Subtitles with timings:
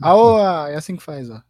[0.00, 0.38] Aô,
[0.68, 1.40] é assim que faz, ó.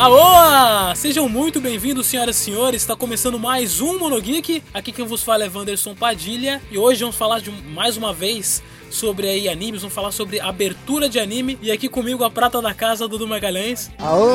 [0.00, 0.94] Alô!
[0.94, 2.80] Sejam muito bem-vindos, senhoras e senhores.
[2.80, 4.62] Está começando mais um Monogeek.
[4.72, 6.58] Aqui quem vos fala é Wanderson Padilha.
[6.70, 11.06] E hoje vamos falar de mais uma vez sobre aí animes, vamos falar sobre abertura
[11.06, 11.58] de anime.
[11.60, 13.90] E aqui comigo a prata da casa, Dudu Magalhães.
[13.98, 14.26] Aô!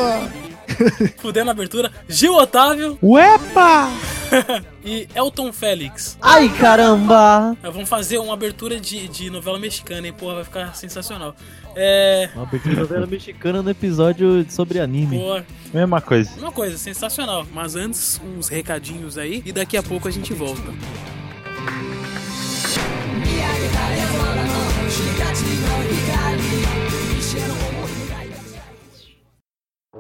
[1.18, 1.92] Fudendo a abertura.
[2.08, 3.00] Gil Otávio.
[3.02, 3.90] Uepa!
[4.84, 6.18] e Elton Félix.
[6.22, 7.56] Ai, caramba!
[7.62, 10.14] Vamos fazer uma abertura de, de novela mexicana, hein?
[10.14, 11.36] Porra, vai ficar sensacional.
[11.76, 12.30] É.
[12.34, 15.20] Uma abertura de novela mexicana no episódio sobre anime.
[15.20, 15.46] Porra.
[15.74, 16.32] Mesma coisa.
[16.38, 17.46] Uma coisa, sensacional.
[17.54, 20.74] Mas antes, uns recadinhos aí e daqui a pouco a gente volta.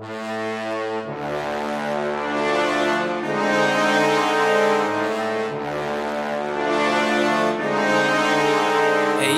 [0.07, 0.44] É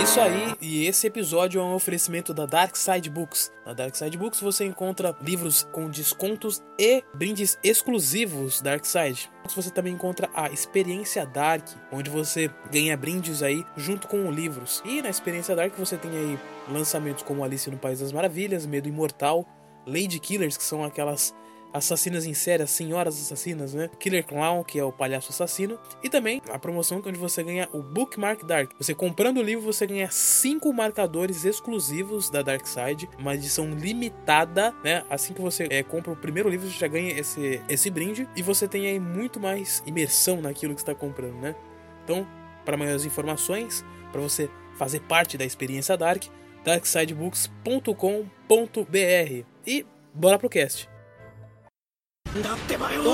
[0.08, 3.52] isso aí, e esse episódio é um oferecimento da Dark Side Books.
[3.66, 9.30] Na Dark Side Books você encontra livros com descontos e brindes exclusivos Dark Side.
[9.54, 14.82] Você também encontra a Experiência Dark, onde você ganha brindes aí junto com livros.
[14.86, 18.88] E na Experiência Dark você tem aí lançamentos como Alice no País das Maravilhas, Medo
[18.88, 19.46] Imortal,
[19.86, 21.36] Lady Killers, que são aquelas
[21.74, 23.90] assassinas em série, as senhoras assassinas, né?
[24.00, 25.80] Killer Clown, que é o palhaço assassino.
[26.04, 28.72] E também a promoção onde você ganha o Bookmark Dark.
[28.80, 34.74] Você comprando o livro, você ganha cinco marcadores exclusivos da Dark Side, uma edição limitada,
[34.84, 35.04] né?
[35.10, 38.28] Assim que você é, compra o primeiro livro, você já ganha esse, esse brinde.
[38.36, 41.56] E você tem aí muito mais imersão naquilo que está comprando, né?
[42.04, 42.28] Então,
[42.66, 46.24] para maiores informações, para você fazer parte da experiência Dark,
[46.64, 49.46] darksidebooks.com.br.
[49.66, 50.97] E bora pro cast.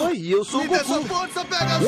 [0.06, 1.06] Oi, eu sou o Goku.
[1.06, 1.79] força, pega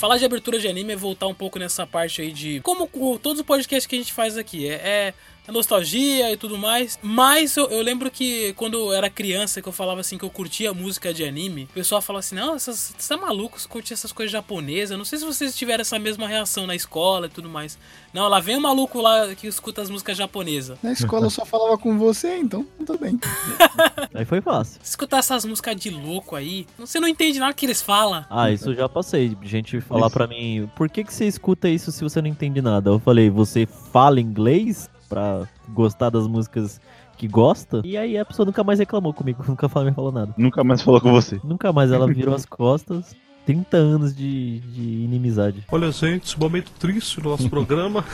[0.00, 2.58] Falar de abertura de anime é voltar um pouco nessa parte aí de.
[2.60, 2.88] Como
[3.18, 4.66] todos os podcasts que a gente faz aqui.
[4.66, 5.14] É, é
[5.50, 6.98] a nostalgia e tudo mais.
[7.02, 10.30] Mas eu, eu lembro que quando eu era criança, que eu falava assim que eu
[10.30, 13.92] curtia música de anime, o pessoal falava assim: não, essas, você tá maluco, você curte
[13.92, 14.96] essas coisas japonesas.
[14.96, 17.78] Não sei se vocês tiveram essa mesma reação na escola e tudo mais.
[18.14, 20.78] Não, lá vem o maluco lá que escuta as músicas japonesas.
[20.82, 23.18] Na escola eu só falava com você, então tudo bem.
[24.14, 24.80] Aí foi fácil.
[24.82, 28.24] Escutar essas músicas de louco aí, você não entende nada que eles falam.
[28.28, 29.36] Ah, isso eu já passei.
[29.42, 32.90] Gente falar pra mim, por que, que você escuta isso se você não entende nada?
[32.90, 36.80] Eu falei, você fala inglês pra gostar das músicas
[37.18, 37.82] que gosta?
[37.84, 40.32] E aí a pessoa nunca mais reclamou comigo, nunca falou, me falou nada.
[40.38, 41.38] Nunca mais falou com você.
[41.44, 43.14] Nunca mais ela virou as costas.
[43.46, 45.64] 30 anos de, de inimizade.
[45.70, 48.04] Olha, gente, momento triste do nosso programa.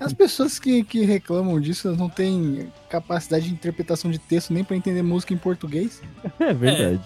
[0.00, 4.64] As pessoas que, que reclamam disso elas não têm capacidade de interpretação de texto nem
[4.64, 6.02] pra entender música em português.
[6.38, 7.00] É verdade.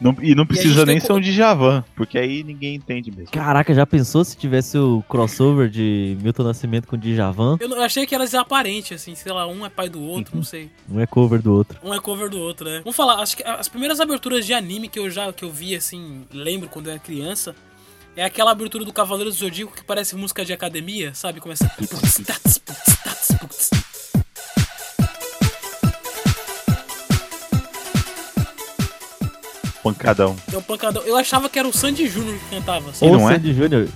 [0.00, 3.30] Não- e não precisa gente nem ser um Djavan, porque aí ninguém entende mesmo.
[3.30, 7.56] Caraca, já pensou se tivesse o crossover de Milton Nascimento com Djavan?
[7.60, 10.34] Eu, não- eu achei que era desaparente, assim, sei lá, um é pai do outro,
[10.36, 10.70] não sei.
[10.90, 11.78] Um é cover do outro.
[11.84, 12.78] Um é cover do outro, né?
[12.82, 15.74] Vamos falar, acho que as primeiras aberturas de anime que eu já que eu vi,
[15.76, 17.54] assim, lembro quando eu era criança,
[18.16, 21.40] é aquela abertura do Cavaleiro do Zodíaco que parece música de academia, sabe?
[21.40, 21.70] Começa.
[29.82, 30.36] Pancadão.
[30.52, 31.02] É um pancadão.
[31.04, 32.92] Eu achava que era o Sandy Júnior que cantava.
[33.00, 33.34] Ou não é?
[33.34, 33.88] Sandy Júnior.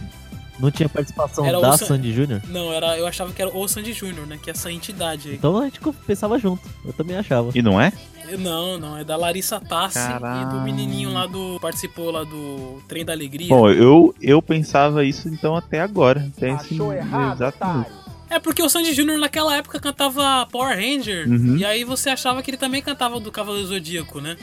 [0.58, 2.40] Não tinha participação Era o da San- Sandy Júnior?
[2.48, 4.38] Não, era, eu achava que era o Sandy Júnior, né?
[4.40, 5.34] Que é essa entidade aí.
[5.34, 6.62] Então a gente pensava junto.
[6.84, 7.50] Eu também achava.
[7.54, 7.92] E não é?
[8.38, 11.58] Não, não, é da Larissa Tassi e do menininho lá do.
[11.60, 13.48] Participou lá do Trem da Alegria.
[13.48, 16.26] Bom, eu, eu pensava isso então até agora.
[16.36, 18.04] Até esse exato minuto.
[18.30, 21.28] É porque o Sandy Júnior naquela época cantava Power Ranger.
[21.28, 21.56] Uhum.
[21.56, 24.36] E aí você achava que ele também cantava do Cavaleiro Zodíaco, né?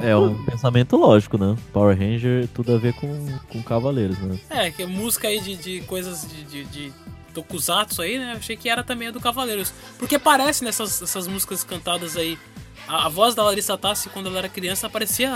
[0.00, 1.56] É um pensamento lógico, né?
[1.72, 4.38] Power Ranger, tudo a ver com, com Cavaleiros, né?
[4.48, 6.92] É, que música aí de, de coisas de, de, de
[7.34, 8.34] tokusatsu aí, né?
[8.36, 9.72] Achei que era também a do Cavaleiros.
[9.98, 12.38] Porque parece nessas essas músicas cantadas aí.
[12.86, 15.30] A, a voz da Larissa Tassi, quando ela era criança, parecia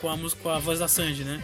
[0.00, 1.42] com a, música, com a voz da Sandy, né?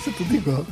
[0.00, 0.66] Criança, tudo igual.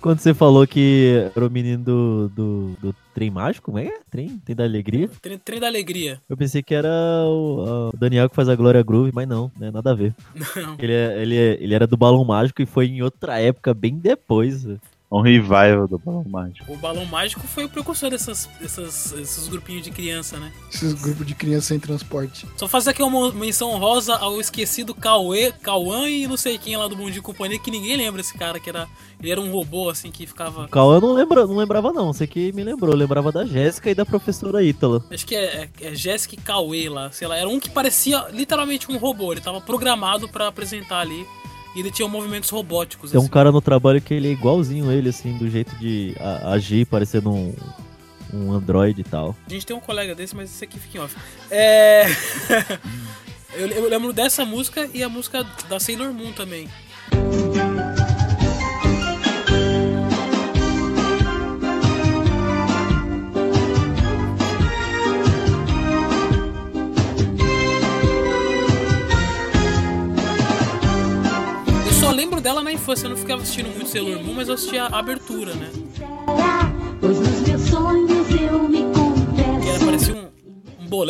[0.00, 3.84] Quando você falou que era o menino do, do, do trem mágico, como é?
[3.84, 4.00] que é?
[4.10, 4.28] Trem?
[4.38, 5.10] Trem da alegria?
[5.20, 6.22] Trem, trem da alegria.
[6.26, 6.88] Eu pensei que era
[7.26, 9.70] o, o Daniel que faz a Glória Groove, mas não, né?
[9.70, 10.14] Nada a ver.
[10.56, 10.76] Não.
[10.78, 13.98] Ele, é- ele, é- ele era do Balão Mágico e foi em outra época, bem
[13.98, 14.66] depois.
[15.10, 16.72] Um revival do Balão Mágico.
[16.72, 20.52] O Balão Mágico foi o precursor dessas, dessas, esses grupinhos de criança, né?
[20.72, 22.46] Esses grupos de criança sem transporte.
[22.56, 26.86] Só fazer aqui uma menção honrosa ao esquecido Cauê, Cauã e não sei quem lá
[26.86, 28.86] do Mundo de Companhia, que ninguém lembra esse cara, que era.
[29.20, 30.66] Ele era um robô, assim, que ficava.
[30.66, 32.12] O Cauã eu não, lembra, não lembrava, não.
[32.12, 32.92] Você que me lembrou.
[32.92, 35.04] Eu lembrava da Jéssica e da professora Ítala.
[35.10, 37.36] Acho que é, é, é Jessica e Cauê lá, sei lá.
[37.36, 39.32] Era um que parecia literalmente um robô.
[39.32, 41.26] Ele tava programado pra apresentar ali.
[41.74, 43.10] E ele tinha movimentos robóticos.
[43.10, 43.30] Tem um assim.
[43.30, 46.14] cara no trabalho que ele é igualzinho ele, assim, do jeito de
[46.44, 47.54] agir, parecendo um,
[48.32, 49.36] um androide e tal.
[49.46, 51.16] A gente tem um colega desse, mas esse aqui fica em off.
[51.50, 52.06] É.
[53.54, 56.68] eu, eu lembro dessa música e a música da Sailor Moon também.
[72.20, 74.98] Lembro dela na infância, eu não ficava assistindo muito Sailor Moon, mas eu assistia a
[74.98, 75.70] abertura, né?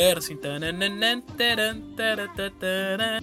[0.00, 0.36] Bolero assim.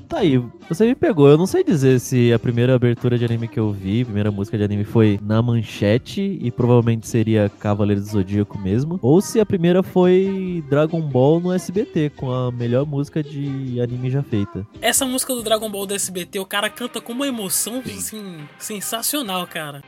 [0.08, 1.28] Tá aí, você me pegou.
[1.28, 4.32] Eu não sei dizer se a primeira abertura de anime que eu vi, a primeira
[4.32, 9.40] música de anime foi na manchete e provavelmente seria Cavaleiro do Zodíaco mesmo, ou se
[9.40, 14.66] a primeira foi Dragon Ball no SBT com a melhor música de anime já feita.
[14.82, 19.48] Essa música do Dragon Ball do SBT, o cara canta com uma emoção assim, sensacional,
[19.48, 19.82] cara.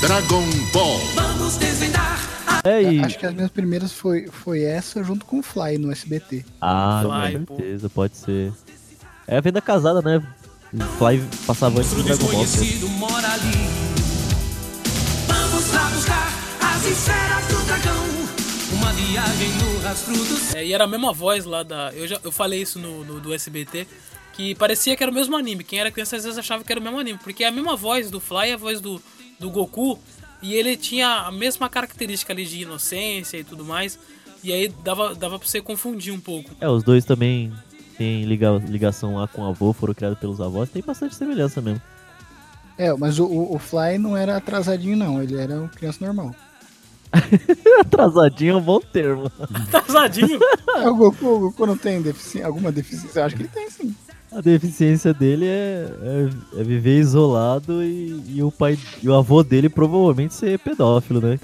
[0.00, 1.00] Dragon Ball.
[2.64, 5.90] É e Acho que as minhas primeiras foi, foi essa junto com o Fly no
[5.90, 6.44] SBT.
[6.60, 7.56] ah, Fly, com pô.
[7.56, 8.52] certeza, pode ser.
[9.26, 10.22] É a venda casada, né?
[10.72, 12.32] O Fly passava antes do Dragon Ball.
[12.32, 12.38] né?
[12.44, 13.52] desconhecido mora ali.
[15.26, 16.28] Vamos lá buscar
[16.60, 18.02] as esferas do dragão.
[18.72, 21.90] Uma viagem no rastro do É, e era a mesma voz lá da.
[21.92, 23.86] Eu já eu falei isso no, no- do SBT.
[24.32, 25.62] Que parecia que era o mesmo anime.
[25.62, 27.18] Quem era criança às vezes achava que era o mesmo anime.
[27.22, 29.00] Porque é a mesma voz do Fly e a voz do,
[29.38, 29.98] do Goku.
[30.42, 33.98] E ele tinha a mesma característica ali de inocência e tudo mais.
[34.42, 36.50] E aí dava, dava pra você confundir um pouco.
[36.60, 37.52] É, os dois também
[37.96, 41.80] têm liga- ligação lá com o avô, foram criados pelos avós, tem bastante semelhança mesmo.
[42.76, 45.22] É, mas o, o, Fly não era atrasadinho, não.
[45.22, 46.34] Ele era uma criança normal.
[47.80, 49.30] Atrasadinho é um bom termo.
[49.54, 50.40] Atrasadinho.
[50.76, 53.20] É, o, Goku, o Goku não tem defici alguma deficiência?
[53.20, 53.94] Eu acho que ele tem sim.
[54.34, 55.86] A deficiência dele é,
[56.56, 61.20] é- é viver isolado e, e o pai e o avô dele provavelmente ser pedófilo,
[61.20, 61.38] né?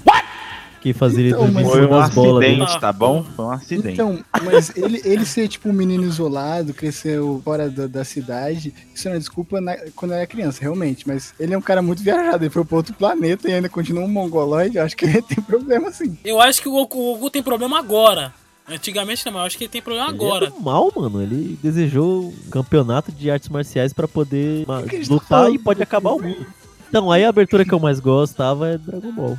[0.80, 2.62] Que fazia ele Então, mas- em Foi um das bolas dele.
[2.62, 3.24] acidente, tá bom?
[3.36, 3.88] Foi um acidente.
[3.88, 9.08] Então, mas ele, ele ser tipo um menino isolado, cresceu fora da, da cidade, isso
[9.08, 11.06] não é desculpa na- quando era criança, realmente.
[11.06, 14.04] Mas ele é um cara muito viajado, ele foi pra outro planeta e ainda continua
[14.04, 16.16] um mongoloide, eu acho que ele tem problema sim.
[16.24, 18.32] Eu acho que o Goku, o Goku tem problema agora.
[18.68, 20.46] Antigamente não, mas eu acho que ele tem problema Ele agora.
[20.46, 21.22] é mal, mano.
[21.22, 26.20] Ele desejou um campeonato de artes marciais pra poder tá lutar e pode acabar o
[26.20, 26.46] mundo.
[26.88, 29.38] Então, aí a abertura que eu mais gostava é Dragon Ball.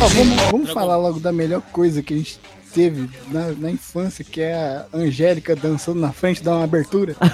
[0.00, 2.38] Ó, vamos vamos falar logo da melhor coisa que a gente
[2.72, 7.16] teve na, na infância, que é a Angélica dançando na frente, dá uma abertura.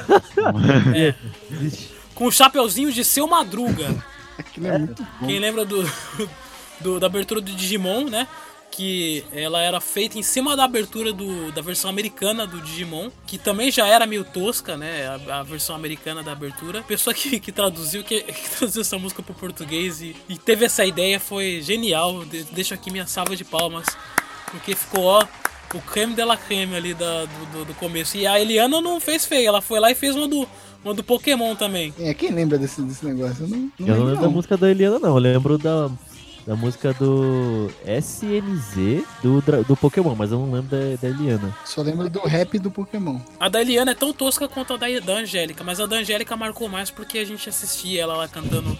[2.14, 3.94] Com o chapeuzinho de seu Madruga.
[4.38, 5.26] Aquilo é muito bom.
[5.26, 5.84] Quem lembra do,
[6.80, 8.26] do- da abertura do Digimon, né?
[8.76, 13.38] Que ela era feita em cima da abertura do, da versão americana do Digimon, que
[13.38, 15.06] também já era meio tosca, né?
[15.28, 16.80] A, a versão americana da abertura.
[16.80, 20.64] A pessoa que, que traduziu que, que traduziu essa música pro português e, e teve
[20.64, 22.24] essa ideia foi genial.
[22.24, 23.86] De- deixo aqui minha salva de palmas,
[24.50, 25.24] porque ficou ó.
[25.74, 28.16] O creme de la creme ali da, do, do- do começo.
[28.16, 30.48] E a Eliana não fez feio, ela foi lá e fez uma do,
[30.84, 31.92] uma do Pokémon também.
[31.98, 33.42] É, quem lembra desse, desse negócio?
[33.44, 34.30] Eu não, não Eu não lembro, lembro da não.
[34.30, 35.08] música da Eliana, não.
[35.10, 35.90] Eu lembro da,
[36.46, 41.56] da música do SNZ do, do Pokémon, mas eu não lembro da, da Eliana.
[41.64, 43.18] Só lembro do rap do Pokémon.
[43.40, 46.36] A da Eliana é tão tosca quanto a da, da Angélica, mas a da Angélica
[46.36, 48.78] marcou mais porque a gente assistia ela lá cantando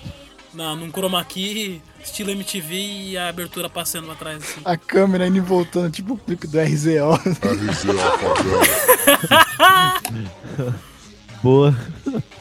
[0.52, 4.60] na, num chroma key, estilo MTV e a abertura passando atrás assim.
[4.64, 7.18] A câmera indo e voltando, tipo o clipe do RZO.
[11.42, 11.76] Boa.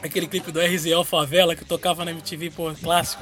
[0.02, 3.22] Aquele clipe do RZO Favela que tocava na MTV, pô, clássico.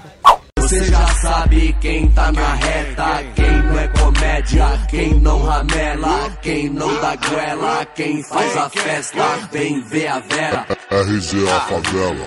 [0.72, 6.70] Você já sabe quem tá na reta, quem não é comédia, quem não ramela, quem
[6.70, 10.66] não dá goela, quem faz a festa, vem ver a Vera.
[10.90, 12.26] RZA Favela.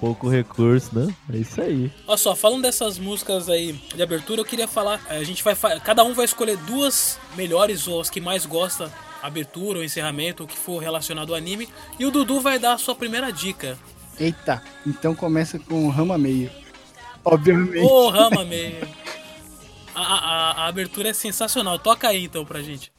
[0.00, 1.14] Pouco recurso, né?
[1.32, 1.92] É isso aí.
[2.04, 5.00] Olha só, falando dessas músicas aí de abertura, eu queria falar.
[5.08, 5.54] A gente vai.
[5.84, 10.48] Cada um vai escolher duas melhores ou as que mais gosta, abertura ou encerramento, o
[10.48, 11.68] que for relacionado ao anime.
[11.96, 13.78] E o Dudu vai dar a sua primeira dica.
[14.18, 16.50] Eita, então começa com Rama Meio.
[17.24, 17.84] Obviamente.
[17.84, 18.86] Ô, Rama, meio.
[19.94, 21.78] A, a- a abertura é sensacional.
[21.78, 22.92] Toca aí então pra gente.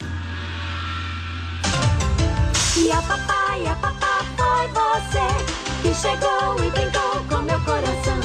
[2.77, 5.27] E a papai, a papá foi você
[5.81, 8.19] que chegou e brincou com meu coração.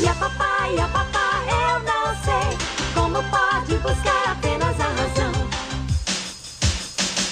[0.00, 2.58] E a papai, a papá, eu não sei
[2.94, 5.32] como pode buscar apenas a razão.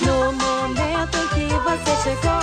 [0.00, 2.42] No momento em que você chegou,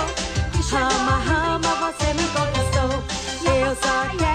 [0.70, 3.04] rama, rama, você me conquistou.
[3.52, 4.33] Eu só quero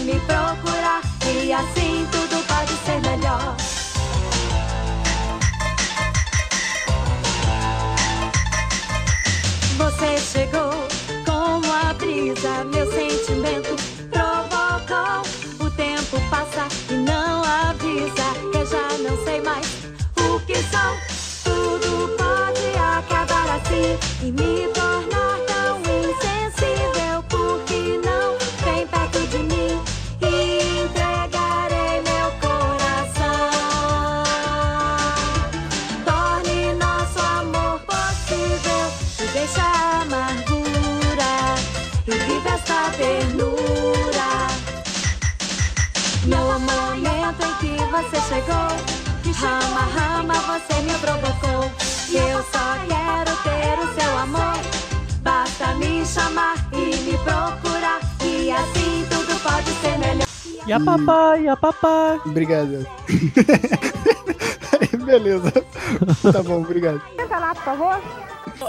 [0.00, 3.56] me procurar, e assim tudo pode ser melhor.
[9.76, 10.72] Você chegou
[11.24, 13.76] como a brisa, meu sentimento
[14.10, 15.66] provocou.
[15.66, 19.66] O tempo passa e não avisa, eu já não sei mais
[20.18, 20.96] o que são.
[21.44, 22.66] Tudo pode
[22.98, 25.15] acabar assim e me tornar
[48.36, 48.68] chegou,
[49.34, 51.70] rama, rama, você me provocou.
[52.10, 54.56] E eu só quero ter o seu amor.
[55.22, 60.26] Basta me chamar e me procurar, e assim tudo pode ser melhor.
[60.66, 62.20] E a papai, e a papai.
[62.26, 62.86] Obrigado.
[65.04, 65.52] Beleza.
[66.32, 67.00] Tá bom, obrigado.
[67.16, 68.02] Senta lá, por favor.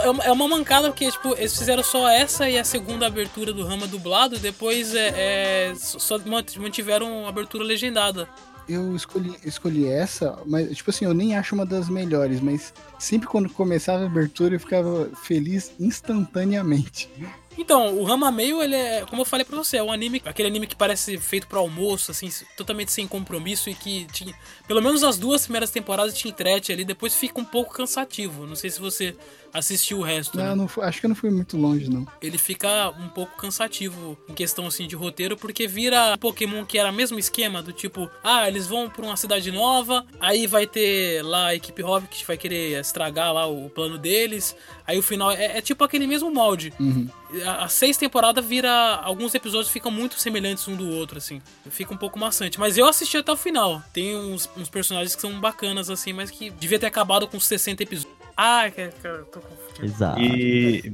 [0.04, 3.52] É uma, é uma mancada porque, tipo, eles fizeram só essa e a segunda abertura
[3.54, 8.28] do Rama dublado, e depois é, é, só mant- mantiveram a abertura legendada.
[8.68, 13.28] Eu escolhi, escolhi essa, mas, tipo assim, eu nem acho uma das melhores, mas sempre
[13.28, 17.10] quando começava a abertura eu ficava feliz instantaneamente.
[17.58, 20.48] Então, o Rama Meio, ele é, como eu falei pra você, é um anime, aquele
[20.48, 24.36] anime que parece feito pro almoço, assim, totalmente sem compromisso e que tinha,
[24.68, 28.46] pelo menos as duas primeiras temporadas te entrete ali, depois fica um pouco cansativo.
[28.46, 29.16] Não sei se você
[29.58, 30.50] assistiu o resto, né?
[30.50, 32.08] Não, não fui- acho que eu não fui muito longe, não.
[32.22, 36.78] ele fica um pouco cansativo em questão assim de roteiro, porque vira um Pokémon que
[36.78, 40.66] era o mesmo esquema do tipo, ah, eles vão pra uma cidade nova, aí vai
[40.68, 45.04] ter lá a equipe Rocket que vai querer estragar lá o plano deles, aí o
[45.04, 46.74] final é, é tipo aquele mesmo molde.
[46.80, 47.10] Uhum.
[47.46, 48.72] A, a seis temporada vira.
[49.04, 51.42] Alguns episódios ficam muito semelhantes um do outro, assim.
[51.70, 52.58] Fica um pouco maçante.
[52.58, 53.84] Mas eu assisti até o final.
[53.92, 57.84] Tem uns, uns personagens que são bacanas, assim, mas que devia ter acabado com 60
[57.84, 58.17] episódios.
[58.38, 60.22] Ah, que, que, eu tô com- Exato.
[60.22, 60.94] E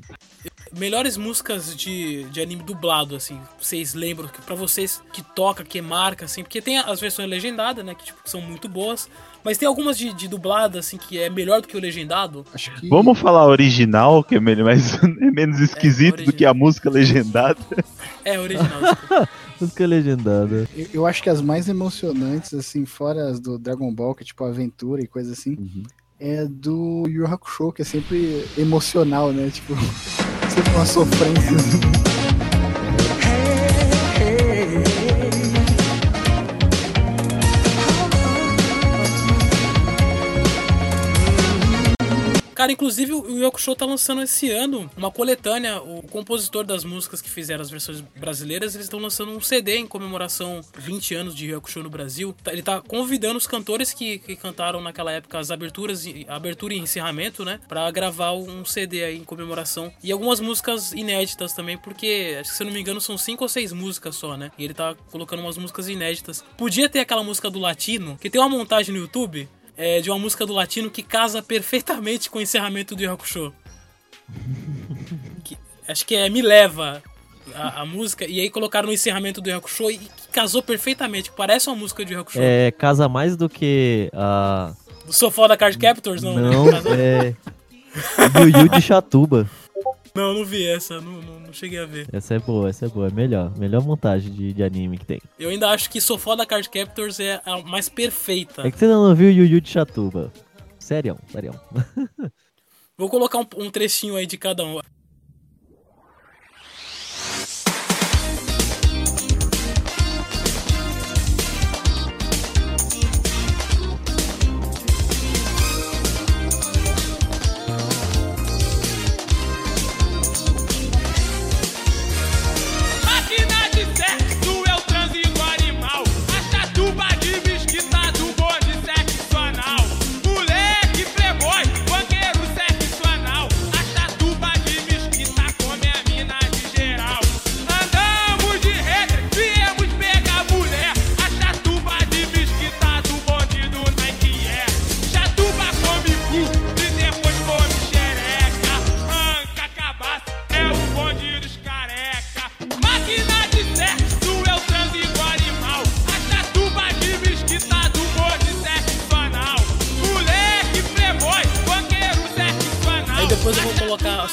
[0.77, 5.81] melhores músicas de, de anime dublado, assim, vocês lembram que para vocês que toca, que
[5.81, 9.09] marca, assim, porque tem as versões legendadas, né, que tipo, são muito boas,
[9.43, 12.45] mas tem algumas de, de dublado, assim, que é melhor do que o legendado.
[12.53, 12.89] Acho que.
[12.89, 17.59] vamos falar original, que é melhor, mas é menos esquisito do que a música legendada.
[18.25, 18.79] É, original.
[19.59, 20.65] Música legendada.
[20.73, 24.25] Eu, eu acho que as mais emocionantes, assim, fora as do Dragon Ball, que é
[24.25, 25.83] tipo aventura e coisa assim,
[26.25, 29.49] é do Yu Hakusho, que é sempre emocional, né?
[29.49, 29.75] Tipo,
[30.49, 32.12] sempre uma sofrência.
[42.53, 45.81] Cara, inclusive o Yoko Show tá lançando esse ano uma coletânea.
[45.81, 49.87] O compositor das músicas que fizeram as versões brasileiras, eles estão lançando um CD em
[49.87, 52.35] comemoração 20 anos de Yoko Show no Brasil.
[52.43, 56.77] Tá- Ele tá convidando os cantores que, que cantaram naquela época as aberturas, abertura e
[56.77, 57.59] encerramento, né?
[57.67, 59.91] Pra gravar um CD aí em comemoração.
[60.03, 63.43] E algumas músicas inéditas também, porque, acho que se eu não me engano, são cinco
[63.43, 64.51] ou seis músicas só, né?
[64.57, 66.43] E ele tá colocando umas músicas inéditas.
[66.57, 70.19] Podia ter aquela música do Latino, que tem uma montagem no YouTube é, de uma
[70.19, 73.53] música do latino que casa perfeitamente com o encerramento do Hakusho.
[75.43, 77.01] Que- acho que é Me Leva
[77.53, 81.67] a, a música, e aí colocaram no encerramento do Hakusho e que casou perfeitamente, parece
[81.69, 82.39] uma música de Hakusho.
[82.41, 84.73] É, casa mais do que a.
[85.05, 86.81] Do sofá da Card Captors, não, Não, né?
[87.95, 88.39] É.
[88.39, 89.47] Yu Yu de Chatuba.
[90.15, 92.07] Não, não vi essa, não, não, não cheguei a ver.
[92.13, 93.07] Essa é boa, essa é boa.
[93.07, 93.57] É melhor.
[93.57, 95.21] Melhor montagem de, de anime que tem.
[95.39, 98.61] Eu ainda acho que Sofá da Card Captors é a mais perfeita.
[98.67, 100.31] É que você não viu Yu Yu de Chatuba.
[100.77, 101.59] Sério, sério.
[102.95, 104.79] Vou colocar um, um trechinho aí de cada um.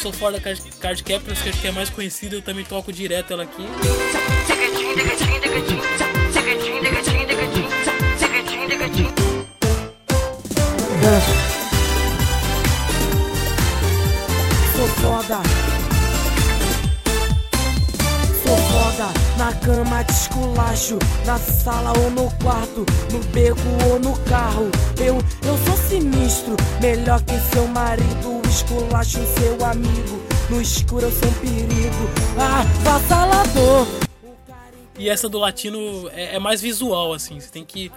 [0.00, 2.92] Sou fora da Card, Card Captors, que acho que é mais conhecida, eu também toco
[2.92, 3.66] direto ela aqui.
[14.76, 15.69] Sou foda.
[19.38, 24.70] Na cama de esculacho, na sala ou no quarto, no beco ou no carro.
[24.98, 25.16] Eu,
[25.46, 28.42] eu sou sinistro, melhor que seu marido.
[28.46, 30.20] Esculacho seu amigo.
[30.50, 32.10] No escuro eu sou um perigo.
[32.38, 33.86] Ah, vassalador.
[34.98, 37.40] E essa do latino é, é mais visual, assim.
[37.40, 37.90] Você tem que,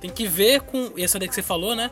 [0.00, 0.90] tem que ver com.
[0.98, 1.88] Essa daí que você falou, né?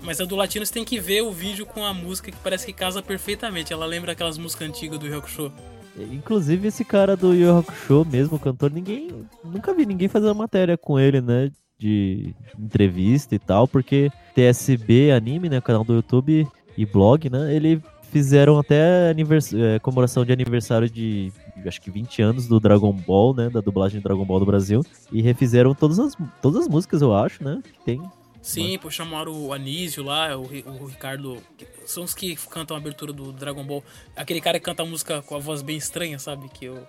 [0.00, 2.66] Mas a do latino você tem que ver o vídeo com a música que parece
[2.66, 3.72] que casa perfeitamente.
[3.72, 5.52] Ela lembra aquelas músicas antigas do Yu Hakusho.
[5.96, 9.10] Inclusive esse cara do Yu Hakusho mesmo, cantor, ninguém.
[9.44, 11.50] Nunca vi ninguém fazer uma matéria com ele, né?
[11.78, 15.60] De entrevista e tal, porque TSB Anime, né?
[15.60, 17.54] Canal do YouTube e blog, né?
[17.54, 19.52] Ele fizeram até anivers...
[19.52, 21.32] eh, comemoração de aniversário de
[21.66, 23.50] acho que 20 anos do Dragon Ball, né?
[23.50, 24.84] Da dublagem de Dragon Ball do Brasil.
[25.10, 27.60] E refizeram todas as, todas as músicas, eu acho, né?
[27.62, 28.02] Que tem.
[28.42, 31.40] Sim, pô, chamaram o Anísio lá, o, o Ricardo.
[31.86, 33.84] São os que cantam a abertura do Dragon Ball.
[34.16, 36.48] Aquele cara que canta a música com a voz bem estranha, sabe?
[36.48, 36.84] Que o,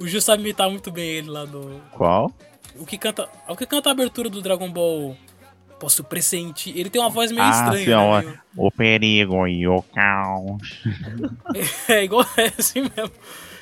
[0.00, 1.78] o Gil sabe imitar muito bem ele lá do.
[1.92, 2.32] Qual?
[2.76, 5.14] O que canta, o que canta a abertura do Dragon Ball.
[5.78, 6.74] Posso pressentir.
[6.78, 8.22] Ele tem uma voz meio ah, estranha.
[8.22, 10.82] sim, né, o perigo e o caos.
[11.88, 13.12] É igual é assim mesmo.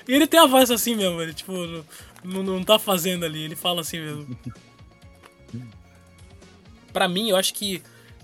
[0.07, 1.53] E ele tem a voz assim mesmo, ele tipo,
[2.23, 4.37] não, não tá fazendo ali, ele fala assim mesmo.
[6.93, 7.83] Pra mim, eu acho que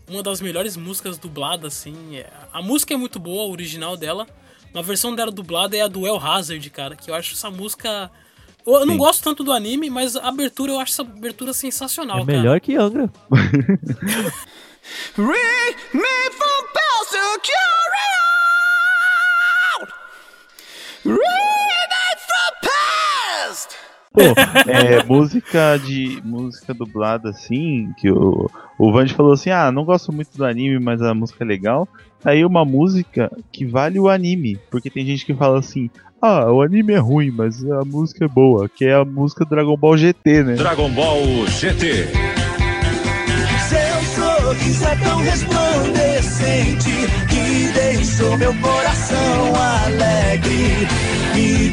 [0.08, 2.16] uma das melhores músicas dubladas, assim.
[2.16, 4.26] é- A música é muito boa, a original dela.
[4.74, 8.10] A versão dela dublada é a do El Hazard, cara, que eu acho essa música.
[8.66, 8.98] Eu eu não Sim.
[8.98, 12.76] gosto tanto do anime, mas a abertura eu acho essa abertura sensacional, É melhor que
[12.76, 13.10] Angra.
[24.18, 26.20] Pô, é, música de.
[26.24, 30.80] música dublada assim, que o, o Vande falou assim, ah, não gosto muito do anime,
[30.80, 31.88] mas a música é legal.
[32.24, 34.58] Aí uma música que vale o anime.
[34.70, 35.88] Porque tem gente que fala assim,
[36.20, 39.50] ah, o anime é ruim, mas a música é boa, que é a música do
[39.50, 40.54] Dragon Ball GT, né?
[40.54, 42.08] Dragon Ball GT.
[43.68, 46.90] Seu sorriso é tão resplandecente
[47.28, 50.88] que deixou meu coração alegre.
[51.34, 51.70] Me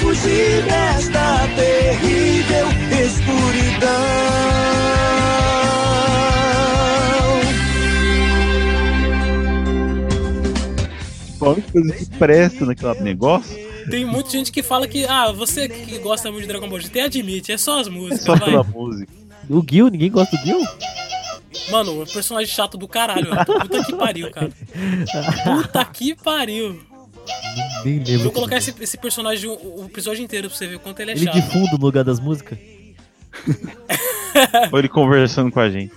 [0.00, 2.66] fugir desta terrível
[3.04, 4.44] escuridão.
[11.40, 13.54] Única coisa que presta naquele negócio
[13.90, 17.00] Tem muita gente que fala que, ah, você que gosta muito de Dragon Ball GT,
[17.00, 18.50] admite, é só as é músicas, só vai.
[18.50, 19.12] pela música.
[19.50, 20.60] O Gil, ninguém gosta do Gil?
[21.70, 23.44] Mano, o personagem chato do caralho, velho.
[23.44, 24.50] Puta que pariu, cara.
[25.44, 26.80] Puta que pariu.
[27.84, 28.22] Nem Eu lembro.
[28.24, 31.10] vou colocar esse, esse personagem o, o episódio inteiro pra você ver o quanto ele
[31.12, 31.34] é Ele chato.
[31.34, 32.58] de fundo no lugar das músicas?
[34.72, 35.92] Ou ele conversando com a gente.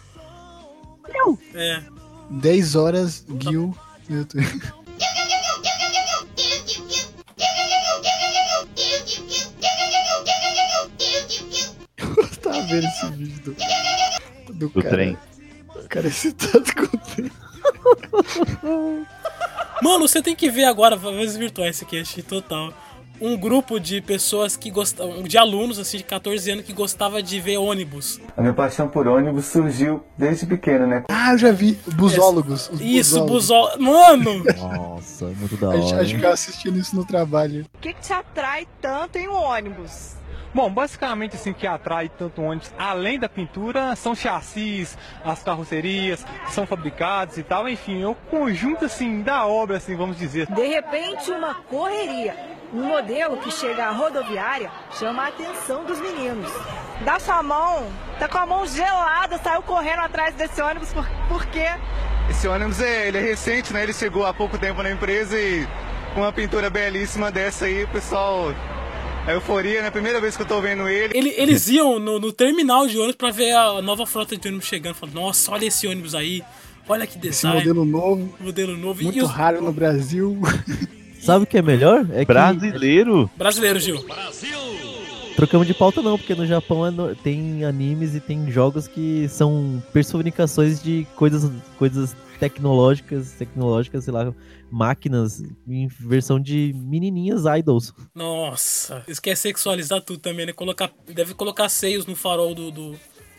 [1.54, 1.82] É.
[2.30, 3.76] 10 horas, Gil.
[4.10, 4.26] Eu
[12.42, 13.56] tava vendo esse vídeo do,
[14.54, 14.90] do, Do cara.
[14.96, 15.18] trem.
[15.76, 17.32] O cara excitado com o trem.
[19.82, 22.74] Mano, você tem que ver agora, vamos desvirtuar esse cast total.
[23.20, 27.40] Um grupo de pessoas que gostavam, de alunos assim de 14 anos que gostava de
[27.40, 28.20] ver ônibus.
[28.36, 31.04] A minha paixão por ônibus surgiu desde pequeno, né?
[31.10, 31.80] Ah, eu já vi.
[31.96, 32.70] Busólogos.
[32.70, 33.80] os Isso, busólogos.
[33.80, 34.44] Mano!
[34.60, 36.02] Nossa, muito da A gente, hora.
[36.02, 37.66] a gente ficava assistindo isso no trabalho.
[37.76, 40.12] O que, que te atrai tanto em um ônibus?
[40.54, 46.52] Bom, basicamente assim que atrai tanto ônibus, além da pintura, são chassis, as carrocerias que
[46.52, 50.48] são fabricados e tal, enfim, é o conjunto assim da obra, assim, vamos dizer.
[50.48, 52.36] De repente, uma correria.
[52.74, 56.52] Um modelo que chega à rodoviária chama a atenção dos meninos.
[57.06, 57.88] Dá sua mão,
[58.20, 61.70] tá com a mão gelada, saiu correndo atrás desse ônibus, por, por quê?
[62.30, 63.84] Esse ônibus é, ele é recente, né?
[63.84, 65.66] Ele chegou há pouco tempo na empresa e
[66.14, 68.54] com uma pintura belíssima dessa aí, o pessoal.
[69.28, 69.92] A euforia, né?
[69.92, 71.18] Primeira vez que eu tô vendo ele.
[71.18, 74.66] Ele- eles iam no, no terminal de ônibus pra ver a nova frota de ônibus
[74.68, 74.96] chegando.
[74.96, 76.42] Falaram, nossa, olha esse ônibus aí.
[76.88, 77.58] Olha que Esse design.
[77.60, 78.34] modelo novo.
[78.40, 79.04] Modelo novo.
[79.04, 79.30] Muito e os...
[79.30, 80.40] raro no Brasil.
[81.22, 82.08] Sabe o que é melhor?
[82.14, 83.30] É que Brasileiro?
[83.36, 84.06] Brasileiro, Gil.
[85.36, 89.28] trocamos de pauta não, porque no Japão é no- tem animes e tem jogos que
[89.28, 94.34] são personificações de coisas, coisas tecnológicas, tecnológicas, sei lá,
[94.72, 97.94] máquinas em versão de menininhas idols.
[98.14, 99.04] Nossa.
[99.08, 100.54] Eles querem sexualizar tudo também, né?
[100.54, 102.96] Colocar, deve colocar seios no farol do, do,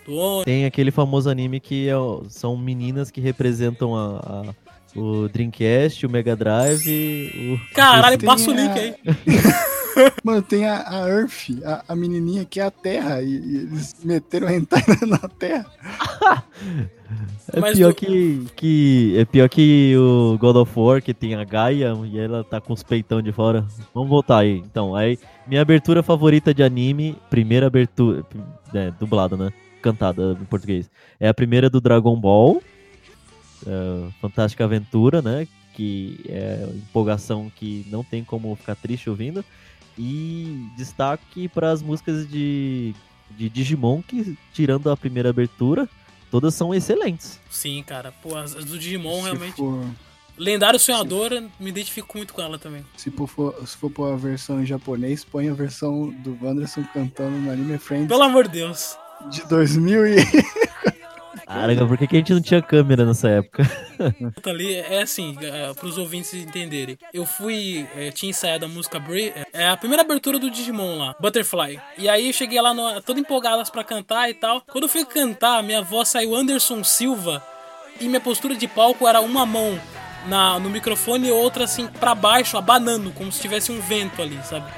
[0.06, 0.44] do ônibus.
[0.44, 1.94] Tem aquele famoso anime que é
[2.28, 4.54] são meninas que representam a, a-
[4.96, 7.74] o Dreamcast, o Mega Drive, o...
[7.74, 8.94] Caralho, passa o link aí.
[10.24, 13.94] Mano, tem a, a Earth, a, a menininha que é a Terra, e, e eles
[14.04, 15.66] meteram hentai na Terra.
[17.52, 19.14] É Mas pior tu- que, que.
[19.18, 22.72] É pior que o God of War, que tem a Gaia e ela tá com
[22.72, 23.66] os peitão de fora.
[23.94, 24.58] Vamos voltar aí.
[24.58, 28.24] Então, aí, minha abertura favorita de anime, primeira abertura.
[28.74, 29.50] É, dublada, né?
[29.80, 30.90] Cantada em português.
[31.18, 32.62] É a primeira do Dragon Ball.
[33.66, 35.48] é, Fantástica Aventura, né?
[35.74, 39.42] Que é empolgação que não tem como ficar triste ouvindo.
[39.98, 42.94] E destaque para as músicas de,
[43.36, 45.88] de Digimon, que tirando a primeira abertura,
[46.30, 47.40] todas são excelentes.
[47.50, 48.12] Sim, cara.
[48.22, 49.56] Pô, as as do Digimon Se realmente.
[49.56, 49.84] for,
[50.38, 52.84] Lendário Sonhadora, me identifico muito com ela também.
[52.96, 56.84] se for, for- se for pôr a versão em japonês, põe a versão do Wanderson
[56.94, 58.96] cantando no Anime Friends Pelo amor de Deus.
[59.32, 60.16] de 2000 e...
[61.46, 63.62] Caraca, por que, a gente não tinha câmera nessa época?
[64.46, 66.98] ali é assim, é, pros ouvintes entenderem.
[67.12, 71.14] Eu fui, é, tinha ensaiado a música Brave, é a primeira abertura do Digimon lá,
[71.20, 71.80] Butterfly.
[71.96, 74.62] E aí eu cheguei lá no, todo empolgadas pra cantar e tal.
[74.70, 77.42] Quando eu fui cantar, minha voz saiu Anderson Silva
[78.00, 79.78] e minha postura de palco era uma mão
[80.26, 84.38] na, no microfone e outra assim pra baixo, abanando, como se tivesse um vento ali,
[84.44, 84.70] sabe?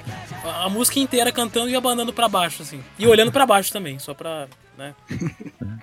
[0.44, 2.81] A, a música inteira cantando e abanando pra baixo assim.
[2.98, 4.94] E olhando pra baixo também, só pra, né?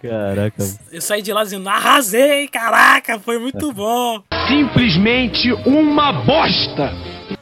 [0.02, 0.64] Caraca.
[0.92, 4.22] Eu saí de lá dizendo, arrasei, caraca, foi muito bom.
[4.48, 6.92] Simplesmente uma bosta!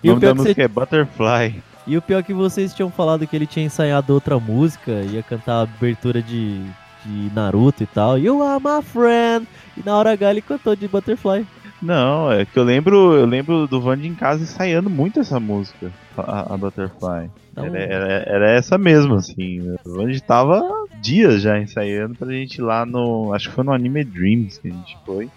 [0.04, 1.63] E O nome pior da música é Butterfly.
[1.88, 5.21] E o pior é que vocês tinham falado que ele tinha ensaiado outra música, ia
[5.21, 6.63] cantar a abertura de,
[7.06, 8.17] de Naruto e tal.
[8.17, 9.47] You are my friend!
[9.78, 11.45] E na hora H ele cantou de Butterfly.
[11.82, 15.91] Não, é que eu lembro, eu lembro do Vand em casa ensaiando muito essa música,
[16.21, 17.30] a, a Butterfly.
[17.56, 17.65] Não.
[17.65, 19.75] Era, era- era essa mesmo, assim.
[19.86, 20.62] O Vand tava
[21.01, 23.34] dias já ensaiando pra gente ir lá no.
[23.34, 25.30] Acho que foi no Anime Dreams que a gente foi.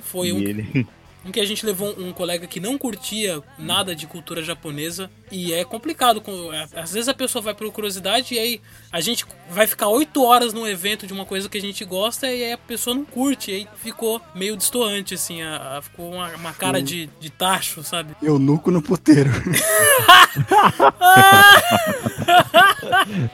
[0.00, 0.86] Foi e um, ele.
[1.26, 5.52] Um que a gente levou um colega que não curtia nada de cultura japonesa e
[5.52, 6.20] é complicado.
[6.20, 8.60] com- é, Às vezes a pessoa vai por curiosidade e aí
[8.92, 12.26] a gente vai ficar oito horas num evento de uma coisa que a gente gosta
[12.28, 13.50] e aí a pessoa não curte.
[13.50, 15.42] E aí ficou meio destoante, assim.
[15.42, 18.14] a- a- ficou uma, uma cara de, de tacho, sabe?
[18.22, 19.30] Eu nuco no puteiro.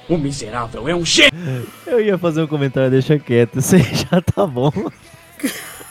[0.09, 1.33] O miserável é um gênio!
[1.87, 4.71] Eu ia fazer um comentário, deixa quieto, isso aí já tá bom.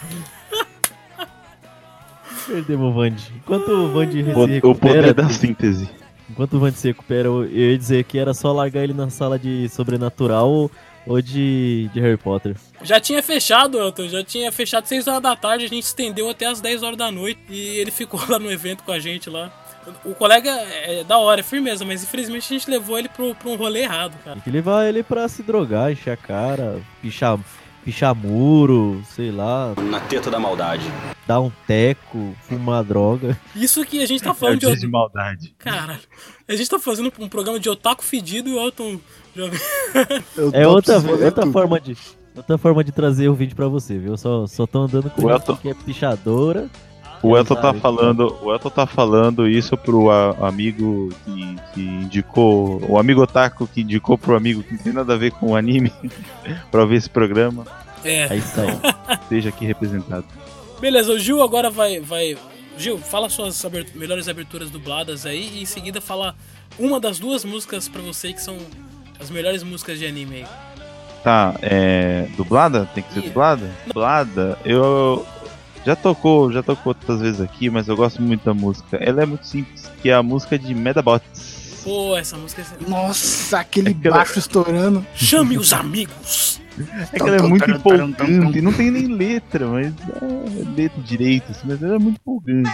[2.48, 3.16] Perdemos o Vand.
[3.36, 5.90] Enquanto o Vand se O, recupera, o poder da síntese.
[6.30, 9.38] enquanto o Vand se recupera, eu ia dizer que era só largar ele na sala
[9.40, 10.72] de sobrenatural ou,
[11.06, 12.56] ou de, de Harry Potter.
[12.84, 16.46] Já tinha fechado, Elton, já tinha fechado 6 horas da tarde, a gente estendeu até
[16.48, 19.52] as 10 horas da noite e ele ficou lá no evento com a gente lá.
[20.06, 23.50] O colega é da hora, é firmeza, mas infelizmente a gente levou ele pro, pro
[23.50, 24.36] um rolê errado, cara.
[24.36, 27.40] Tem que levar ele pra se drogar, encher a cara, pichar,
[27.84, 30.84] pichar muro, sei lá, Na teta da maldade.
[31.28, 33.38] dar um teco, fumar droga.
[33.56, 34.76] Isso que a gente tá É falando de.
[34.80, 35.56] de maldade.
[35.58, 36.00] Caralho.
[36.48, 39.00] A gente tá fazendo um programa de otaku fedido e o Elton
[40.54, 41.96] É outra, outra forma de.
[42.36, 44.16] Outra forma de trazer o vídeo pra você, viu?
[44.16, 46.70] Só, só tô andando com O que é pichadora.
[47.24, 52.82] O Elton tá falando, o Elton tá falando isso pro a- amigo que, que indicou,
[52.90, 55.56] o amigo otaku que indicou pro amigo que não tem nada a ver com o
[55.56, 55.92] anime
[56.72, 57.66] pra ver esse programa,
[58.04, 58.28] É.
[58.34, 58.70] É isso aí.
[59.24, 60.26] esteja aqui representado.
[60.80, 62.00] Beleza, o Gil agora vai.
[62.00, 62.36] vai...
[62.78, 66.34] Gil, fala suas abert- melhores aberturas dubladas aí e em seguida fala
[66.80, 68.58] uma das duas músicas pra você que são
[69.20, 70.46] as melhores músicas de anime aí.
[71.24, 72.26] Tá, é.
[72.36, 72.90] Dublada?
[72.96, 73.70] Tem que ser dublada?
[73.86, 75.24] Dublada, eu.
[75.86, 78.98] Já tocou, já tocou outras vezes aqui, mas eu gosto muito da música.
[78.98, 81.82] Ela é muito simples, que é a música de Medabots.
[81.84, 82.90] Pô, essa música é.
[82.90, 85.06] Nossa, aquele Aquela- baixo estourando.
[85.16, 86.62] Chame os amigos!
[87.12, 91.62] É que ela é muito empolgante, não tem nem letra, mas é letra direito, assim,
[91.68, 92.70] mas ela é muito empolgante.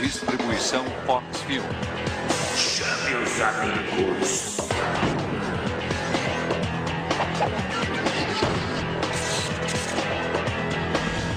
[0.00, 1.62] Distribuição Fox Film.
[2.56, 4.56] Chame os amigos.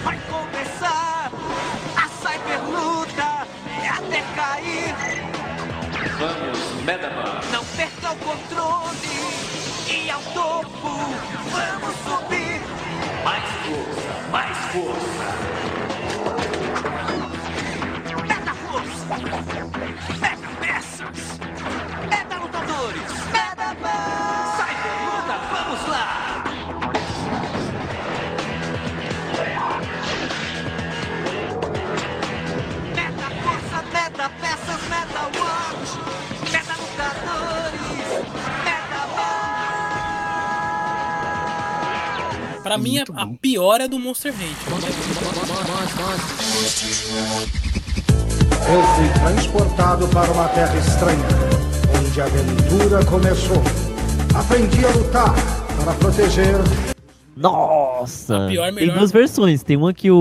[0.02, 1.30] Vai começar
[1.98, 3.46] a cyberluta
[3.98, 4.96] até cair.
[6.18, 7.42] Vamos, Medaman.
[7.52, 8.96] Não perca o controle
[9.90, 10.90] e ao topo
[11.52, 12.62] vamos subir.
[13.26, 15.60] Mais força, mais força.
[18.26, 19.18] Meta força,
[20.18, 21.40] meta peças,
[22.10, 23.76] meta lutadores, meta
[42.70, 44.46] Pra mim, a, a pior é do Monster Hunter.
[48.72, 51.26] Eu fui transportado para uma terra estranha,
[51.98, 53.58] onde a aventura começou.
[54.36, 55.34] Aprendi a lutar
[55.84, 56.99] para proteger.
[57.42, 58.46] Nossa!
[58.46, 59.64] A pior, tem melhor- duas versões.
[59.64, 60.16] Tem uma que o,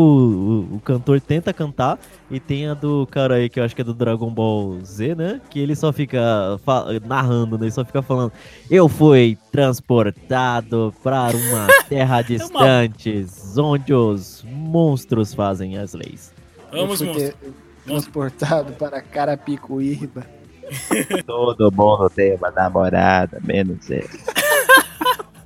[0.73, 1.99] o, o cantor tenta cantar
[2.31, 5.15] e tem a do cara aí que eu acho que é do Dragon Ball Z,
[5.15, 5.41] né?
[5.51, 6.21] Que ele só fica
[7.07, 7.65] narrando, né?
[7.65, 8.33] Ele só fica falando:
[8.71, 13.27] Eu fui transportado para uma terra distante,
[13.59, 16.33] onde os monstros fazem as leis.
[16.73, 17.35] Vamos, Eu ter-
[17.85, 20.23] Transportado para Carapicuíba.
[21.27, 24.07] Todo mundo tem uma namorada, menos ele.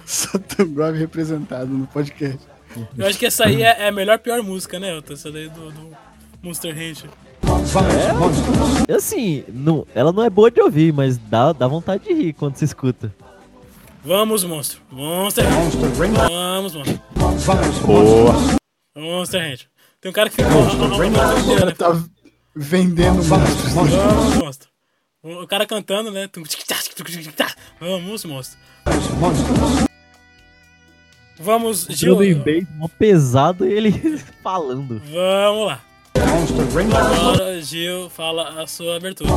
[0.07, 2.39] Satangov representado no podcast.
[2.97, 5.13] Eu acho que essa aí é, é a melhor pior música, né, Elton?
[5.13, 5.97] Essa daí do, do
[6.43, 7.11] Monster Hunter.
[8.89, 12.33] É, assim, não, ela não é boa de ouvir, mas dá, dá vontade de rir
[12.33, 13.13] quando se escuta.
[14.05, 14.81] Vamos, monstro.
[14.91, 15.91] Monster Hunter.
[16.29, 17.87] Vamos, monstro.
[17.87, 18.35] Boa.
[18.97, 19.69] Monster Hunter.
[20.01, 20.63] Tem um cara que ficou.
[20.63, 22.03] O cara tá
[22.55, 23.73] vendendo monstros.
[23.73, 24.69] Vamos, monstro.
[25.23, 26.29] O cara cantando, né?
[27.81, 28.59] Vamos, monstro.
[29.21, 29.92] Vamos,
[31.91, 32.17] Gil.
[32.17, 33.93] Drum and bass, mó pesado ele
[34.43, 35.01] falando.
[35.13, 35.81] Vamos lá.
[36.15, 39.31] Agora, Gil, fala a sua abertura.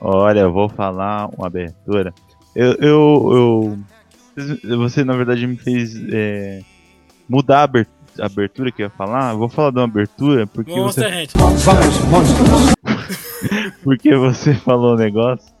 [0.00, 2.12] Olha, eu vou falar uma abertura.
[2.54, 2.72] Eu.
[2.74, 3.78] eu,
[4.36, 6.60] eu- você, na verdade, me fez é,
[7.28, 7.86] mudar a aber-
[8.20, 9.32] a abertura que eu ia falar.
[9.32, 11.28] Eu vou falar de uma abertura porque Monster você.
[13.82, 15.52] Porque você falou um negócio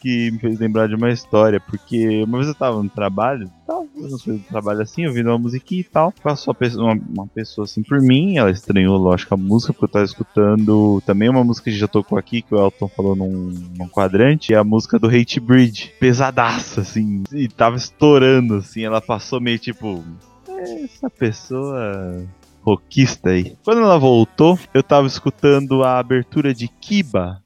[0.00, 1.58] que me fez lembrar de uma história.
[1.58, 5.84] Porque uma vez eu tava no trabalho, tava do trabalho assim, ouvindo uma musiquinha e
[5.84, 6.12] tal.
[6.22, 10.04] Passou uma, uma pessoa assim por mim, ela estranhou, lógico, a música, porque eu tava
[10.04, 14.52] escutando também uma música que já tocou aqui, que o Elton falou num, num quadrante,
[14.52, 15.92] é a música do Hate Bridge.
[15.98, 18.84] Pesadaça, assim, e tava estourando, assim.
[18.84, 20.04] Ela passou meio tipo.
[20.48, 22.22] "É, Essa pessoa
[22.64, 23.56] rockista aí.
[23.62, 27.42] Quando ela voltou, eu tava escutando a abertura de Kiba.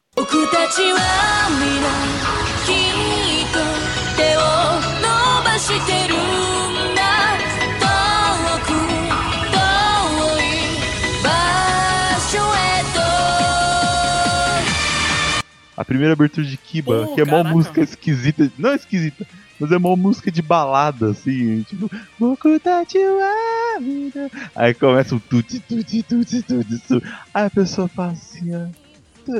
[15.77, 18.51] A primeira abertura de Kiba, que é uma música esquisita.
[18.59, 19.27] Não esquisita,
[19.59, 21.91] mas é uma música de balada, assim, tipo.
[24.55, 27.07] Aí começa um tuti, tuti, tuti, tuti, tuti.
[27.33, 28.88] Aí a pessoa fala assim, ó.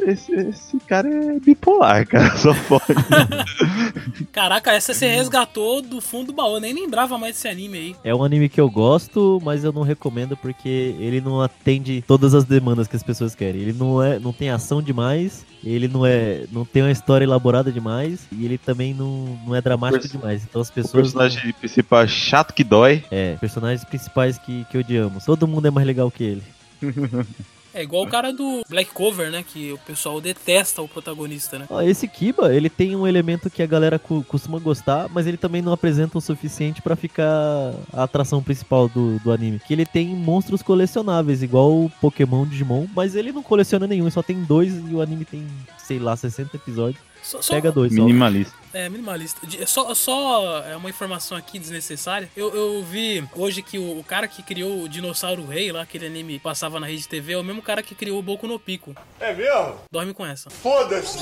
[0.07, 2.85] Esse, esse cara é bipolar, cara, só pode.
[4.33, 6.57] Caraca, essa você resgatou do fundo do baú.
[6.57, 7.97] Eu nem lembrava mais desse anime aí.
[8.05, 12.35] É um anime que eu gosto, mas eu não recomendo porque ele não atende todas
[12.35, 13.61] as demandas que as pessoas querem.
[13.63, 17.71] Ele não é, não tem ação demais, ele não é, não tem uma história elaborada
[17.73, 20.43] demais e ele também não, não é dramático Perso- demais.
[20.49, 23.05] Então as O pessoas personagem principal é chato que dói.
[23.11, 25.25] É, personagens principais que, que odiamos.
[25.25, 26.43] Todo mundo é mais legal que ele.
[27.75, 29.45] É igual o cara do Black Cover, né?
[29.47, 31.67] Que o pessoal detesta o protagonista, né?
[31.71, 35.37] Ó, esse Kiba, ele tem um elemento que a galera cu- costuma gostar, mas ele
[35.37, 39.61] também não apresenta o suficiente pra ficar a atração principal do, do anime.
[39.67, 44.23] Que ele tem monstros colecionáveis, igual o Pokémon Digimon, mas ele não coleciona nenhum, só
[44.23, 45.47] tem dois e o anime tem,
[45.79, 47.01] sei lá, 60 episódios.
[47.29, 48.01] Só- só- Pega dois só.
[48.03, 48.55] Minimalista.
[48.73, 49.47] É, minimalista.
[49.47, 52.31] De- Só, só é uma informação aqui desnecessária.
[52.35, 56.07] Eu, eu vi hoje que o, o cara que criou o Dinossauro Rei, lá, aquele
[56.07, 58.59] anime que passava na rede TV, é o mesmo cara que criou o Boku no
[58.59, 58.95] Pico.
[59.21, 59.75] É mesmo?
[59.93, 60.49] Dorme com essa.
[60.49, 61.19] Foda-se.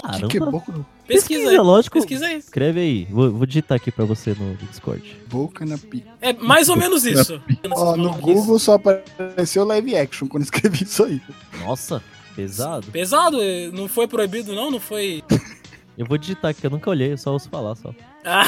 [0.00, 0.28] Caramba.
[0.28, 1.58] que é Boku no Pesquisa aí.
[1.58, 1.98] lógico.
[1.98, 2.36] Pesquisa aí.
[2.38, 3.04] Escreve aí.
[3.10, 5.16] Vou, vou digitar aqui pra você no Discord.
[5.26, 6.08] Boca na pica.
[6.22, 7.40] É mais ou menos isso.
[7.70, 11.20] Ó, no Google só apareceu live action quando escrevi isso aí.
[11.60, 12.02] Nossa,
[12.34, 12.86] pesado.
[12.90, 13.38] Pesado?
[13.72, 14.70] Não foi proibido, não?
[14.70, 15.22] Não foi.
[15.96, 17.94] Eu vou digitar aqui, eu nunca olhei, eu só ouço falar só.
[18.24, 18.44] Ah,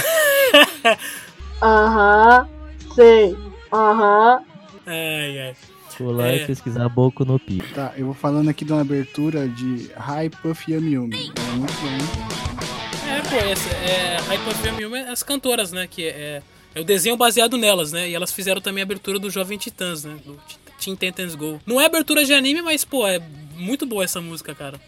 [1.62, 2.49] Aham,
[2.94, 3.37] sei.
[3.72, 4.40] Aham.
[4.85, 5.57] ai, ai.
[5.99, 6.46] Vou lá e É.
[6.46, 7.66] pesquisar Boku no Pico.
[7.72, 11.33] Tá, eu vou falando aqui de uma abertura de High Puff Yumi Yumi.
[11.37, 13.09] É muito bom.
[13.09, 15.87] É, pô, essa, é, Hyper FM é as cantoras, né?
[15.87, 16.42] Que é,
[16.75, 18.11] é o desenho baseado nelas, né?
[18.11, 20.16] E elas fizeram também a abertura do Jovem Titãs, né?
[20.27, 20.37] Do
[20.79, 21.61] Teen Titans Go.
[21.64, 23.18] Não é abertura de anime, mas, pô, é
[23.57, 24.81] muito boa essa música, cara.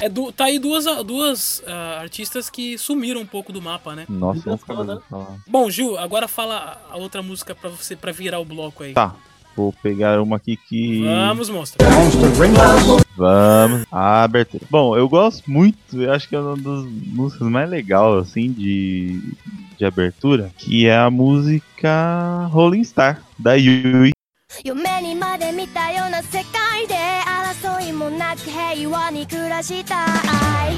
[0.00, 4.04] É do, tá aí duas, duas ah, artistas que sumiram um pouco do mapa, né?
[4.08, 5.00] Nossa, falar.
[5.46, 8.92] Bom, Gil, agora fala a outra música pra você para virar o bloco aí.
[8.92, 9.14] Tá,
[9.56, 11.02] vou pegar uma aqui que.
[11.04, 11.86] Vamos, monstro.
[13.16, 13.86] Vamos.
[13.90, 14.64] A abertura.
[14.70, 19.20] Bom, eu gosto muito, eu acho que é uma das músicas mais legais, assim, de,
[19.78, 24.13] de abertura, que é a música Rolling Star, da Yui.
[24.62, 26.94] 夢にまで見たような世界で
[27.26, 30.74] 争いもなく平和に暮らしたい。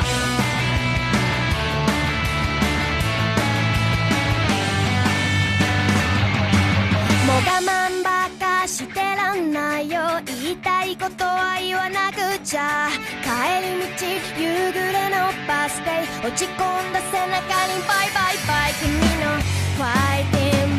[7.27, 8.31] もう我慢ばっ
[8.63, 10.01] かしてらんないよ。
[10.25, 12.89] 言いたいことは言わなくちゃ。
[13.23, 13.29] 帰
[13.67, 15.91] り道夕暮れのバス停。
[16.27, 17.37] 落ち込んだ背中
[17.67, 18.73] にバイバイバイ。
[18.81, 18.89] 君
[19.21, 19.27] の
[19.77, 19.85] ファ
[20.23, 20.76] イティング。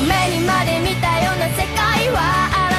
[0.00, 2.69] 夢にまで見たような世界は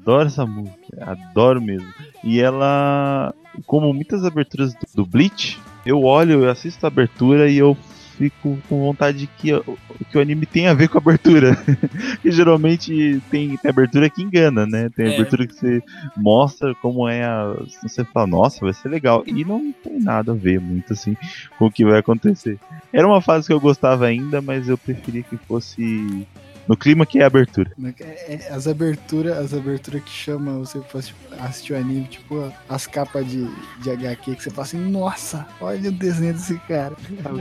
[0.00, 1.88] Adoro essa música, adoro mesmo.
[2.24, 3.34] E ela,
[3.66, 7.76] como muitas aberturas do, Bleach, eu olho, eu assisto a abertura e eu
[8.16, 9.78] fico com vontade que, o-
[10.10, 11.56] que o anime tenha a ver com a abertura.
[12.20, 14.90] que geralmente tem, tem abertura que engana, né?
[14.94, 15.14] Tem É.
[15.14, 15.82] abertura que você
[16.16, 17.54] mostra como é a.
[17.82, 19.22] Você fala, nossa, vai ser legal.
[19.26, 21.16] E não tem nada a ver muito assim
[21.58, 22.58] com o que vai acontecer.
[22.92, 26.26] Era uma fase que eu gostava ainda, mas eu preferia que fosse
[26.70, 27.72] no clima que é a abertura.
[27.98, 31.00] É, é, As aberturas, as aberturas que chamam você pra
[31.44, 33.44] assistir- o anime, tipo as capas de,
[33.82, 36.94] de HQ, que você fala assim, nossa, olha o desenho desse cara.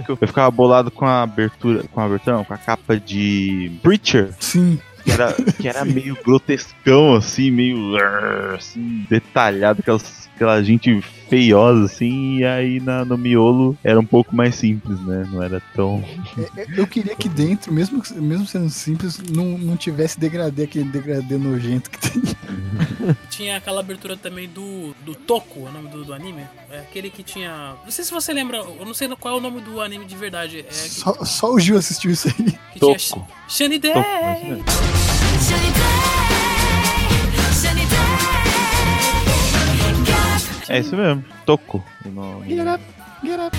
[0.07, 3.71] Eu eu ficava bolado com a abertura, com a abertura, não, com a capa de
[3.83, 4.33] Preacher.
[4.39, 4.79] Sim.
[5.03, 7.95] Que era, que era meio grotescão, assim, meio
[8.55, 14.35] assim, detalhado, aquelas, aquela gente feiosa, assim, e aí na, no miolo era um pouco
[14.35, 15.27] mais simples, né?
[15.31, 16.03] Não era tão.
[16.57, 21.37] É, Eu queria que dentro, mesmo, mesmo sendo simples, não, não tivesse degradê, aquele degradê
[21.37, 22.21] nojento que tem.
[23.29, 26.43] Tinha aquela abertura também do, do Toku, o nome do, do anime.
[26.71, 27.75] É aquele que tinha.
[27.83, 30.15] Não sei se você lembra, eu não sei qual é o nome do anime de
[30.15, 30.59] verdade.
[30.59, 32.57] É que, Só, só o Gil assistiu isso aí.
[32.73, 33.13] que tinha Sh-
[33.79, 33.93] Day!
[40.69, 41.83] É isso mesmo, Toco.
[42.05, 42.47] o nome.
[42.55, 42.83] Get up,
[43.23, 43.57] get up.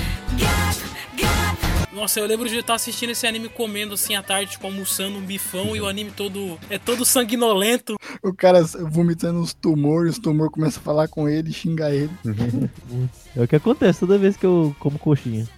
[1.92, 5.20] Nossa, eu lembro de estar assistindo esse anime comendo assim à tarde, tipo, almoçando um
[5.20, 6.56] bifão e o anime todo.
[6.70, 7.96] É todo sanguinolento.
[8.22, 12.10] O cara vomitando uns tumores, os tumores começam a falar com ele, xingar ele.
[13.36, 15.48] É o que acontece toda vez que eu como coxinha.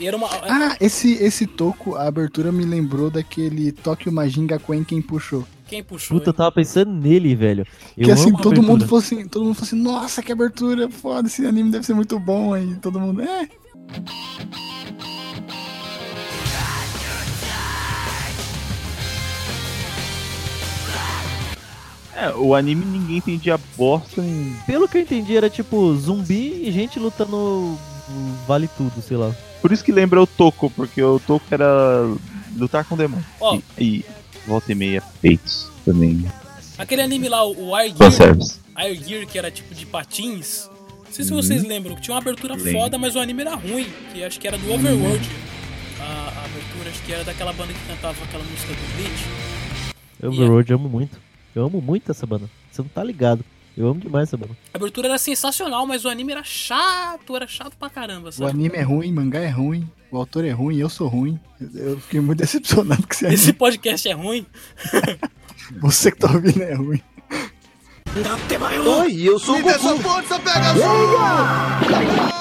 [0.00, 0.26] E era uma.
[0.26, 5.46] Ah, esse, esse toco, a abertura me lembrou daquele Tokyo Majinga Quen quem puxou.
[5.74, 6.18] Quem puxou?
[6.18, 7.66] Puta, eu tava pensando nele, velho.
[7.98, 8.86] Eu que assim, todo mundo abertura.
[8.86, 12.16] falou assim, todo mundo falou assim, nossa, que abertura foda, esse anime deve ser muito
[12.20, 12.76] bom aí.
[12.76, 13.48] Todo mundo, é.
[22.14, 24.54] É, o anime ninguém entendia bosta em.
[24.64, 27.76] Pelo que eu entendi, era tipo zumbi e gente lutando
[28.46, 29.34] vale tudo, sei lá.
[29.60, 32.14] Por isso que lembra o Toco, porque o Toco era
[32.56, 33.24] lutar com demônio.
[33.40, 33.58] Ó.
[33.76, 34.04] E, e
[34.46, 36.24] volta e meia peitos também.
[36.78, 38.36] Aquele anime lá, o Air Gear.
[38.74, 40.68] Air Gear, que era tipo de patins.
[41.04, 41.40] Não sei se Uhum.
[41.40, 42.72] vocês lembram, que tinha uma abertura Lembro.
[42.72, 43.86] foda, mas o anime era ruim.
[44.12, 45.30] Que acho que era do Overworld.
[46.00, 49.24] A, a abertura, acho que era daquela banda que cantava aquela música do Bleach.
[50.22, 51.18] Overworld eu amo muito.
[51.54, 52.50] Eu amo muito essa banda.
[52.72, 53.44] Você não tá ligado.
[53.76, 54.56] Eu amo demais essa banda.
[54.72, 58.50] A abertura era sensacional, mas o anime era chato, era chato pra caramba, O sabe?
[58.50, 61.38] anime é ruim, o mangá é ruim, o autor é ruim, eu sou ruim.
[61.60, 63.58] Eu, eu fiquei muito decepcionado com esse Esse anime.
[63.58, 64.46] podcast é ruim.
[65.80, 67.02] Você que tá ouvindo é ruim.
[69.00, 69.70] Oi, eu sou o Goku.
[69.74, 72.33] Essa força pega Mais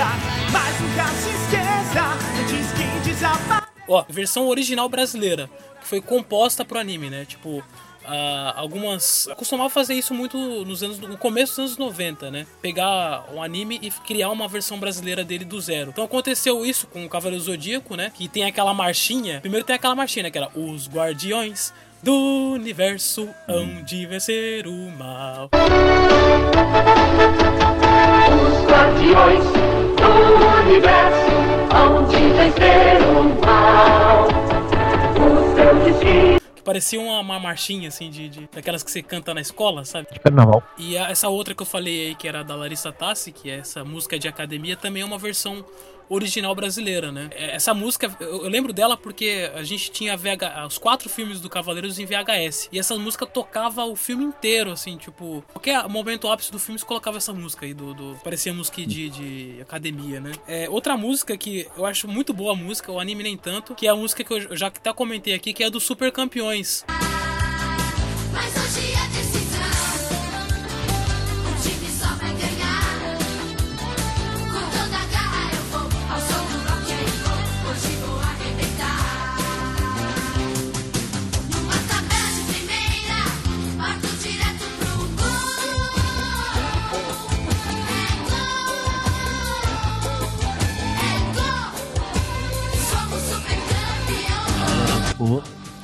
[0.00, 0.18] passar.
[0.52, 2.02] Mas nunca se esqueça,
[2.40, 3.68] antes que desapareça.
[3.86, 7.24] Ó, versão original brasileira, que foi composta pro anime, né?
[7.24, 7.62] Tipo,
[8.04, 9.26] ah, algumas.
[9.26, 10.98] Eu costumava fazer isso muito nos anos.
[10.98, 12.46] no começo dos anos 90, né?
[12.62, 15.90] Pegar um anime e criar uma versão brasileira dele do zero.
[15.90, 18.12] Então aconteceu isso com o Cavaleiro Zodíaco, né?
[18.14, 19.40] Que tem aquela marchinha.
[19.40, 20.30] Primeiro tem aquela marchinha, né?
[20.30, 21.72] Que era Os Guardiões
[22.02, 25.50] do universo onde vencer o mal.
[28.30, 31.30] Os guardiões do universo
[31.74, 34.26] onde vencer o mal.
[35.20, 36.40] O seu destino.
[36.54, 40.08] Que parecia uma, uma marchinha, assim, de, de- daquelas que você canta na escola, sabe?
[40.12, 40.62] De carnaval.
[40.78, 43.58] E a- essa outra que eu falei aí, que era da Larissa Tassi, que é
[43.58, 45.64] essa música de academia, também é uma versão
[46.10, 47.30] original brasileira, né?
[47.32, 51.48] É, Essa música, eu, lembro dela porque a gente tinha VH, os quatro filmes do
[51.48, 52.68] Cavaleiros em VHS.
[52.72, 55.42] E essa música tocava o filme inteiro, assim, tipo...
[55.52, 59.08] Qualquer momento ápice do filme, você colocava essa música aí, do, do- parecia música de,
[59.08, 60.32] de academia, né?
[60.48, 63.86] É, outra música que eu acho muito boa a música, o anime nem tanto, que
[63.86, 66.84] é a música que eu já até comentei aqui, que é do Super Campeões.
[68.32, 69.29] Mas hoje é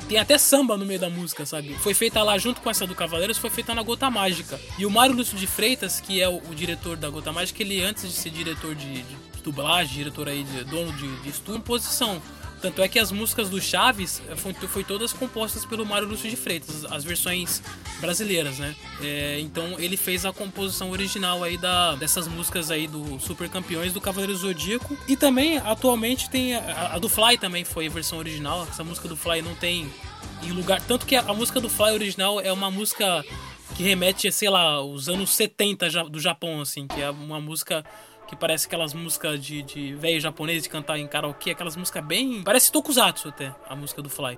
[0.07, 1.73] Tem até samba no meio da música, sabe?
[1.75, 4.59] Foi feita lá junto com essa do Cavaleiros, foi feita na Gota Mágica.
[4.79, 7.83] E o Mário Lúcio de Freitas, que é o, o diretor da Gota Mágica, ele
[7.83, 12.21] antes de ser diretor de, de dublagem, diretor aí, de, dono de, de estúdio, posição.
[12.61, 16.29] Tanto é que as músicas do Chaves eh, foi, foi todas compostas pelo Mário Lúcio
[16.29, 17.61] de Freitas, as versões
[18.01, 18.75] brasileiras, né?
[19.01, 23.93] É, então ele fez a composição original aí da, dessas músicas aí do Super Campeões
[23.93, 24.97] do Cavaleiro Zodíaco.
[25.07, 28.67] E também, atualmente, tem a, a do Fly também foi a versão original.
[28.69, 29.91] Essa música do Fly não tem
[30.43, 30.81] em lugar.
[30.81, 33.23] Tanto que a, a música do Fly original é uma música
[33.75, 37.83] que remete, sei lá, os anos 70 ja- do Japão, assim, que é uma música
[38.27, 42.43] que parece aquelas músicas de, de velho japonês de cantar em karaokê, aquelas músicas bem.
[42.43, 44.37] Parece Tokusatsu até, a música do Fly.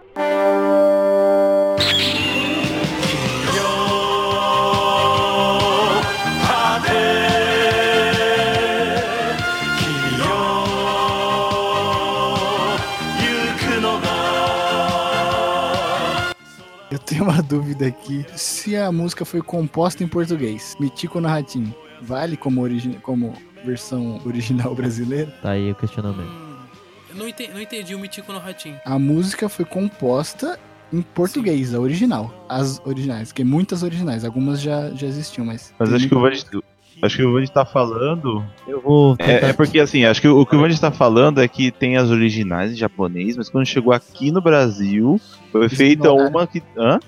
[16.92, 18.26] Eu tenho uma dúvida aqui.
[18.36, 23.34] Se a música foi composta em português, Mitico no Ratinho, vale como, origi como
[23.66, 25.32] versão original brasileira?
[25.42, 26.32] Tá aí o questionamento.
[27.10, 28.80] Eu não entendi, não entendi o Mitico no Ratinho.
[28.86, 30.60] A música foi composta
[30.94, 32.34] em português, a original.
[32.48, 35.74] As originais, que muitas originais, algumas já, já existiam, mas.
[35.78, 36.46] Mas acho que o Vande,
[37.02, 38.44] acho que o Vande tá falando.
[38.68, 39.16] Eu vou.
[39.20, 41.72] É, é porque assim, acho que o, o que o Vande tá falando é que
[41.72, 45.20] tem as originais em japonês, mas quando chegou aqui no Brasil,
[45.52, 46.30] foi Eles feita ignoraram.
[46.30, 46.62] uma que.
[46.78, 47.00] Hã?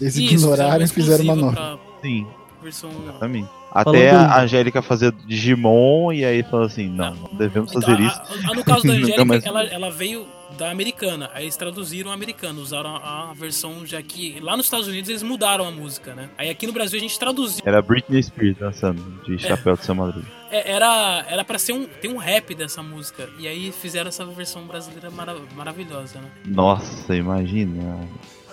[0.00, 1.78] Eles ignoraram e fizeram uma nova.
[2.02, 2.26] Sim,
[2.62, 2.90] Versão.
[3.02, 3.59] exatamente.
[3.72, 8.00] Até Falando- a Angélica fazer Digimon e aí falou assim, não, não devemos fazer A-
[8.00, 8.20] isso.
[8.20, 9.44] a- a- no caso da Angélica, mais.
[9.44, 10.26] ela, ela veio
[10.58, 11.30] da americana.
[11.32, 15.08] Aí eles traduziram a americana, usaram a, a versão já que lá nos Estados Unidos
[15.08, 16.28] eles mudaram a música, né?
[16.36, 17.62] Aí aqui no Brasil a gente traduziu.
[17.64, 20.26] Era Britney Spears dançando de chapéu de São Madruga.
[20.50, 24.24] É, era era para ser um tem um rap dessa música e aí fizeram essa
[24.26, 26.28] versão brasileira mara- maravilhosa, né?
[26.44, 28.00] Nossa, imagina.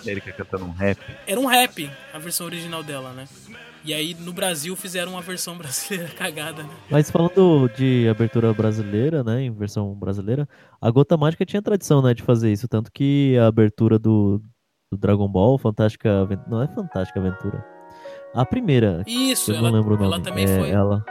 [0.06, 0.98] A Erika cantando um rap.
[1.26, 3.26] Era um rap a versão original dela, né?
[3.88, 6.68] E aí no Brasil fizeram uma versão brasileira cagada, né?
[6.90, 10.46] Mas falando de abertura brasileira, né, em versão brasileira,
[10.78, 14.42] a Gota Mágica tinha tradição, né, de fazer isso, tanto que a abertura do,
[14.92, 17.64] do Dragon Ball, Fantástica Aventura, não é Fantástica Aventura,
[18.34, 20.68] a primeira, Isso, eu ela, não lembro o nome, ela também é, foi.
[20.68, 21.02] ela,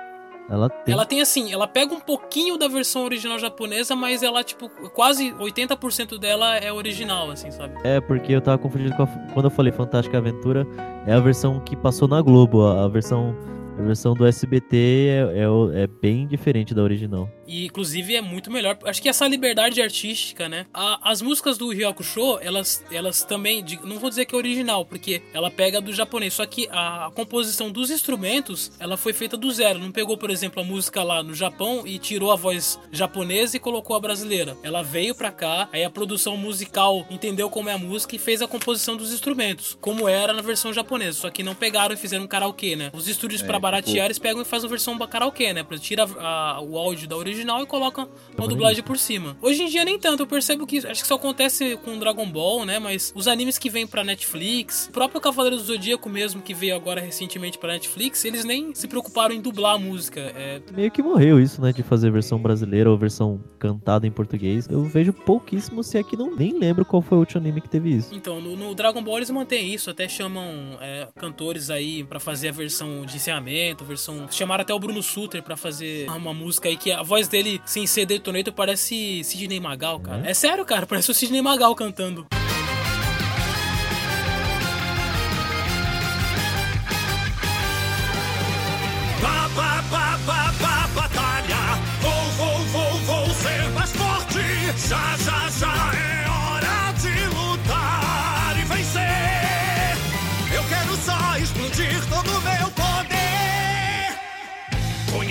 [0.50, 4.44] ela tem, Ela tem assim, ela pega um pouquinho da versão original japonesa, mas ela,
[4.44, 7.74] tipo, quase 80% dela é original, assim, sabe?
[7.84, 10.66] é porque eu tava confundindo com a, quando eu falei Fantástica Aventura,
[11.06, 13.36] é a versão que passou na Globo, a, a versão,
[13.78, 14.76] a versão do SBT
[15.10, 15.40] é,
[15.80, 17.30] é, é bem diferente da original.
[17.48, 18.78] E inclusive é muito melhor.
[18.84, 20.66] Acho que essa liberdade artística, né?
[20.74, 23.64] A- as músicas do Ryoku Show, elas, elas também.
[23.84, 26.34] Não vou dizer que é original, porque ela pega do japonês.
[26.34, 29.80] Só que a, composição dos instrumentos, ela foi feita do zero.
[29.80, 33.60] Não pegou, por exemplo, a música lá no Japão e tirou a voz japonesa e
[33.60, 34.58] colocou a brasileira.
[34.64, 38.42] Ela veio pra cá, aí a produção musical entendeu como é a música e fez
[38.42, 41.20] a composição dos instrumentos, como era na versão japonesa.
[41.20, 42.90] Só que não pegaram e fizeram um karaokê, né?
[42.94, 45.66] Os estúdios É, pra baratear, tipo- eles pegam e fazem a versão karaokê, né?
[45.80, 49.38] Tira a- o áudio da original e colocam uma dublagem por cima.
[49.42, 52.66] Hoje em dia nem tanto, eu percebo que acho que isso acontece com Dragon Ball,
[52.66, 52.80] né?
[52.80, 56.76] Mas os animes que vêm pra Netflix, o próprio Cavaleiro do Zodíaco mesmo, que veio
[56.76, 60.20] agora recentemente pra Netflix, eles nem se preocuparam em dublar a música.
[60.36, 64.68] É, Meio que morreu isso, né, de fazer versão brasileira ou versão cantada em português.
[64.70, 67.70] Eu vejo pouquíssimo, se é que não nem lembro qual foi o último anime que
[67.70, 68.14] teve isso.
[68.14, 72.50] Então, no, no Dragon Ball eles mantêm isso, até chamam é, cantores aí pra fazer
[72.50, 74.28] a versão de encerramento, versão.
[74.32, 77.86] Chamaram até o Bruno Suter pra fazer uma música aí que a voz dele, sem
[77.88, 80.28] ser detonator, parece Sidney Magal, cara.
[80.28, 82.26] É sério, cara, parece o Sidney Magal cantando.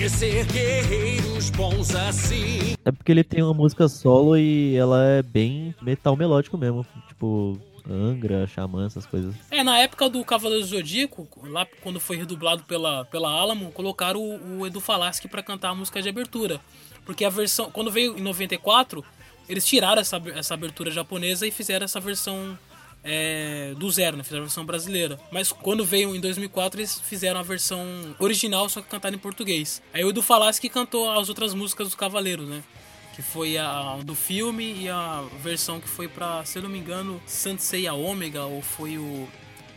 [0.07, 2.75] Conhecer guerreiros bons assim.
[2.85, 6.85] É porque ele tem uma música solo e ela é bem metal melódico mesmo.
[7.09, 9.35] Tipo, Angra, Xamã, essas coisas.
[9.51, 14.21] É, na época do Cavaleiro do Zodíaco, lá quando foi redublado pela, pela Alamo, colocaram
[14.21, 16.61] o, o Edu Falaschi pra cantar a música de abertura.
[17.05, 19.03] Porque a versão, quando veio em 94,
[19.49, 22.57] eles tiraram essa, essa abertura japonesa e fizeram essa versão
[23.07, 24.23] é, do zero, né?
[24.23, 25.17] Fizeram a versão brasileira.
[25.31, 27.81] Mas quando veio em 2004, eles fizeram a versão
[28.19, 29.81] original, só que cantada em português.
[29.93, 32.61] Aí o Edu Falaschi que cantou as outras músicas dos Cavaleiros, né?
[33.15, 36.77] Que foi a do filme e a versão que foi pra, se eu não me
[36.77, 39.27] engano, Sansei a Ômega, ou foi o,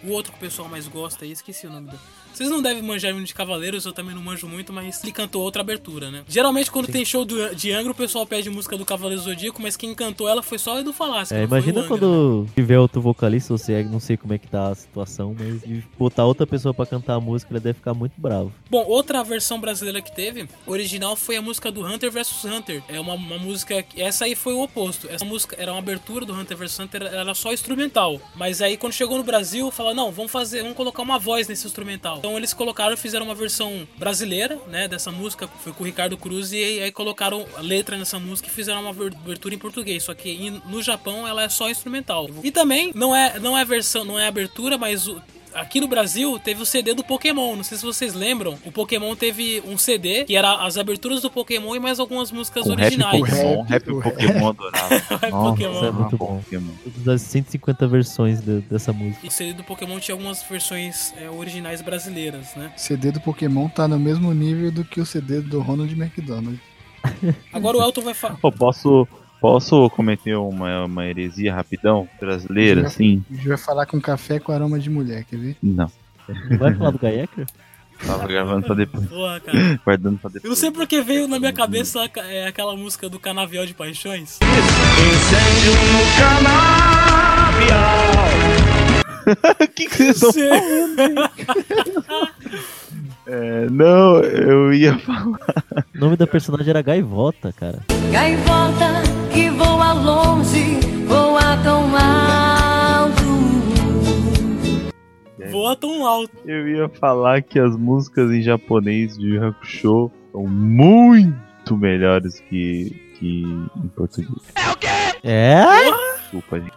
[0.02, 1.98] o outro que o pessoal mais gosta aí, esqueci o nome do.
[2.40, 5.42] Vocês não devem manjar muito de Cavaleiros, eu também não manjo muito, mas ele cantou
[5.42, 6.22] outra abertura, né?
[6.26, 9.76] Geralmente, quando tem show do, de Angra, o pessoal pede música do Cavaleiro Zodíaco, mas
[9.76, 11.34] quem cantou ela foi só o Edu Falaschi.
[11.34, 14.68] É, imagina quando tiver outro vocalista, ou se é, não sei como é que tá
[14.68, 18.14] a situação, mas e botar outra pessoa pra cantar a música, ele deve ficar muito
[18.16, 18.50] bravo.
[18.70, 22.82] Bom, outra versão brasileira que teve, original foi a música do Hunter vs Hunter.
[22.88, 23.84] É uma, uma música.
[23.94, 25.06] Essa aí foi o oposto.
[25.10, 28.18] Essa música era uma abertura do Hunter vs Hunter, era só instrumental.
[28.34, 31.66] Mas aí quando chegou no Brasil, falaram: não, vamos fazer, vamos colocar uma voz nesse
[31.66, 32.16] instrumental.
[32.16, 36.52] Então eles colocaram fizeram uma versão brasileira, né, dessa música, foi com o Ricardo Cruz,
[36.52, 40.02] e aí, colocaram a letra nessa música e fizeram uma abertura em português.
[40.04, 42.28] Só que no Japão ela é só instrumental.
[42.42, 45.20] E também não é, não é versão, não é abertura, mas o-
[45.54, 47.56] Aqui no Brasil teve o CD do Pokémon.
[47.56, 48.56] Não sei se vocês lembram.
[48.64, 52.64] O Pokémon teve um CD que era as aberturas do Pokémon e mais algumas músicas
[52.64, 53.20] Com rap originais.
[53.20, 54.88] Pokémon, rap Pokémon adorava.
[55.20, 55.72] Rap Nossa, Pokémon.
[55.74, 56.40] Isso é muito bom.
[56.42, 56.72] Pokémon.
[56.84, 59.26] Todas as 150 versões de- dessa música.
[59.26, 62.72] O CD do Pokémon tinha algumas versões é, originais brasileiras, né?
[62.76, 66.58] CD do Pokémon tá no mesmo nível do que o CD do Ronald McDonald.
[67.52, 68.36] Agora o Elton vai falar.
[68.40, 69.06] Pô, posso,
[69.40, 73.24] posso cometer uma, uma heresia rapidão brasileira, assim?
[73.30, 75.56] A gente vai falar com café com aroma de mulher, quer ver?
[75.62, 75.90] Não.
[76.50, 77.46] Não vai falar do Gaiecker?
[78.06, 79.06] Tava gravando pra depois.
[79.10, 79.80] Porra, cara.
[79.84, 80.48] Guardando pra Eu depois.
[80.50, 84.38] não sei porque veio na minha cabeça é, aquela música do Canavial de Paixões.
[84.40, 87.90] Incêndio no canavial.
[89.30, 91.30] O que, que vocês estão falando?
[93.26, 95.38] É, não, eu ia falar.
[95.94, 97.80] O nome da personagem era Gaivota, cara.
[98.10, 99.02] Gaivota
[99.32, 103.20] que voa longe, voa tão alto.
[105.50, 106.30] Voa tão alto.
[106.44, 112.90] Eu ia falar que as músicas em japonês de Yu Hakusho são muito melhores que,
[113.18, 114.30] que em português.
[115.22, 115.62] É?
[116.22, 116.72] Desculpa, gente.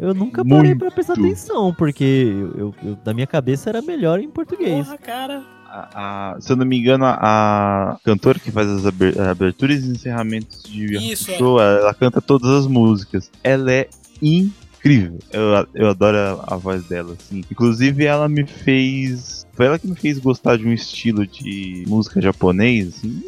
[0.00, 0.78] Eu nunca parei Muito.
[0.80, 2.02] pra prestar atenção, porque
[2.34, 4.84] eu, eu- eu- da minha cabeça era melhor em português.
[4.84, 5.42] Porra, cara.
[5.74, 9.82] A- a- se eu não me engano, a, a cantora que faz as aber- aberturas
[9.82, 13.30] e encerramentos de Yu Yu Isso, Hakusho, ela canta todas as músicas.
[13.42, 13.88] Ela é
[14.82, 15.18] incrível.
[15.32, 17.44] Eu, eu adoro a, a voz dela, assim.
[17.50, 19.46] Inclusive, ela me fez.
[19.54, 23.22] Foi ela que me fez gostar de um estilo de música japonês, assim.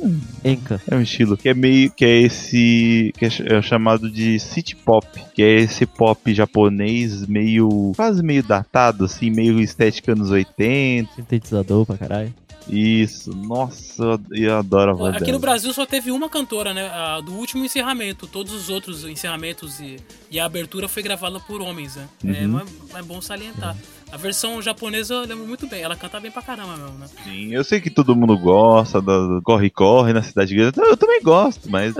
[0.44, 0.80] Enka.
[0.90, 4.74] É um estilo que é meio que é esse que é é chamado de city
[4.74, 11.10] pop, que é esse pop japonês meio quase meio datado assim, meio estética anos 80.
[11.14, 12.34] Sintetizador pra caralho.
[12.68, 13.30] Isso.
[13.36, 15.32] Nossa, eu- adoro a voz Aqui dela.
[15.34, 16.88] no Brasil só teve uma cantora, né?
[16.88, 18.26] A do último encerramento.
[18.26, 19.96] Todos os outros encerramentos e,
[20.30, 22.08] e a abertura foi gravada por homens, né?
[22.24, 22.60] É, Uhum.
[22.94, 23.76] é, é bom salientar.
[24.10, 25.82] A versão japonesa eu lembro muito bem.
[25.82, 27.06] Ela canta bem pra caramba mesmo, né?
[27.24, 30.78] Sim, eu sei que todo mundo gosta do corre corre na cidade grande.
[30.80, 31.94] Eu também gosto, mas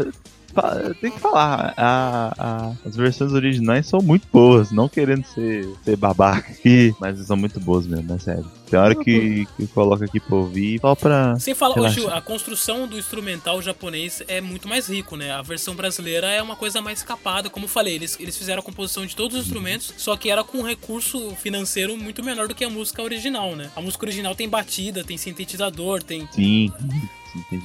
[1.01, 5.97] tem que falar, a- a- as versões originais são muito boas, não querendo ser, ser
[5.97, 8.45] babaca aqui, mas são muito boas mesmo, é sério.
[8.71, 11.39] Tem hora que, que coloca aqui pra ouvir só pra.
[11.39, 12.01] Sem falar, relaxar.
[12.03, 15.31] Gil, a construção do instrumental japonês é muito mais rico, né?
[15.33, 18.63] A versão brasileira é uma coisa mais escapada, como eu falei, eles, eles fizeram a
[18.63, 22.55] composição de todos os instrumentos, só que era com um recurso financeiro muito menor do
[22.55, 23.71] que a música original, né?
[23.77, 26.27] A música original tem batida, tem sintetizador, tem.
[26.33, 26.73] Sim.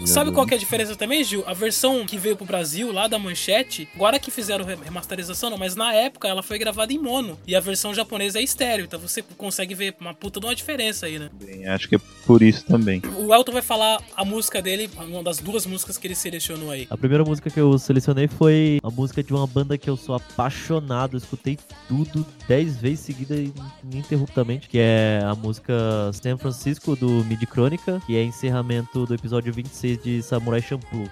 [0.06, 1.44] Sabe qual que é a diferença também, Gil?
[1.46, 5.58] A versão que veio pro Brasil, lá da Manchete, agora que fizeram re- remasterização, não,
[5.58, 7.38] mas na época ela foi gravada em mono.
[7.48, 11.06] E a versão japonesa é estéreo, então você consegue ver uma puta de uma diferença
[11.06, 11.30] aí, né?
[11.42, 13.02] Bem, acho que é por isso também.
[13.18, 16.88] O Elton vai falar a música dele, uma das duas músicas que ele selecionou aí.
[16.90, 20.16] A primeira música que eu selecionei foi a música de uma banda que eu sou
[20.16, 21.58] apaixonado, eu escutei
[21.88, 23.52] tudo 10 vezes seguida e
[23.84, 25.74] ininterruptamente, que é a música
[26.14, 31.10] San Francisco do Mid Crônica, que é encerramento do episódio 26 de Samurai Champloo.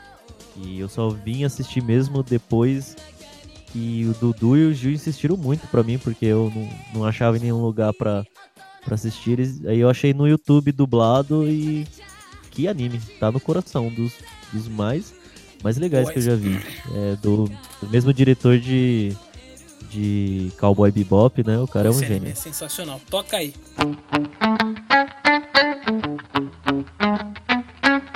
[0.56, 2.96] E eu só vim assistir mesmo depois
[3.72, 6.70] que o Dudu e o Gil insistiram muito pra mim, porque eu não,
[7.02, 8.26] não achava em nenhum lugar pra,
[8.84, 9.32] pra assistir.
[9.32, 11.86] Eles- Aí eu achei no YouTube dublado e
[12.52, 14.14] que anime, tá no coração dos,
[14.52, 15.14] dos mais,
[15.64, 16.58] mais legais que eu já vi.
[16.96, 17.46] É do,
[17.82, 19.16] do mesmo diretor de,
[19.92, 21.60] de Cowboy Bebop, né?
[21.60, 22.30] O cara é um Esse gênio.
[22.30, 23.00] é sensacional.
[23.12, 23.54] Toca aí.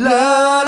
[0.00, 0.59] love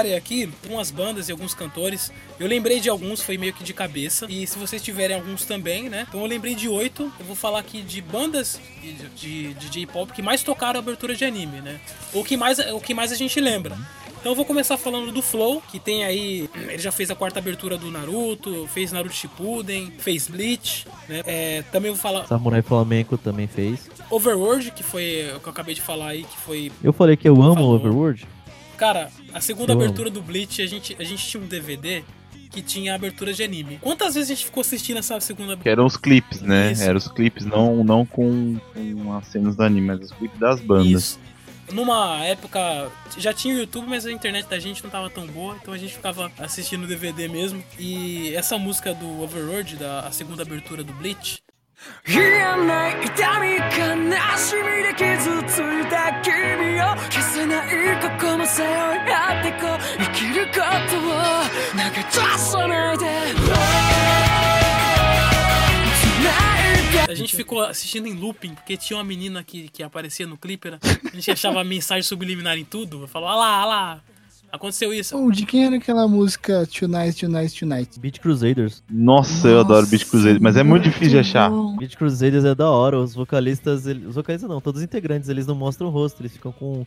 [0.00, 2.12] separei aqui umas bandas e alguns cantores.
[2.38, 4.26] Eu lembrei de alguns, foi meio que de cabeça.
[4.28, 6.06] E se vocês tiverem alguns também, né?
[6.08, 7.12] Então eu lembrei de oito.
[7.18, 11.24] Eu vou falar aqui de bandas de, de, de J-pop que mais tocaram abertura de
[11.24, 11.80] anime, né?
[12.12, 13.76] Ou que mais, o que mais a gente lembra.
[14.20, 16.48] Então eu vou começar falando do Flow, que tem aí.
[16.54, 21.22] Ele já fez a quarta abertura do Naruto, fez Naruto Shippuden, fez Bleach, né?
[21.24, 23.88] É, também vou falar Samurai Flamenco também fez.
[24.10, 27.26] Overworld, que foi o que eu acabei de falar aí, que foi Eu falei que
[27.26, 28.26] eu amo Overworld.
[28.80, 29.82] Cara, a segunda amo.
[29.82, 32.02] abertura do Bleach, a gente, a gente tinha um DVD
[32.50, 33.78] que tinha abertura de anime.
[33.78, 36.72] Quantas vezes a gente ficou assistindo essa segunda Que eram os clipes, né?
[36.72, 36.82] Isso.
[36.82, 40.62] Eram os clipes, não, não com, com as cenas do anime, mas os clipes das
[40.62, 41.18] bandas.
[41.70, 45.58] Numa época, já tinha o YouTube, mas a internet da gente não tava tão boa,
[45.60, 47.62] então a gente ficava assistindo DVD mesmo.
[47.78, 51.42] E essa música do Overworld, da a segunda abertura do Bleach,
[52.07, 58.73] 言えない痛み悲しみで傷ついた君を消せない過去も背負い
[59.11, 61.01] 合ってこう生きることを
[61.71, 63.05] 投げ出さないで
[67.07, 70.71] a gente ficou assistindo em looping, porque tinha uma menina que, que aparecia no clipe,
[70.71, 70.79] né?
[70.81, 74.03] a gente achava a mensagem subliminar em tudo, falava, olha lá, olha lá,
[74.52, 75.16] aconteceu isso.
[75.16, 78.00] Pô, de quem era aquela música Tonight, Tonight, Tonight?
[78.00, 78.82] Beat Crusaders.
[78.90, 81.50] Nossa, eu adoro Beat Crusader, mas é muito difícil de achar.
[81.78, 82.98] Beat Crusaders é da hora.
[82.98, 86.32] Os vocalistas, ele- os vocalistas não, todos os integrantes, eles não mostram o rosto, eles
[86.32, 86.86] ficam com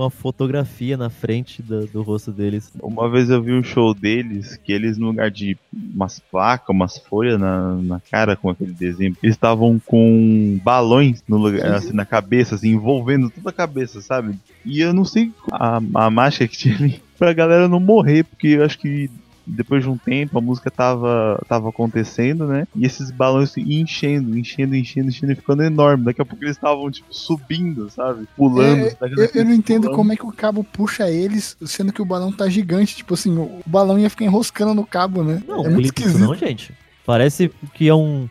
[0.00, 2.72] uma fotografia na frente do, do rosto deles.
[2.82, 6.98] Uma vez eu vi um show deles que eles, no lugar de umas placas, umas
[6.98, 12.04] folhas na, na cara com aquele desenho, eles estavam com balões no lugar, assim, na
[12.04, 14.38] cabeça, assim, envolvendo toda a cabeça, sabe?
[14.64, 18.48] E eu não sei a, a mágica que tinha ali pra galera não morrer, porque
[18.48, 19.10] eu acho que
[19.46, 22.66] depois de um tempo a música tava, tava acontecendo, né?
[22.74, 26.04] E esses balões iam enchendo, enchendo, enchendo, enchendo e ficando enorme.
[26.04, 28.26] Daqui a pouco eles estavam, tipo, subindo, sabe?
[28.36, 28.86] Pulando.
[28.86, 29.96] É, a eu, eu não entendo pulando.
[29.96, 32.96] como é que o cabo puxa eles, sendo que o balão tá gigante.
[32.96, 35.42] Tipo assim, o balão ia ficar enroscando no cabo, né?
[35.46, 36.18] Não, é muito esquisito.
[36.18, 36.72] não, gente.
[37.04, 38.28] Parece que é um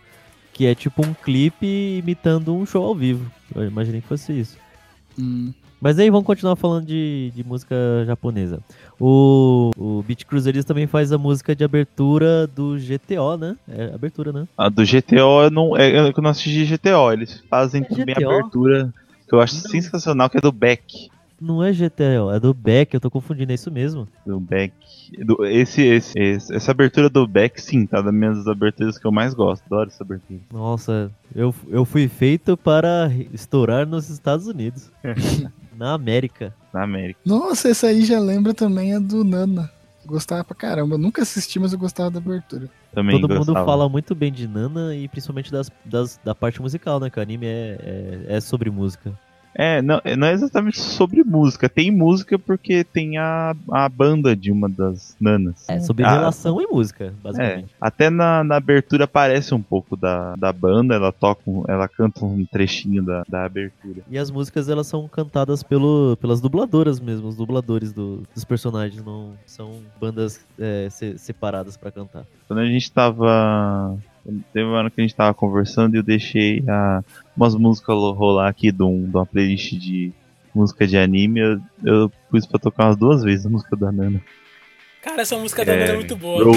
[0.53, 3.31] que é tipo um clipe imitando um show ao vivo.
[3.55, 4.57] Eu imaginei que fosse isso.
[5.17, 5.53] Hum.
[5.81, 7.75] Mas aí vamos continuar falando de, de música
[8.05, 8.59] japonesa.
[8.99, 13.55] O, o Beat Crusaders também faz a música de abertura do GTO, né?
[13.67, 14.47] É abertura, né?
[14.57, 17.11] A do GTO eu não, é, eu não assisti GTO.
[17.13, 18.29] Eles fazem também a GTO?
[18.29, 18.93] abertura
[19.27, 21.09] que eu acho sensacional, que é do Beck.
[21.41, 24.05] Não é GTO, é do Beck, eu tô confundindo, é isso mesmo.
[24.25, 24.73] Do Beck.
[25.23, 29.11] Do, esse, esse, esse- essa abertura do Beck, sim, tá das minhas aberturas que eu
[29.11, 29.63] mais gosto.
[29.67, 30.41] Adoro essa abertura.
[30.51, 34.91] Nossa, eu, eu fui feito para estourar nos Estados Unidos.
[35.79, 36.53] Na América.
[36.73, 37.19] Na América.
[37.25, 39.71] Nossa, essa aí já lembra também a do Nana.
[40.05, 40.95] Gostava pra caramba.
[40.95, 42.69] Eu nunca assisti, mas eu gostava da abertura.
[42.93, 43.65] Também Todo mundo gostava.
[43.65, 47.09] fala muito bem de Nana e principalmente das, das- da parte musical, né?
[47.09, 47.77] Que o anime é,
[48.27, 49.17] é, é sobre música.
[49.55, 51.67] É, não, não é exatamente sobre música.
[51.67, 55.67] Tem música porque tem a, a banda de uma das nanas.
[55.67, 57.73] É, sobre Ah, relação e música, É, basicamente.
[57.81, 62.23] até na, na abertura aparece um pouco da, da banda, ela toca, um- ela canta
[62.23, 64.01] um trechinho da, da abertura.
[64.09, 69.03] E as músicas elas são cantadas pelo, pelas dubladoras mesmo, os dubladores do- dos personagens,
[69.03, 72.23] não são bandas é, se- separadas pra cantar.
[72.47, 73.97] Quando a gente tava.
[74.53, 77.01] Teve um ano que a gente tava conversando e eu deixei a,
[77.39, 80.11] umas músicas rolar aqui de, um- de uma playlist de
[80.53, 81.39] música de anime.
[81.39, 84.21] Eu, eu pus pra tocar umas duas vezes a música da Nana.
[85.01, 86.43] Cara, essa música da Nana é muito boa.
[86.43, 86.51] Bro.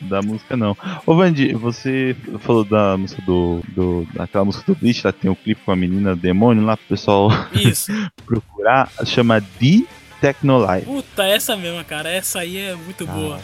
[0.00, 0.76] Da música não.
[1.06, 3.62] Ô Vandi, você falou da música do.
[3.68, 6.86] do daquela música do Bleach, lá tem o clipe com a menina demônio lá pro
[6.88, 7.92] pessoal Isso.
[8.26, 8.90] procurar.
[9.06, 9.84] Chama The
[10.20, 10.86] Technolife.
[10.86, 12.10] Puta, essa mesma, cara.
[12.10, 13.38] Essa aí é muito boa.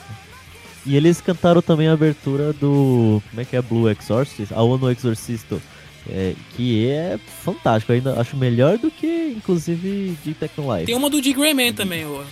[0.89, 3.22] E eles cantaram também a abertura do.
[3.28, 3.61] Como é que é?
[3.61, 4.55] Blue Exorcist?
[4.55, 5.61] A Ono Exorcisto.
[6.11, 10.86] é, que é fantástico, eu ainda acho melhor do que, inclusive, de Technolife.
[10.86, 11.32] Tem uma do D.
[11.32, 12.24] Greyman também, o,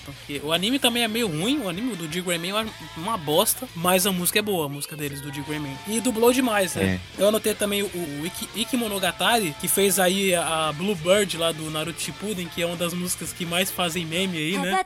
[0.45, 2.23] o anime também é meio ruim, o anime do D.
[2.23, 5.43] Greyman é uma bosta, mas a música é boa, a música deles, do D.
[5.43, 5.77] Greyman.
[5.87, 7.01] E dublou demais, né?
[7.19, 11.53] Eu anotei também o, o Iki, Iki Monogatari, que fez aí a, a Bluebird lá
[11.53, 14.81] do Naruto Shippuden, que é uma das músicas que mais fazem meme aí, né?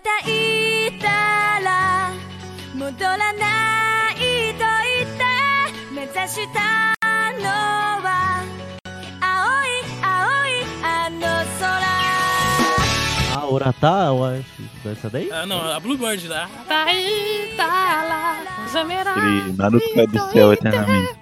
[2.69, 4.15] 叩いたら戻らない
[4.53, 5.23] と言って
[5.93, 6.59] 目指した
[7.39, 7.49] の
[8.03, 8.43] は
[9.21, 10.49] 青い青い
[10.83, 11.19] あの
[11.59, 11.85] 空
[13.37, 14.45] Ah, Oratá, eu acho.
[14.83, 15.29] Dessa daí?
[15.31, 16.49] Ah, não, a Bluebird lá.
[16.69, 19.11] Daí, tá lá, Zamera.
[19.11, 21.13] Aquele Naruto cai do céu eternamente.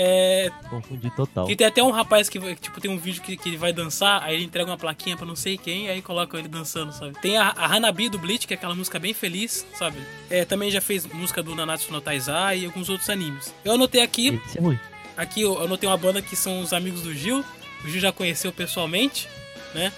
[0.00, 1.50] É, Confundi total.
[1.50, 4.22] E tem até um rapaz que, tipo, tem um vídeo que, que ele vai dançar,
[4.22, 7.18] aí ele entrega uma plaquinha pra não sei quem, aí coloca ele dançando, sabe?
[7.20, 9.98] Tem a, a Hanabi do Bleach, que é aquela música bem feliz, sabe?
[10.30, 13.52] É, também já fez música do Nanatsu no Taizai e alguns outros animes.
[13.64, 14.78] Eu anotei aqui, Isso é ruim.
[15.16, 17.44] aqui eu anotei uma banda que são os amigos do Gil,
[17.84, 19.28] o Gil já conheceu pessoalmente,
[19.74, 19.92] né?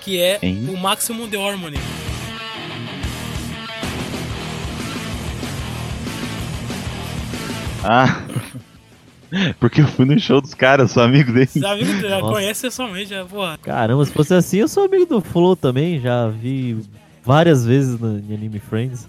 [0.00, 0.68] Que é Hein?
[0.70, 1.76] o Maximum The Harmony.
[7.82, 8.22] Ah.
[9.58, 11.54] Porque eu fui no show dos caras, sou amigo deles.
[11.56, 12.32] Os amigos já Nossa.
[12.34, 13.58] conhece pessoalmente, já, porra.
[13.62, 16.78] Caramba, se fosse assim, eu sou amigo do Flow também, já vi
[17.24, 19.06] várias vezes no em Anime Friends.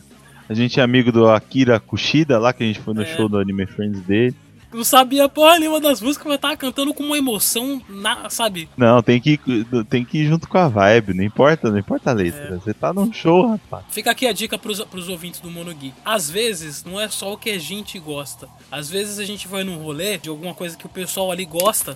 [0.49, 3.05] A gente é amigo do Akira Kushida lá, que a gente foi no É.
[3.05, 4.35] show do Anime Friends dele.
[4.73, 8.69] Não sabia porra nenhuma das músicas, mas tava cantando com uma emoção, na, sabe?
[8.77, 12.11] Não, tem que, ir- tem que ir junto com a vibe, não importa, não importa
[12.11, 12.57] a letra.
[12.57, 13.83] Você tá num show, rapaz.
[13.89, 15.93] Fica aqui a dica pros, pros ouvintes do Monogui.
[16.05, 18.47] Às vezes, não é só o que a gente gosta.
[18.71, 21.93] Às vezes a gente vai num rolê de alguma coisa que o pessoal ali gosta,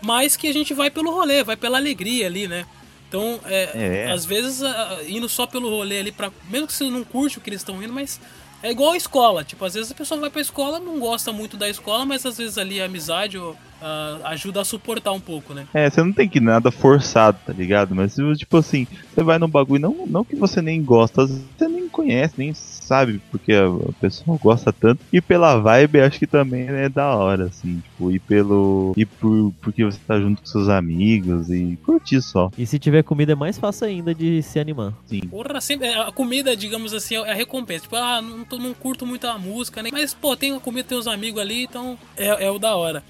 [0.00, 2.64] mas que a gente vai pelo rolê, vai pela alegria ali, né?
[3.08, 4.10] Então, é, É.
[4.10, 4.60] às vezes,
[5.06, 7.80] indo só pelo rolê ali, pra, mesmo que você não curte o que eles estão
[7.82, 8.20] indo, mas
[8.62, 9.44] é igual a escola.
[9.44, 12.38] Tipo, às vezes a pessoa vai pra escola, não gosta muito da escola, mas às
[12.38, 13.38] vezes ali a amizade
[13.80, 15.66] ah, ajuda a suportar um pouco, né?
[15.74, 17.94] É, você não tem que nada forçado, tá ligado?
[17.94, 21.44] Mas, tipo assim, você vai num bagulho, não, não que você nem gosta, às vezes
[21.56, 22.52] você nem conhece, nem
[22.86, 25.00] sabe porque a, a pessoa gosta tanto.
[25.12, 28.92] E pela vibe, acho que também é da hora, assim, tipo, e pelo.
[28.96, 32.50] E por, porque você tá junto com seus amigos e curtir só.
[32.56, 34.92] E se tiver comida é mais fácil ainda de se animar.
[35.06, 35.20] Sim.
[35.22, 37.82] Porra, sempre, a comida, digamos assim, é a recompensa.
[37.82, 39.90] Tipo, ah, não, tô- não curto muito a música, né?
[39.92, 43.02] Mas, pô, tem a comida, tem os amigos ali, então é, é o da hora.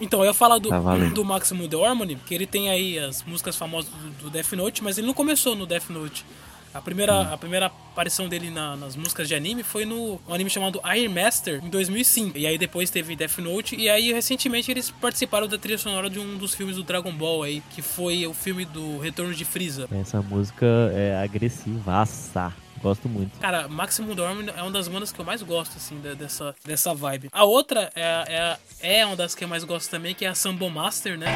[0.00, 0.80] Então, eu ia falar do, Tá
[1.14, 4.82] do Maximum The Harmony, que ele tem aí as músicas famosas do, do Death Note,
[4.82, 6.24] mas ele não começou no Death Note.
[6.72, 10.48] A primeira, a primeira aparição dele na- nas músicas de anime foi no um anime
[10.48, 12.38] chamado Iron Master, em 2005.
[12.38, 16.18] E aí depois teve Death Note, e aí recentemente eles participaram da trilha sonora de
[16.20, 19.88] um dos filmes do Dragon Ball aí, que foi o filme do Retorno de Freeza.
[19.92, 22.52] Essa música é agressivaça.
[22.82, 23.38] Gosto muito.
[23.40, 27.28] Cara, Maximum Dorm é uma das bandas que eu mais gosto, assim, dessa, dessa vibe.
[27.30, 30.34] A outra é, é, é uma das que eu mais gosto também, que é a
[30.34, 31.26] Sambo Master, né?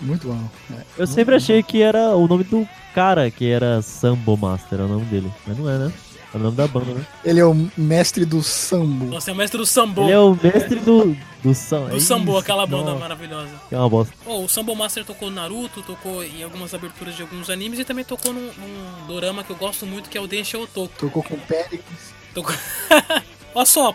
[0.00, 0.38] Muito bom.
[0.72, 0.82] É.
[0.98, 4.88] Eu sempre achei que era o nome do cara que era Sambo Master, é o
[4.88, 5.30] nome dele.
[5.46, 5.92] Mas não é, né?
[6.32, 7.04] É o nome da banda, né?
[7.24, 9.06] Ele é o mestre do sambo.
[9.06, 10.02] Nossa, é o mestre do Sambo.
[10.02, 11.88] Ele é o mestre do, do Sam.
[11.88, 13.50] Do Sambo, aquela banda Nossa, maravilhosa.
[13.68, 14.14] Que é uma bosta.
[14.24, 17.84] Oh, o Sambo Master tocou no Naruto, tocou em algumas aberturas de alguns animes e
[17.84, 20.94] também tocou num, num dorama que eu gosto muito, que é o Densho Otoko.
[20.96, 22.14] Tocou com Péricles.
[22.32, 22.54] Tocou...
[23.54, 23.94] Olha só,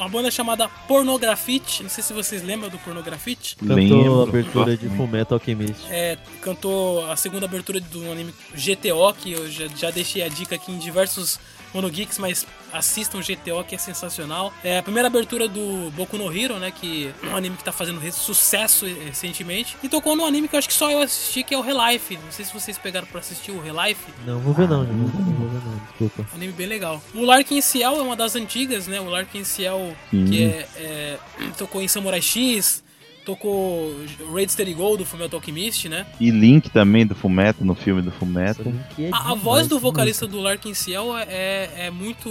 [0.00, 3.56] a banda chamada Pornografite, não sei se vocês lembram do Pornografite.
[3.56, 4.88] Cantou Lembro, a abertura de.
[4.88, 5.86] Fullmetal Alchemist.
[5.88, 10.56] É, cantou a segunda abertura do anime GTO, que eu já, já deixei a dica
[10.56, 11.38] aqui em diversos
[11.76, 14.52] Monogeeks, mas assistam GTO, que é sensacional.
[14.64, 17.72] É a primeira abertura do Boku no Hero, né, que é um anime que tá
[17.72, 19.76] fazendo sucesso recentemente.
[19.82, 22.16] E tocou num anime que eu acho que só eu assisti, que é o Relife.
[22.16, 24.04] Não sei se vocês pegaram pra assistir o Relife.
[24.26, 24.96] Não, vou ver não, gente.
[24.96, 25.06] Não
[25.36, 25.76] vou ver não.
[25.88, 26.26] Desculpa.
[26.34, 27.02] Anime bem legal.
[27.14, 29.00] O Larkin Ciel é uma das antigas, né?
[29.00, 30.24] O Larkin Ciel, Sim.
[30.26, 31.18] que é, é-
[31.56, 32.82] tocou em Samurai X,
[33.26, 33.92] tocou
[34.32, 36.06] Raid Steady Go do Fullmetal Alchemist, né?
[36.20, 38.72] E Link também do Fullmetal, no filme do Fullmetal.
[39.12, 42.28] A, a voz do vocalista do Larkin Ciel é, é muito,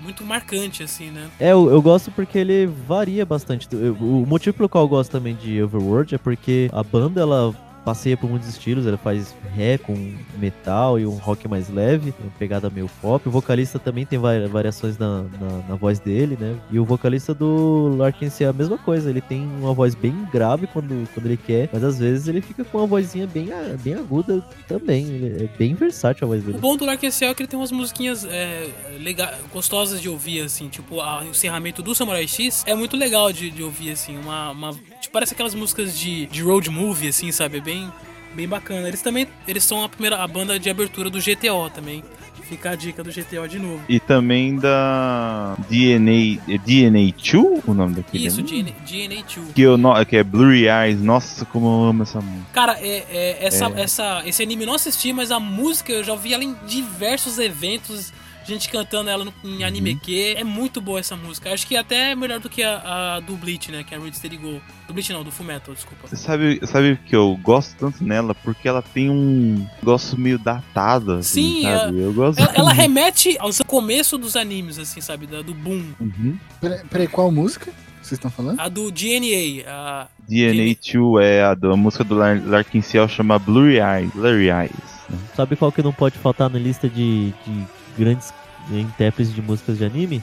[0.00, 1.28] muito marcante, assim, né?
[1.38, 3.68] É, eu, eu gosto porque ele varia bastante.
[3.70, 7.54] Eu- O motivo pelo qual eu gosto também de Overworld é porque a banda, ela
[7.84, 12.30] passeia por muitos estilos, ela faz rap com metal e um rock mais leve, uma
[12.38, 13.26] pegada meio pop.
[13.28, 16.56] O vocalista também tem vari- variações na, na, na voz dele, né?
[16.70, 20.66] E o vocalista do Larkin é a mesma coisa, ele tem uma voz bem grave
[20.66, 23.48] quando, quando ele quer, mas às vezes ele fica com uma vozinha bem,
[23.82, 25.06] bem aguda também.
[25.06, 26.58] Ele é bem versátil a voz O dele.
[26.58, 28.68] bom do Larkin é que ele tem umas musiquinhas é,
[28.98, 33.32] lega- gostosas de ouvir, assim, tipo, a- o encerramento do Samurai X é muito legal
[33.32, 37.30] de, de ouvir, assim, uma, uma- tipo, parece aquelas músicas de, de road movie, assim,
[37.32, 37.92] sabe, é bem,
[38.34, 38.88] bem bacana.
[38.88, 42.02] Eles também, eles são a primeira, a banda de abertura do GTO também,
[42.42, 43.80] fica a dica do GTO de novo.
[43.88, 46.40] E também da DNA.
[46.48, 47.62] é DNA2?
[47.64, 48.26] O nome daquele?
[48.26, 48.74] Isso, anime?
[48.84, 49.52] DNA, DNA2.
[49.54, 51.00] Que, eu, que é Blurry Eyes.
[51.00, 52.46] Nossa, como eu amo essa música.
[52.52, 53.82] Cara, é, é- essa, É.
[53.82, 57.38] Essa, esse anime eu não assisti, mas a música eu já ouvi ela em diversos
[57.38, 58.12] eventos,
[58.54, 61.52] gente cantando ela no, em anime que É muito boa essa música.
[61.52, 63.82] Acho que até é melhor do que a, a do Bleach, né?
[63.84, 64.60] Que é a Read Steady Go.
[64.86, 66.06] Do Bleach não, do Fullmetal, desculpa.
[66.08, 68.34] Você sabe, sabe que eu gosto tanto nela?
[68.34, 72.00] Porque ela tem um negócio meio datado, assim, Sim, sabe?
[72.00, 75.26] Eu gosto Ela, ela remete ao começo dos animes, assim, sabe?
[75.26, 75.84] Da- do boom.
[76.00, 76.36] Uhum.
[76.60, 77.70] Peraí, peraí, qual música
[78.02, 78.58] vocês estão falando?
[78.58, 83.38] A do DNA, a DNA2 é a, do- a música do Lar Larkin Ciel chama
[83.38, 84.10] Blurry Eyes.
[84.12, 84.70] Blurry Eyes.
[85.08, 85.18] né?
[85.36, 87.64] Sabe qual que não pode faltar na lista de, de
[87.98, 88.32] grandes
[88.70, 90.22] e intérpretes de músicas de anime.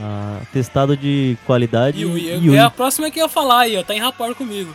[0.00, 2.02] Ah, testado de qualidade.
[2.02, 2.56] Yui, eu, Yui.
[2.56, 3.82] É a próxima que eu ia falar aí, ó.
[3.82, 4.74] Tá em rapport comigo.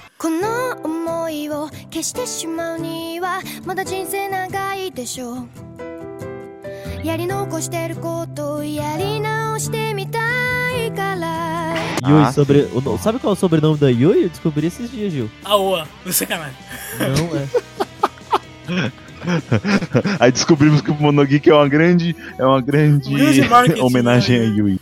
[12.07, 12.61] Yui, ah, sobre.
[12.74, 14.24] O, sabe qual é o sobrenome da Yui?
[14.24, 15.30] Eu descobri esses dias, Gil.
[15.43, 16.57] Aoa, você é sacanagem.
[16.97, 18.91] Não é.
[20.20, 23.13] Aí descobrimos que o Monogeek é uma grande, é uma grande,
[23.82, 24.45] homenagem né?
[24.45, 24.80] a Yui.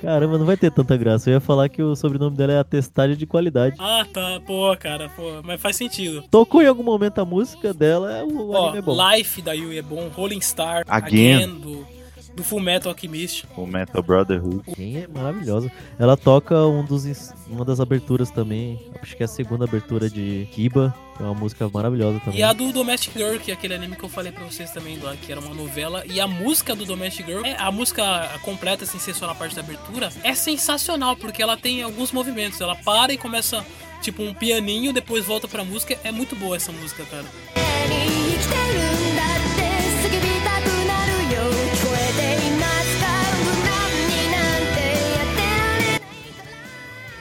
[0.00, 1.30] Caramba, não vai ter tanta graça.
[1.30, 3.76] Eu ia falar que o sobrenome dela é atestagem de qualidade.
[3.78, 4.38] Ah, tá.
[4.46, 5.40] Pô, cara, pô.
[5.42, 6.22] Mas faz sentido.
[6.30, 8.96] Tocou em algum momento a música dela, o Ó, anime é bom.
[9.10, 11.46] Life da Yui é bom, Rolling Star, Again.
[11.58, 11.86] do,
[12.34, 13.46] do Full Metal Alchemist.
[13.56, 14.62] O Metal Brotherhood.
[14.74, 15.70] Quem é maravilhosa.
[15.98, 17.04] Ela toca um dos,
[17.48, 18.80] uma das aberturas também.
[19.00, 20.94] Acho que é a segunda abertura de Kiba.
[21.20, 22.40] É uma música maravilhosa também.
[22.40, 24.98] E a do Domestic Girl, que é aquele anime que eu falei pra vocês também,
[24.98, 26.02] do- que era uma novela.
[26.06, 28.02] E a música do Domestic Girl, é, a música
[28.42, 32.60] completa, sem ser só na parte da abertura, é sensacional, porque ela tem alguns movimentos.
[32.60, 33.64] Ela para e começa,
[34.02, 35.96] tipo, um pianinho, depois volta pra música.
[36.02, 37.26] É muito boa essa música, cara.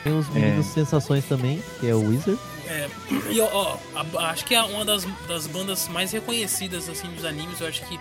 [0.03, 2.39] Tem os meninos sensações também, que é o Wizard.
[2.67, 2.89] É,
[3.31, 7.23] e ó, ó, a- acho que é uma das, das bandas mais reconhecidas assim dos
[7.23, 7.61] animes.
[7.61, 7.99] Eu acho que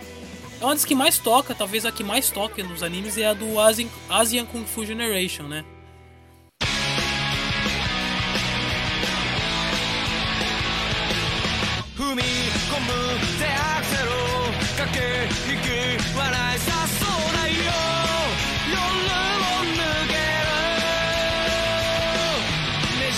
[0.61, 3.35] é uma das que mais toca, talvez a que mais toca nos animes é a
[3.35, 5.65] do Asian, Asian Kung Fu Generation, né?
[14.77, 14.87] 踏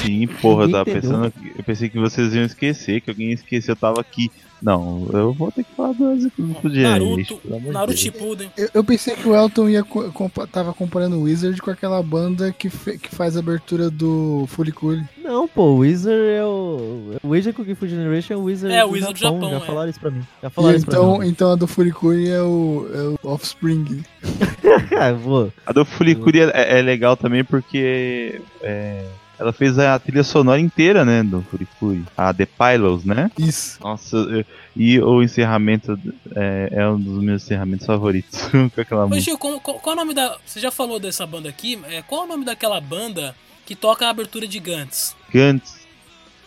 [0.04, 1.00] Sim, porra, eu tava Entendeu?
[1.10, 1.30] pensando.
[1.32, 4.30] que- Eu pensei que vocês iam esquecer, que alguém ia esquecer, eu tava aqui.
[4.62, 7.98] Não, eu vou ter que falar do Naruto, amor de Naruto.
[7.98, 8.50] Shippuden.
[8.56, 12.50] Eu, eu pensei que o Elton ia compa- tava comparando o Wizard com aquela banda
[12.50, 15.02] que, que faz a abertura do Furikuri.
[15.22, 17.10] Não, pô, o Wizard é o.
[17.22, 19.40] O Wizard Kung Fu Generation é o Wizard É, o Wizard do Japão.
[19.42, 19.66] Japão, Já é.
[19.66, 20.22] falaram isso pra mim.
[20.42, 21.28] Já E falaram isso pra então, mim.
[21.28, 24.02] então a do Furikuri é o, é o Offspring.
[24.98, 25.48] Ah, pô.
[25.66, 29.04] A do Fulicuri é, é legal também porque é,
[29.38, 32.04] ela fez a trilha sonora inteira, né, do Furikuri.
[32.16, 33.30] A The Pylos, né?
[33.38, 33.78] Isso.
[33.82, 34.44] Nossa, eu-
[34.76, 35.98] e o encerramento
[36.34, 38.40] é, é um dos meus encerramentos favoritos.
[38.74, 39.24] com aquela Ô música.
[39.24, 40.36] Gil, como- qual, qual é o nome da.
[40.44, 41.80] Você já falou dessa banda aqui?
[41.88, 43.34] É, qual é o nome daquela banda
[43.66, 45.14] que toca a abertura de Gantz?
[45.32, 45.84] Gantz.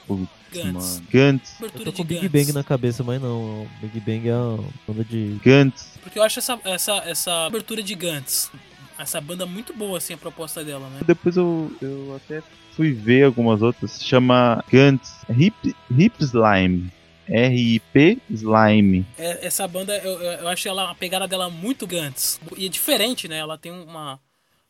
[0.08, 1.02] Putz, Gantz.
[1.12, 1.56] Gantz.
[1.62, 2.32] Eu tô com Big Gantz.
[2.32, 3.64] Bang na cabeça, mas não.
[3.64, 5.38] O Big Bang é uma banda de.
[5.44, 5.98] Gantz.
[6.02, 8.50] Porque eu acho essa, essa, essa abertura de Gantz.
[8.98, 11.02] Essa banda muito boa, assim, a proposta dela, né?
[11.06, 12.42] Depois eu, eu até
[12.78, 13.92] fui ver algumas outras.
[13.94, 16.92] Se chama Gantz Hip, Hip Slime.
[17.30, 19.06] R-I-P Slime.
[19.18, 22.40] É, essa banda, eu, eu, acho ela, a pegada dela muito Gantz.
[22.56, 23.38] E é diferente, né?
[23.40, 24.18] Ela tem uma,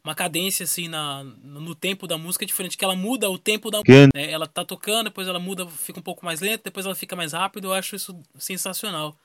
[0.03, 3.77] uma cadência, assim, na, no tempo da música diferente, que ela muda o tempo da
[3.79, 4.09] música.
[4.15, 4.31] né?
[4.31, 7.33] Ela tá tocando, depois ela muda, fica um pouco mais lenta, depois ela fica mais
[7.33, 7.67] rápido.
[7.67, 9.15] Eu acho isso sensacional.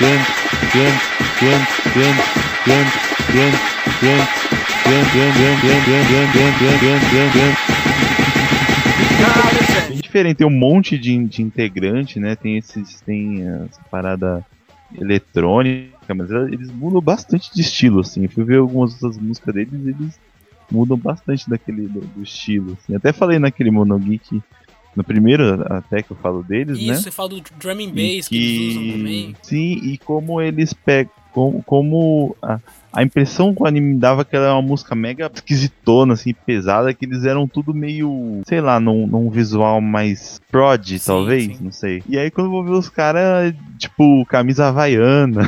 [0.00, 0.28] Gantz,
[0.74, 0.96] Gantz,
[1.42, 1.66] Gantz,
[2.64, 2.94] Gantz,
[3.32, 3.58] Gantz,
[4.00, 4.28] Gantz,
[4.86, 7.58] Gantz, Gantz, Gantz, Gantz, Gantz, Gantz, Gantz, Gantz.
[9.88, 12.36] Bem diferente, tem um monte de, de integrante, né?
[12.36, 14.46] Tem esses, tem essa parada
[14.96, 18.22] eletrônica, mas eles mudam bastante de estilo, assim.
[18.22, 20.20] Eu fui ver algumas outras músicas deles, eles
[20.70, 22.78] mudam bastante daquele do, do estilo.
[22.80, 22.94] Assim.
[22.94, 24.40] Até falei naquele Monogeek,
[24.98, 26.92] no primeiro até que eu falo deles, né?
[26.92, 29.36] Isso, você fala do drum and E bass que, eles usam também.
[29.42, 31.12] Sim, e como eles pegam.
[31.30, 32.58] Como, como a,
[32.92, 36.34] a impressão que o anime me dava que ela era uma música mega esquisitona, assim,
[36.34, 41.70] pesada, que eles eram tudo meio, sei lá, num, num visual mais prod, talvez, não
[41.70, 42.02] sei.
[42.08, 45.42] E aí quando eu vou ver os caras, tipo, camisa havaiana.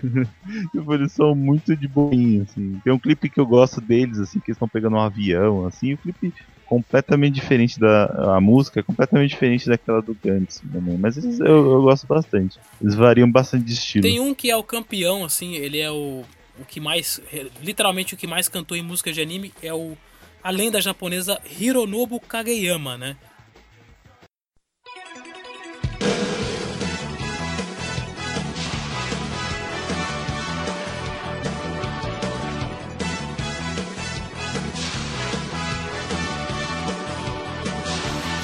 [0.72, 2.80] tipo, eles são muito de boinha, assim.
[2.82, 5.92] Tem um clipe que eu gosto deles, assim, que eles estão pegando um avião, assim,
[5.92, 6.32] o clipe
[6.66, 11.46] completamente diferente da a música, é completamente diferente daquela do Gantz também, mas esses eu,
[11.46, 12.58] eu gosto bastante.
[12.80, 14.02] Eles variam bastante de estilo.
[14.02, 16.24] Tem um que é o campeão, assim, ele é o,
[16.58, 17.20] o que mais.
[17.62, 19.96] Literalmente o que mais cantou em música de anime é o.
[20.42, 23.16] A lenda japonesa Hironobu Kageyama, né?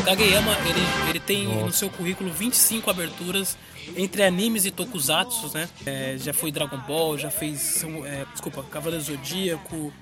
[0.04, 3.56] Kageyama, ele, ele tem no seu currículo 25 aberturas
[3.96, 5.68] entre animes e tokusatsu, né?
[5.86, 9.92] É, já foi Dragon Ball, já fez, é, desculpa, Cavaleiro Zodíaco,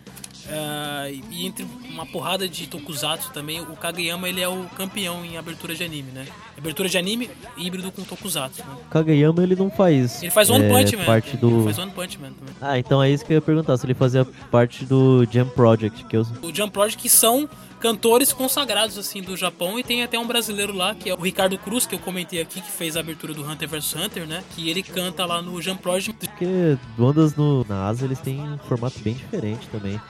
[0.49, 5.37] ah, e entre uma porrada de tokusatsu também, o Kageyama ele é o campeão em
[5.37, 6.27] abertura de anime, né?
[6.57, 8.63] Abertura de anime híbrido com tokusatsu.
[8.63, 8.77] Né?
[8.91, 10.23] Kageyama ele não faz.
[10.23, 11.05] Ele faz One é, Punch Man.
[11.05, 11.65] Parte Ele do...
[11.65, 12.55] faz One Punch Man também.
[12.61, 16.05] Ah, então é isso que eu ia perguntar, se ele fazia parte do Jam Project,
[16.05, 16.27] que eu.
[16.43, 17.49] O Jump Project que são
[17.81, 21.59] cantores consagrados assim do Japão e tem até um brasileiro lá que é o Ricardo
[21.59, 24.45] Cruz que eu comentei aqui que fez a abertura do Hunter vs Hunter, né?
[24.55, 26.27] Que ele canta lá no Jump Project.
[26.27, 30.01] Porque bandas no, na Ásia eles têm um formato bem diferente também.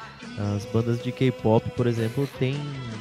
[0.57, 2.57] As bandas de K-pop, por exemplo, tem,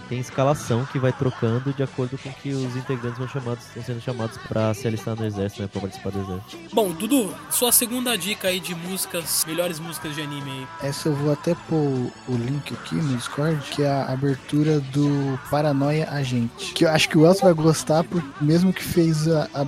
[0.10, 4.01] tem escalação que vai trocando de acordo com que os integrantes vão chamados, estão sendo
[4.01, 5.70] chamados pra se alistar no exército, né?
[5.72, 6.57] Pra participar do exército.
[6.74, 10.49] Bom, Dudu, sua segunda dica aí de músicas, melhores músicas de anime
[10.82, 10.89] aí.
[10.89, 15.39] Essa eu vou até pôr o link aqui no Discord, que é a abertura do
[15.51, 16.74] Paranoia Agente.
[16.74, 19.62] Que eu acho que o Elcio vai gostar, por, mesmo que fez a, a,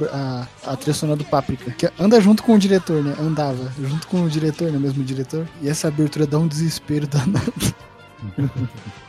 [0.66, 1.70] a, a trilha sonora do Páprica.
[1.72, 3.16] Que anda junto com o diretor, né?
[3.20, 4.80] Andava junto com o diretor, né?
[4.80, 5.48] Mesmo diretor.
[5.62, 7.54] E essa abertura dá um desespero danado.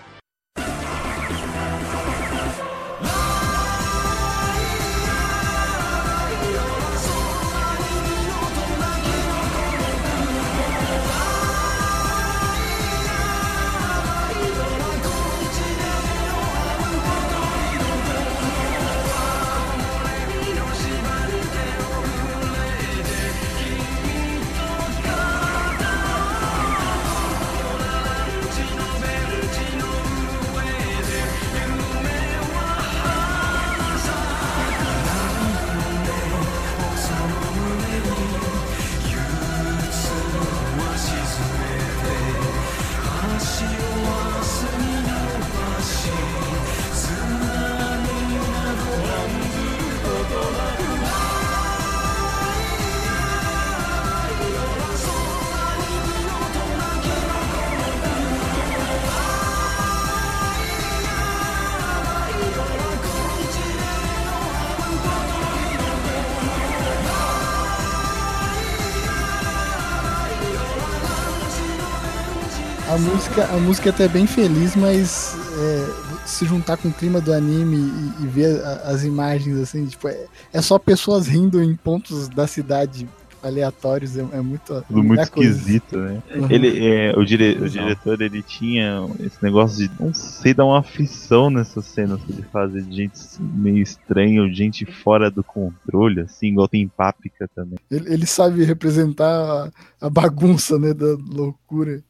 [72.93, 77.23] A música, a música é até bem feliz, mas é, se juntar com o clima
[77.23, 81.63] do anime e, e ver a- as imagens assim, tipo, é, é só pessoas rindo
[81.63, 83.09] em pontos da cidade
[83.43, 84.83] aleatórios, é, é muito.
[84.87, 85.51] Tudo muito é coisa.
[85.59, 86.23] esquisito, né?
[86.35, 86.47] Uhum.
[86.51, 90.79] Ele, é, o, dire, o diretor, ele tinha esse negócio de, não sei, dar uma
[90.79, 96.21] aflição nessas cenas que ele fazia de gente meio estranha, ou gente fora do controle,
[96.21, 97.79] assim, igual tem em Páprica também.
[97.91, 102.03] Ele, ele sabe representar a, a bagunça, né, da loucura.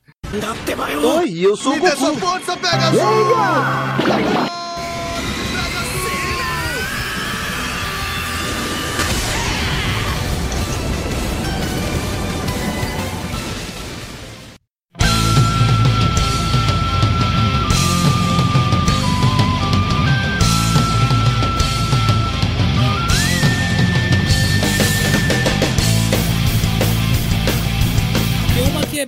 [1.18, 1.84] Oi, eu sou o Goku.
[1.84, 2.94] Me dê sua força, Pegasus!
[2.96, 4.51] Yeah!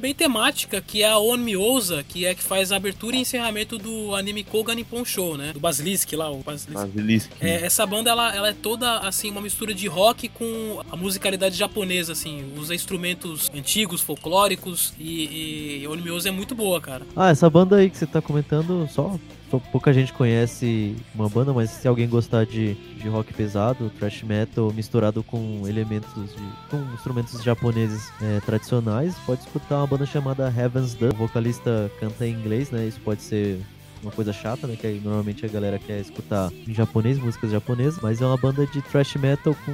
[0.05, 3.79] Bem temática, que é a On Miosa, que é que faz a abertura e encerramento
[3.79, 5.55] do anime Koga Nippon Show, né?
[5.55, 6.75] Do Basilisk lá, o Basilisk.
[6.75, 7.31] Basilisk.
[7.41, 11.57] É, essa banda ela, ela é toda assim uma mistura de rock com a musicalidade
[11.57, 17.07] japonesa, assim, usa instrumentos antigos, folclóricos e, e Onmyoso é muito boa, cara.
[17.17, 19.19] Ah, essa banda aí que você tá comentando, só
[19.61, 24.73] pouca gente conhece uma banda, mas se alguém gostar de, de rock pesado, thrash metal
[24.73, 26.43] misturado com elementos de.
[26.71, 31.15] com instrumentos japoneses é, tradicionais, pode escutar uma banda chamada Heaven's Dust.
[31.15, 32.87] O vocalista canta em inglês, né?
[32.87, 33.61] Isso pode ser
[34.03, 34.77] uma coisa chata, né?
[34.77, 38.83] Que normalmente a galera quer escutar em japonês, músicas japonesas, mas é uma banda de
[38.83, 39.73] thrash metal com,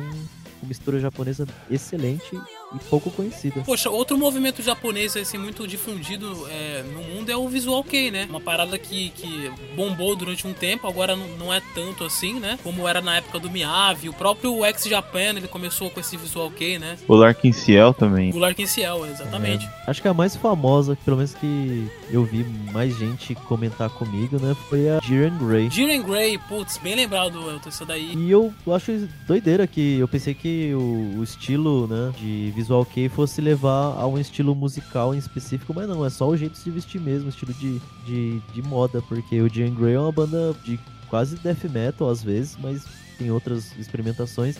[0.61, 2.39] com mistura japonesa excelente
[2.79, 3.63] pouco conhecida.
[3.65, 8.27] Poxa, outro movimento japonês assim muito difundido é, no mundo é o visual kei, né?
[8.29, 12.59] Uma parada que, que bombou durante um tempo, agora não, não é tanto assim, né?
[12.63, 16.51] Como era na época do Miyavi, o próprio X Japan, ele começou com esse visual
[16.51, 16.97] kei, né?
[17.09, 18.33] O Larkin Ciel também.
[18.33, 19.67] O Larkin Ciel, exatamente.
[19.67, 24.39] É, acho que a mais famosa, pelo menos que eu vi mais gente comentar comigo,
[24.41, 24.55] né?
[24.69, 25.71] Foi a Jiren Grey.
[25.71, 28.15] Jiren Grey, putz, bem lembrado, Elton, isso daí.
[28.15, 33.09] E eu acho doideira que eu pensei que o, o estilo, né, de visual kei
[33.09, 36.59] fosse levar a um estilo musical em específico, mas não, é só o jeito de
[36.59, 40.55] se vestir mesmo, estilo de, de, de moda, porque o Jean Grey é uma banda
[40.63, 42.85] de quase death metal às vezes, mas
[43.19, 44.59] tem outras experimentações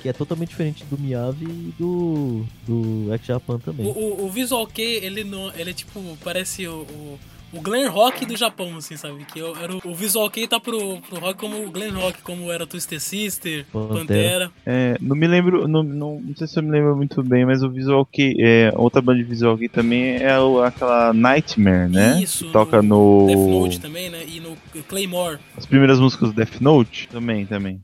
[0.00, 3.86] que é totalmente diferente do Miyavi e do, do X Japan também.
[3.86, 7.18] O, o, o visual kei, ele, não, ele é tipo, parece o, o
[7.52, 9.24] o glam rock do Japão, assim, sabe?
[9.24, 12.50] Que era o, o visual kei tá pro, pro rock como o glam rock, como
[12.50, 13.98] era Twisted Sister, Pantera.
[13.98, 14.50] Pantera.
[14.66, 17.62] É, não me lembro, não, não, não sei se eu me lembro muito bem, mas
[17.62, 22.20] o visual kei, é, outra banda de visual kei também é o, aquela Nightmare, né?
[22.22, 22.46] Isso.
[22.46, 23.26] Que toca no...
[23.26, 24.24] Death Note também, né?
[24.26, 24.56] E no
[24.88, 25.38] Claymore.
[25.56, 27.80] As primeiras músicas do Death Note também, também.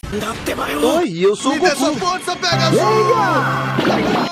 [0.99, 1.95] Oi, eu sou o Goku.
[1.99, 4.28] força, pega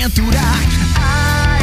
[0.00, 0.56] aventurar.
[0.98, 1.58] A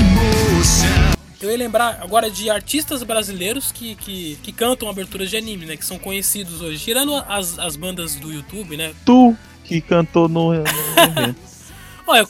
[0.00, 1.12] emoção.
[1.42, 5.76] Eu ia lembrar agora de artistas brasileiros que, que, que cantam aberturas de anime, né?
[5.76, 6.82] Que são conhecidos hoje.
[6.82, 8.94] Tirando as, as bandas do YouTube, né?
[9.04, 11.40] Tu que cantou no, no evento.
[12.06, 12.26] Olha,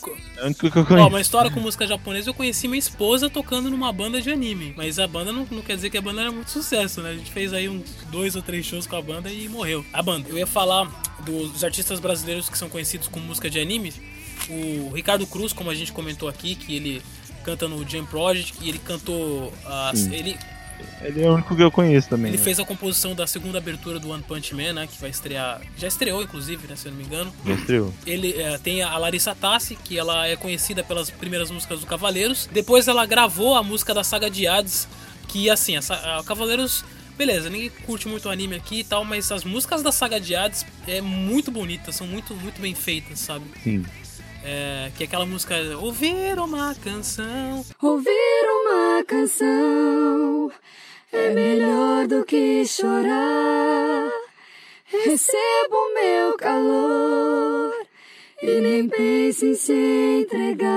[0.98, 4.30] É Ó, uma história com música japonesa, eu conheci minha esposa tocando numa banda de
[4.30, 4.74] anime.
[4.76, 7.10] Mas a banda não, não quer dizer que a banda era muito sucesso, né?
[7.10, 9.84] A gente fez aí uns dois ou três shows com a banda e morreu.
[9.92, 10.28] A banda.
[10.28, 10.90] Eu ia falar
[11.24, 13.92] dos artistas brasileiros que são conhecidos com música de anime.
[14.50, 17.02] O Ricardo Cruz, como a gente comentou aqui, que ele
[17.44, 19.52] canta no Jam Project, e ele cantou.
[19.64, 20.14] as- Sim.
[20.14, 20.36] ele,
[21.00, 22.28] Ele é o único que eu conheço também.
[22.30, 22.42] ele né?
[22.42, 24.88] fez a composição da segunda abertura do One Punch Man, né?
[24.90, 25.60] Que vai estrear.
[25.78, 26.74] Já estreou, inclusive, né?
[26.76, 27.32] Se eu não me engano.
[27.46, 27.94] Já estreou.
[28.06, 32.48] Ele é, tem a Larissa Tassi, que ela é conhecida pelas primeiras músicas do Cavaleiros.
[32.52, 34.88] Depois ela gravou a música da saga de Hades,
[35.28, 36.84] que assim, a, a Cavaleiros.
[37.16, 40.34] Beleza, ninguém curte muito o anime aqui e tal, mas as músicas da saga de
[40.34, 43.44] Hades é muito bonitas, são muito, muito bem feitas, sabe?
[43.62, 43.84] Sim.
[44.44, 47.64] É, que é aquela música Ouvir uma canção.
[47.80, 50.50] Ouvir uma canção
[51.12, 54.10] é melhor do que chorar.
[54.84, 57.72] Recebo meu calor
[58.42, 59.72] e nem pense em se
[60.22, 60.72] entregar.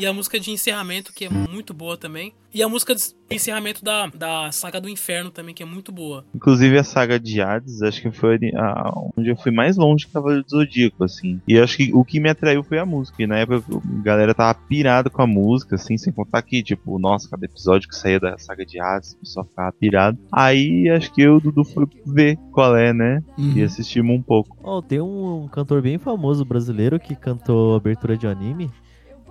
[0.00, 2.32] E a música de encerramento, que é muito boa também.
[2.52, 6.24] E a música de encerramento da, da saga do inferno também, que é muito boa.
[6.34, 10.12] Inclusive a saga de Hades, acho que foi a- onde eu fui mais longe que
[10.12, 11.40] Cavaleiro do Zodíaco, assim.
[11.46, 13.22] E acho que o que me atraiu foi a música.
[13.22, 16.98] E na época a galera tava pirada com a música, assim, sem contar que, tipo,
[16.98, 20.18] nossa, cada episódio que saía da saga de Hades, o pessoal ficava pirado.
[20.32, 23.22] Aí acho que eu o Dudu foi ver qual é, né?
[23.38, 24.56] E assistimos um pouco.
[24.62, 28.70] Ó, tem um cantor bem famoso brasileiro que cantou a abertura de anime,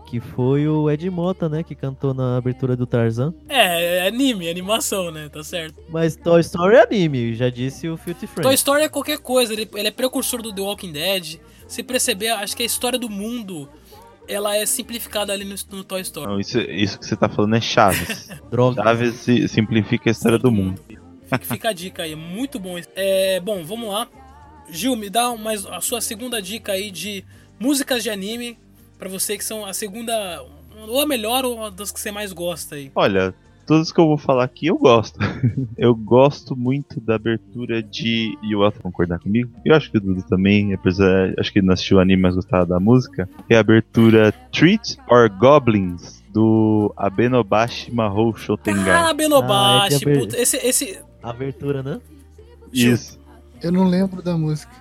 [0.10, 1.62] que foi o Ed Mota, né?
[1.62, 3.34] Que cantou na abertura do Tarzan.
[3.48, 5.30] É, é anime, é animação, né?
[5.30, 5.80] Tá certo.
[5.90, 8.42] Mas Toy Story é anime, já disse o Filthy Frank.
[8.42, 11.40] Toy Story é qualquer coisa, ele, ele é precursor do The Walking Dead.
[11.68, 13.70] Se perceber, acho que a história do mundo
[14.28, 16.28] ela é simplificada ali no, no Toy Story.
[16.28, 18.30] Não, isso, isso que você tá falando é Chaves.
[18.50, 18.82] Droga.
[18.82, 20.82] Chaves si- simplifica a história do mundo.
[21.26, 22.80] Fica, fica a dica aí, é muito bom.
[22.96, 24.08] É, bom, vamos lá.
[24.72, 27.24] Gil, me dá mais a sua segunda dica aí de
[27.60, 28.58] músicas de anime
[29.00, 30.44] pra você que são a segunda
[30.88, 32.92] ou a melhor ou a das que você mais gosta aí.
[32.94, 33.34] Olha,
[33.66, 35.18] todas que eu vou falar aqui eu gosto.
[35.78, 38.38] eu gosto muito da abertura de.
[38.44, 39.50] E o Elton concordar comigo.
[39.66, 41.34] Eu acho que o Dudu também, apesar.
[41.40, 43.28] Acho que ele não assistiu o anime, mas gostava da música.
[43.50, 49.10] É a abertura Treat or Goblins do Abenobashi Mahou Shotengai.
[49.10, 52.00] Ah, Benobashi, Ah, é ver- puta, esse, esse, Abertura, né?
[52.72, 53.20] Isso.
[53.62, 54.72] Eu não lembro da música.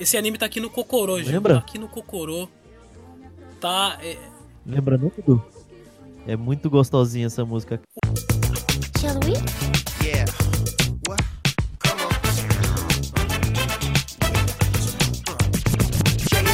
[0.00, 1.32] Esse anime tá aqui no Kokoro, gente.
[1.32, 1.54] Lembra?
[1.54, 2.48] Tá aqui no Kokoro.
[3.62, 3.96] Tá.
[4.02, 4.18] é,
[4.66, 5.40] Lembra não, Dudu?
[6.26, 7.80] É muito gostosinha essa música.
[8.98, 9.34] Shall we?
[10.04, 10.28] Yeah.
[11.06, 11.22] What?
[11.78, 12.10] Come on.
[16.28, 16.44] Check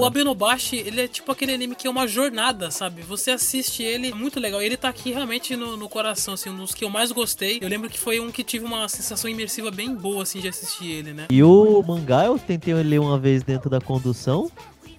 [0.00, 3.02] O Abenobashi, ele é tipo aquele anime que é uma jornada, sabe?
[3.02, 4.62] Você assiste ele, é muito legal.
[4.62, 7.58] Ele tá aqui realmente no, no coração, assim, um dos que eu mais gostei.
[7.60, 10.90] Eu lembro que foi um que tive uma sensação imersiva bem boa, assim, de assistir
[10.90, 11.26] ele, né?
[11.28, 14.50] E o mangá eu tentei ler uma vez dentro da condução.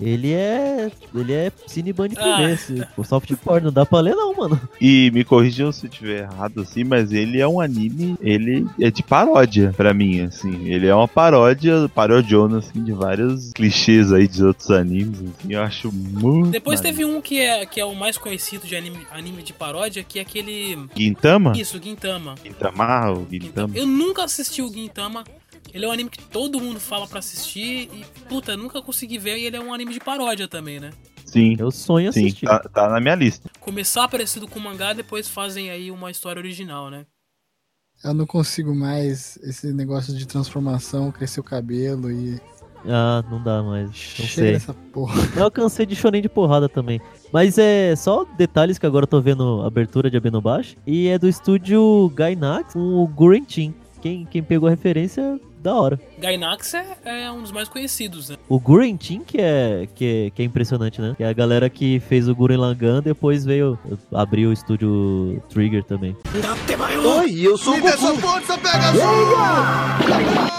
[0.02, 0.92] Ele é.
[1.14, 2.42] Ele é cineband Ah.
[2.50, 2.84] esse.
[2.98, 4.60] O soft porn, não dá pra ler não, mano.
[4.80, 8.90] E me corrijam se eu estiver errado, assim, mas ele é um anime, ele é
[8.90, 10.66] de paródia pra mim, assim.
[10.68, 15.54] Ele é uma paródia, parodiona, assim, de vários clichês aí de outros animes, assim.
[15.54, 16.50] Eu acho muito.
[16.52, 16.98] Depois maneiro.
[16.98, 20.18] teve um que é, que é o mais conhecido de anime, anime de paródia, que
[20.20, 20.78] é aquele.
[20.96, 21.54] Gintama?
[21.56, 22.36] Isso, Gintama.
[22.44, 23.74] Gintama, o Gintama.
[23.76, 25.24] Eu nunca assisti o Gintama.
[25.74, 29.38] Ele é um anime que todo mundo fala pra assistir e, puta, nunca consegui ver.
[29.38, 30.92] E ele é um anime de paródia também, né?
[31.26, 31.56] Sim.
[31.58, 32.46] Eu sonho Sim, assistir.
[32.46, 33.50] tá, tá na minha lista.
[33.60, 37.06] Começar parecido com o mangá, depois fazem aí uma história original, né?
[38.04, 42.42] Eu não consigo mais esse negócio de transformação, crescer o cabelo e.
[42.84, 43.86] Ah, não dá mais.
[43.90, 44.52] Não Chega sei.
[44.54, 45.14] dessa porra.
[45.40, 47.00] Eu cansei de shonen de porrada também.
[47.32, 50.78] Mas é só detalhes que agora eu tô vendo a abertura de Abenobashi.
[50.86, 53.74] E é do estúdio Gainax com o Guren Chin.
[54.02, 56.00] Quem, quem pegou a referência, da hora.
[56.18, 58.38] Gainax é, é um dos mais conhecidos, né?
[58.50, 61.14] O Guren Chin que é, que, é, que é impressionante, né?
[61.16, 63.78] Que é a galera que fez o Guren Lagann, depois veio
[64.12, 66.16] abrir o estúdio Trigger também.
[67.18, 67.88] Oi, eu sou o Goku.
[67.88, 70.51] Essa força pega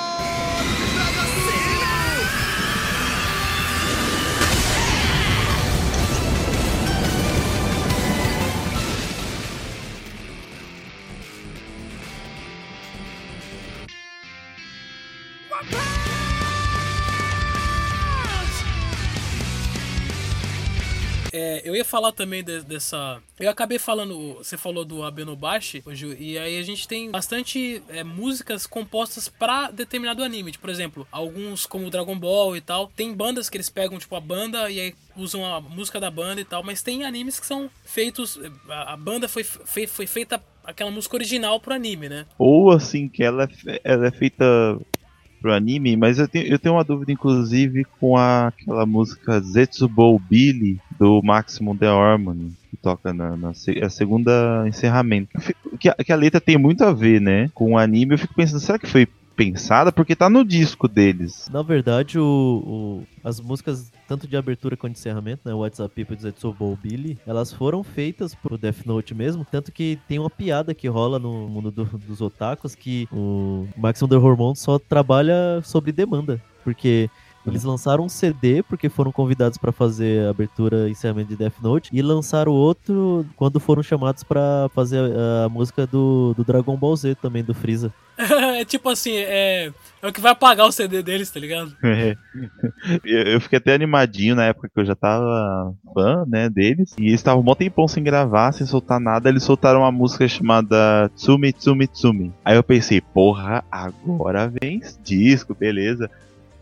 [21.42, 23.20] É, eu ia falar também de- dessa.
[23.40, 24.34] Eu acabei falando.
[24.38, 29.70] Você falou do Abenobashi, Ju, e aí a gente tem bastante é, músicas compostas pra
[29.70, 30.52] determinado anime.
[30.52, 32.86] Tipo, por exemplo, alguns como Dragon Ball e tal.
[32.94, 36.40] Tem bandas que eles pegam, tipo, a banda e aí usam a música da banda
[36.40, 36.62] e tal.
[36.62, 38.38] Mas tem animes que são feitos.
[38.68, 42.24] A banda foi, fe- foi feita aquela música original pro anime, né?
[42.38, 44.44] Ou assim, que ela é, ela é feita
[45.40, 50.16] pro anime, mas eu tenho, eu tenho uma dúvida, inclusive, com a, aquela música Zetsubou
[50.20, 55.30] Billy do Maximum The Harmony, que toca na, na é a segunda encerramento.
[55.40, 58.14] Fico- que, a, que a letra tem muito a ver, né, com o anime.
[58.14, 59.90] Eu fico pensando, será que foi pensada?
[59.90, 61.48] Porque tá no disco deles.
[61.52, 65.52] Na verdade, o, o- as músicas, tanto de abertura quanto de encerramento, né?
[65.52, 69.44] WhatsApp People do Zetsubo Billy, elas foram feitas pro Death Note mesmo.
[69.50, 74.08] Tanto que tem uma piada que rola no mundo do- dos otakus que o Maximum
[74.08, 76.40] The Hormone só trabalha sobre demanda.
[76.62, 77.10] Porque
[77.46, 81.60] eles lançaram um CD porque foram convidados pra fazer a abertura e encerramento de Death
[81.60, 86.76] Note e lançaram outro quando foram chamados pra fazer a, a música do, do Dragon
[86.76, 87.92] Ball Z também, do Freeza.
[88.18, 91.74] é tipo assim, é, é o que vai pagar o CD deles, tá ligado?
[91.84, 92.16] É.
[93.04, 96.94] eu, fiquei até animadinho na época que eu já tava fã, né, deles.
[96.98, 99.28] E eles estavam um bom tempão sem gravar, sem soltar nada.
[99.28, 102.32] Eles soltaram uma música chamada Tsumi Tsumi Tsumi.
[102.44, 106.10] Aí eu pensei, porra, agora vem esse disco, beleza.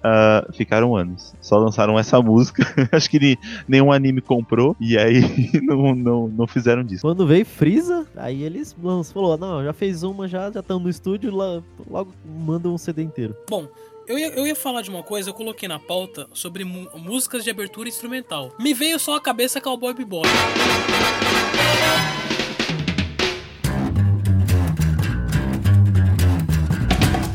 [0.03, 1.35] Ah, ficaram anos.
[1.41, 2.65] Só lançaram essa música.
[2.93, 4.75] Acho que ni- nenhum anime comprou.
[4.81, 5.21] E aí
[5.63, 7.07] não, não, não fizeram disco.
[7.07, 10.89] Quando veio Freeza, aí eles lançam, falou, não, já fez uma, já já estão no
[10.89, 12.13] estúdio, lá, logo
[12.47, 13.37] mandam um CD inteiro.
[13.49, 13.67] Bom,
[14.09, 17.51] eu ia, eu ia falar de uma coisa, eu coloquei na pauta sobre músicas de
[17.51, 18.51] abertura instrumental.
[18.59, 20.27] Me veio só a cabeça Cowboy Bebop.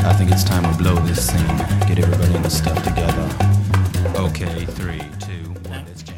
[0.08, 1.48] I think it's time we blow this scene.
[1.88, 1.98] Get
[2.45, 3.27] the stuff together.
[4.27, 6.15] Okay, three, two, one, let's jam.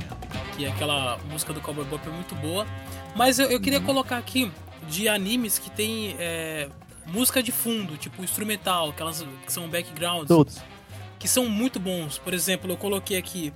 [0.57, 2.67] que aquela música do Cowboy Bebop é muito boa.
[3.15, 4.51] Mas eu, eu queria colocar aqui
[4.89, 6.67] de animes que tem é,
[7.05, 10.27] música de fundo, tipo instrumental, aquelas que são backgrounds.
[10.27, 10.57] Todos.
[11.17, 12.17] Que são muito bons.
[12.17, 13.53] Por exemplo, eu coloquei aqui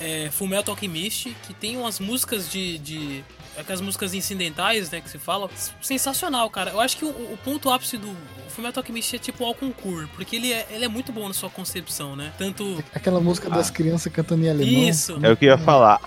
[0.00, 3.24] é, Fullmetal Alchemist, que tem umas músicas de, de
[3.56, 5.48] aquelas músicas incidentais, né, que se fala,
[5.80, 6.70] sensacional, cara.
[6.72, 8.14] Eu acho que o, o ponto ápice do
[8.48, 11.50] Fullmetal Alchemist é tipo ao concurso, porque ele é, ele é muito bom na sua
[11.50, 12.32] concepção, né?
[12.38, 14.88] Tanto Aquela música das crianças cantando em alemão.
[14.88, 15.18] Isso.
[15.22, 16.00] É o que eu ia falar.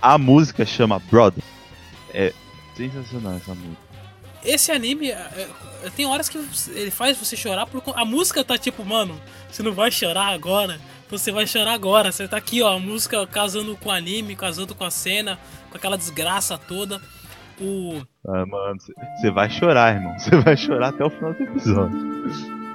[0.00, 1.42] A música chama Brother.
[2.12, 2.32] É
[2.76, 3.82] sensacional essa música.
[4.44, 5.48] esse anime é,
[5.84, 6.38] é, tem horas que
[6.68, 10.80] ele faz você chorar por a música tá tipo, mano, você não vai chorar agora,
[11.10, 12.12] você vai chorar agora.
[12.12, 15.38] Você tá aqui, ó, a música casando com o anime, casando com a cena,
[15.70, 17.00] com aquela desgraça toda.
[17.60, 18.78] O Ah, mano,
[19.16, 20.16] você vai chorar, irmão.
[20.18, 22.67] Você vai chorar até o final do episódio.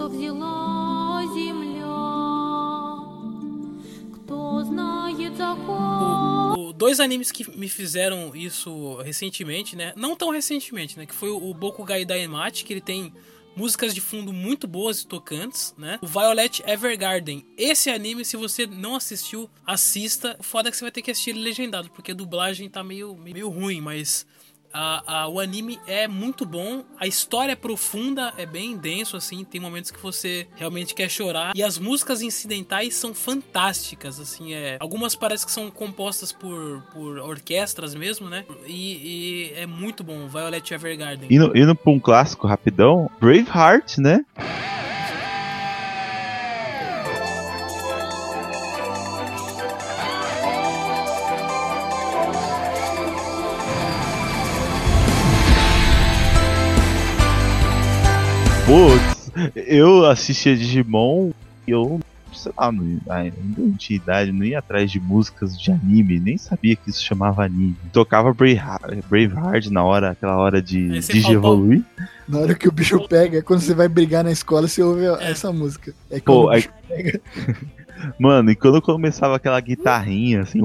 [0.00, 1.86] что взяла земля.
[4.14, 6.54] Кто знает закон?
[6.56, 9.92] O- dois animes que me fizeram isso recentemente, né?
[9.96, 11.06] Não tão recentemente, né?
[11.06, 13.12] Que foi o Bokugai Daimati, que ele tem
[13.56, 15.98] músicas de fundo muito boas e tocantes, né?
[16.02, 17.44] O Violet Evergarden.
[17.56, 20.36] Esse anime, se você não assistiu, assista.
[20.38, 22.84] O foda é que você vai ter que assistir ele legendado, porque a dublagem tá
[22.84, 24.26] meio, meio ruim, mas...
[24.73, 29.43] a- a- o anime é muito bom, a história é profunda, é bem denso, assim,
[29.43, 31.51] tem momentos que você realmente quer chorar.
[31.55, 34.77] E as músicas incidentais são fantásticas, assim, é.
[34.79, 38.45] Algumas parece que são compostas por, por orquestras mesmo, né?
[38.65, 41.27] E, e é muito bom, Violet Evergarden.
[41.29, 44.25] Indo, indo pra um clássico rapidão, Braveheart, né?
[58.71, 61.31] Putz, eu assistia Digimon
[61.67, 61.99] e eu,
[62.33, 66.37] sei lá, não, ai, não tinha idade, não ia atrás de músicas de anime, nem
[66.37, 67.75] sabia que isso chamava anime.
[67.91, 71.83] Tocava Braveheart, Braveheart na hora, aquela hora de digievoluir.
[72.25, 75.03] Na hora que o bicho pega, é quando você vai brigar na escola, você ouve
[75.19, 75.93] essa música.
[76.09, 77.21] É quando Pô, o aí, bicho pega.
[78.17, 80.61] mano, e quando começava aquela guitarrinha assim,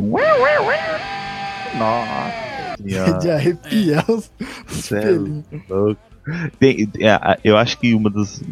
[1.77, 2.79] nossa,
[3.21, 4.31] de arrepiar os,
[4.71, 5.45] os é pelinhos.
[5.69, 6.16] louco.
[6.59, 8.43] Tem- é, eu acho que uma das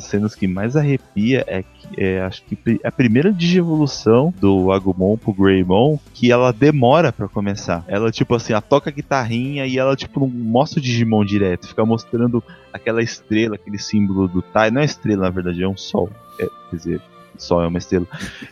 [0.00, 5.32] cenas que mais arrepia é que é, acho que a primeira digievolução do Agumon pro
[5.32, 7.84] Greymon que ela demora pra começar.
[7.88, 11.84] Ela tipo assim, toca a guitarrinha e ela tipo não mostra o Digimon direto, fica
[11.84, 12.42] mostrando
[12.72, 16.10] aquela estrela, aquele símbolo do Tai, não é estrela na verdade, é um sol.
[16.38, 17.00] É, quer dizer,
[17.36, 18.06] sol é uma estrela.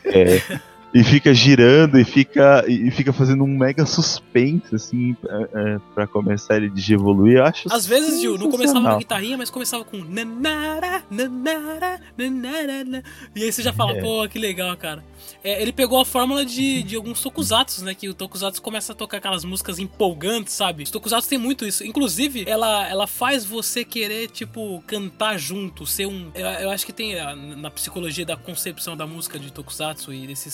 [0.05, 0.41] É,
[0.95, 6.07] e fica girando e fica e fica fazendo um mega suspense assim é, é, para
[6.07, 7.39] começar ele de evoluir.
[7.39, 8.99] Eu acho Às vezes, Gil, não começava com sensacional.
[8.99, 13.03] guitarrinha, mas começava com nanara, nanara, nanara, na-
[13.35, 14.01] E aí você já fala, É.
[14.01, 15.05] pô, que legal, cara.
[15.43, 17.95] É, ele pegou a fórmula de, de alguns tokusatsu, né?
[17.95, 20.83] Que o tokusatsu começa a tocar aquelas músicas empolgantes, sabe?
[20.83, 21.85] Os tokusatsu tem muito isso.
[21.85, 26.31] Inclusive, ela, ela faz você querer, tipo, cantar junto, ser um...
[26.35, 30.27] Eu, eu acho que tem ah, na psicologia da concepção da música de tokusatsu e
[30.27, 30.53] desses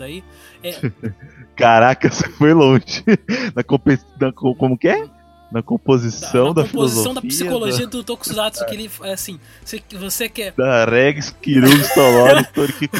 [0.00, 0.22] aí.
[0.62, 0.72] É,
[1.56, 3.04] Caraca, você foi longe.
[3.54, 3.98] Na, compe...
[4.20, 5.08] na co- como que é?
[5.50, 9.82] Na composição da, composição da filosofia, psicologia da, do tokusatsu, que ele, é assim, você,
[9.98, 10.52] você quer...
[10.52, 12.96] da Rex, Kiryu, Stolori, Torikiko.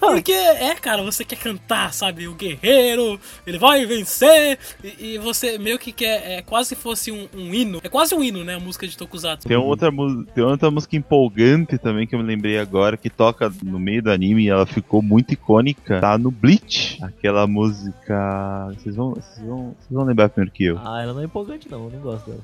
[0.00, 2.26] Porque é, cara, você quer cantar, sabe?
[2.26, 4.58] O guerreiro, ele vai vencer.
[4.82, 6.38] E, e você meio que quer.
[6.38, 7.80] É quase se fosse um, um hino.
[7.82, 8.54] É quase um hino, né?
[8.54, 9.46] A música de Tokusatsu.
[9.46, 9.90] Tem outra,
[10.34, 14.10] tem outra música empolgante também que eu me lembrei agora, que toca no meio do
[14.10, 16.00] anime e ela ficou muito icônica.
[16.00, 16.98] Tá no Bleach.
[17.02, 18.68] Aquela música.
[18.78, 20.78] Vocês vão, vocês vão, vocês vão lembrar primeiro que eu.
[20.78, 22.43] Ah, ela não é empolgante não, eu não gosto dela.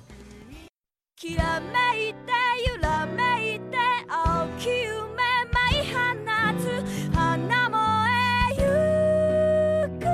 [1.15, 2.31] きらめいて
[2.69, 3.77] 揺らめいて
[4.07, 5.01] 青き夢
[5.51, 5.97] 舞い放
[6.61, 7.77] つ花燃
[8.51, 10.05] えゆく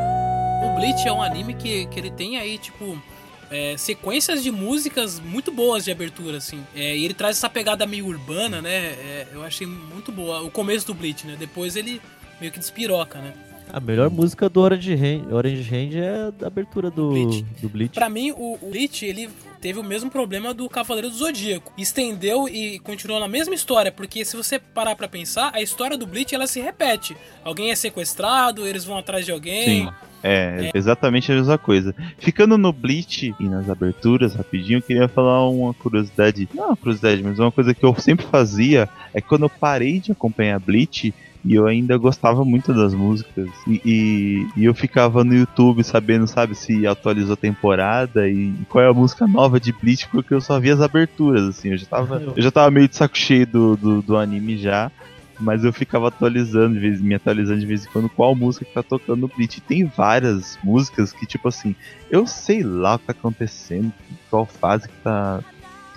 [0.66, 2.98] O Bleach é um anime que, que ele tem aí, tipo.
[3.52, 6.66] é, sequências de músicas muito boas de abertura, assim.
[6.76, 8.72] É, e ele traz essa pegada meio urbana, né?
[8.72, 10.42] É, eu achei muito boa.
[10.42, 11.36] O começo do Bleach, né?
[11.38, 12.02] Depois ele
[12.42, 13.34] meio que despiroca, né?
[13.73, 17.45] A melhor música do Orange Hand, Orange Hand é a abertura do Bleach.
[17.61, 17.95] Do Bleach.
[17.95, 19.29] Pra mim, o, o Bleach, ele
[19.61, 21.73] teve o mesmo problema do Cavaleiro do Zodíaco.
[21.77, 26.07] Estendeu e continuou na mesma história, porque se você parar pra pensar, a história do
[26.07, 27.17] Bleach, ela se repete.
[27.45, 29.87] Alguém é sequestrado, eles vão atrás de alguém.
[29.87, 29.89] Sim.
[30.23, 31.95] É, exatamente a mesma coisa.
[32.19, 36.49] Ficando no Bleach e nas aberturas, rapidinho, eu queria falar uma curiosidade.
[36.53, 40.01] Não uma curiosidade, mas uma coisa que eu sempre fazia é que quando eu parei
[40.01, 41.15] de acompanhar Bleach.
[41.45, 43.49] E eu ainda gostava muito das músicas.
[43.67, 48.85] E, e- e eu ficava no YouTube sabendo, sabe, se atualizou a temporada e, qual
[48.85, 51.71] é a música nova de Bleach, porque eu só via as aberturas, assim.
[51.71, 54.91] Eu já tava, eu já tava meio de saco cheio do, do, do anime já.
[55.41, 58.75] mas eu ficava atualizando, de vez, me atualizando de vez em quando qual música que
[58.75, 59.59] tá tocando no Bleach.
[59.59, 61.77] E tem várias músicas que, tipo assim,
[62.11, 63.93] eu sei lá o que tá acontecendo,
[64.29, 65.41] qual fase que tá,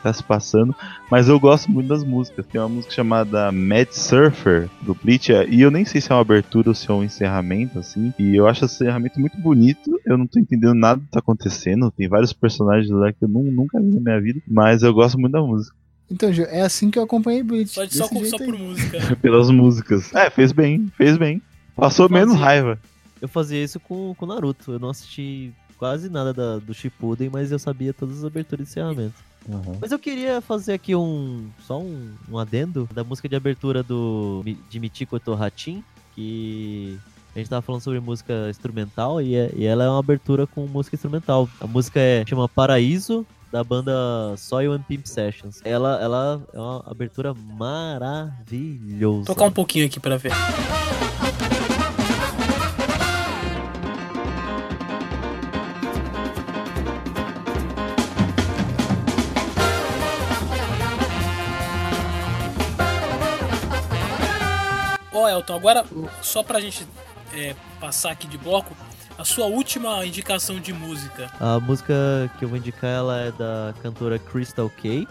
[0.01, 0.75] tá se passando,
[1.09, 2.45] mas eu gosto muito das músicas.
[2.45, 6.21] Tem uma música chamada Mad Surfer, do Bleach, e eu nem sei se é uma
[6.21, 9.99] abertura ou se é um encerramento, assim, e eu acho esse encerramento muito bonito.
[10.05, 13.27] Eu não tô entendendo nada do que tá acontecendo, tem vários personagens lá que eu
[13.29, 15.75] nu- nunca vi na minha vida, mas eu gosto muito da música.
[16.09, 17.69] Então, Gil, é assim que eu acompanhei Bleach.
[17.69, 19.15] Só, de- só, só por música.
[19.21, 20.13] Pelas músicas.
[20.13, 21.41] É, fez bem, fez bem.
[21.73, 22.77] Passou menos raiva.
[23.21, 24.73] Eu fazia isso com o Naruto.
[24.73, 28.69] Eu não assisti quase nada da- do Shippuden, mas eu sabia todas as aberturas e
[28.71, 29.30] encerramentos.
[29.79, 34.43] Mas eu queria fazer aqui um só um, um adendo da música de abertura do
[34.69, 35.83] de Michiko Tohatin,
[36.15, 36.97] que
[37.35, 40.65] a gente tava falando sobre música instrumental e, é- e ela é uma abertura com
[40.67, 41.49] música instrumental.
[41.59, 43.91] A música é chama Paraíso da banda
[44.37, 45.59] Soil and Pimp Sessions.
[45.65, 49.25] Ela ela é uma abertura maravilhosa.
[49.25, 50.31] Tocar um pouquinho aqui pra ver.
[65.21, 65.85] Ó, Elton, agora,
[66.23, 66.87] só pra gente
[67.31, 68.75] é, passar aqui de bloco,
[69.19, 71.29] a sua última indicação de música.
[71.39, 71.93] A música
[72.39, 75.07] que eu vou indicar ela é da cantora Crystal K.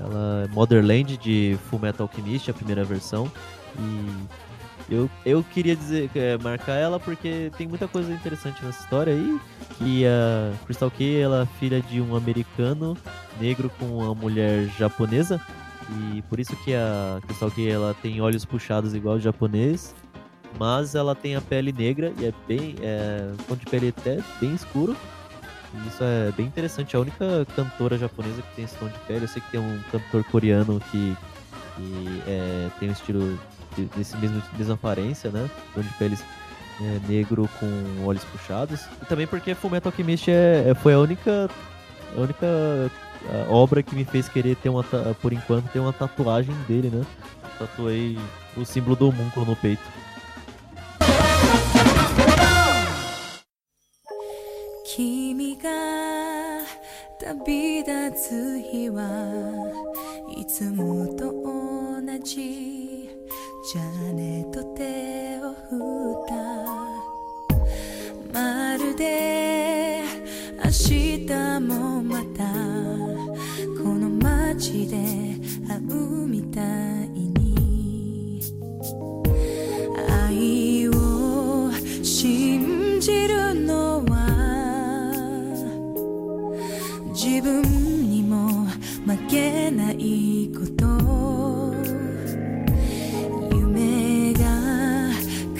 [0.00, 3.30] Ela é Motherland de Full Metal Alchemist, a primeira versão.
[3.78, 9.12] E eu, eu queria dizer, é, marcar ela porque tem muita coisa interessante nessa história
[9.12, 9.38] aí.
[9.76, 12.96] Que a Crystal K ela é filha de um americano
[13.38, 15.38] negro com uma mulher japonesa.
[16.14, 19.94] E por isso que a Crystal K ela tem olhos puxados igual o japonês.
[20.58, 22.76] Mas ela tem a pele negra e é bem.
[22.82, 24.94] É, tom de pele até bem escuro.
[25.74, 26.94] E isso é bem interessante.
[26.94, 29.24] É a única cantora japonesa que tem esse tom de pele.
[29.24, 31.16] Eu sei que tem um cantor coreano que,
[31.76, 33.38] que é, tem um estilo
[33.76, 35.48] de- desse mesmo mesma aparência, né?
[35.74, 36.18] Tom de pele
[36.82, 38.82] é, negro com olhos puxados.
[39.00, 41.48] E também porque Fullmetal Alchemist é, é- foi a única
[42.14, 42.90] a única
[43.49, 46.89] a, obra que me fez querer ter uma ta- por enquanto ter uma tatuagem dele,
[46.89, 47.05] né?
[47.59, 48.17] Tatuei
[48.55, 49.81] o símbolo do homúnculo no peito.
[54.85, 55.69] 君が
[57.19, 59.03] 旅立つ日は
[60.35, 63.09] いつもと同じ
[63.71, 66.35] じゃあねと手を振った
[68.39, 70.01] まるで
[70.63, 72.70] 明日もまたこの
[74.62, 74.96] 街で
[75.66, 76.64] 会うみたい
[77.08, 78.40] に
[80.08, 81.72] 愛を
[82.04, 84.14] 信じるのは
[87.08, 87.62] 自分
[88.08, 88.66] にも
[89.04, 90.82] 負けないこと。
[93.50, 94.44] 夢が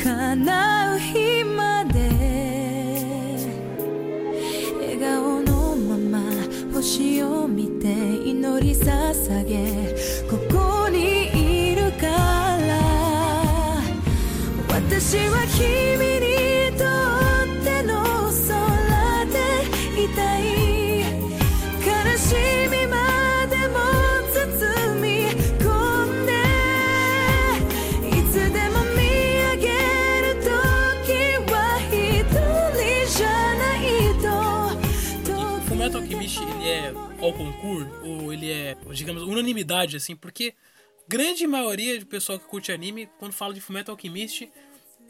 [0.01, 0.72] 叶う
[8.33, 9.95] 祈り捧げ
[10.27, 12.73] ここにいるから。
[14.69, 16.12] 私は君
[38.95, 40.55] digamos, unanimidade, assim, porque
[41.09, 44.49] grande maioria do pessoal que curte anime, quando fala de Fullmetal Alchemist,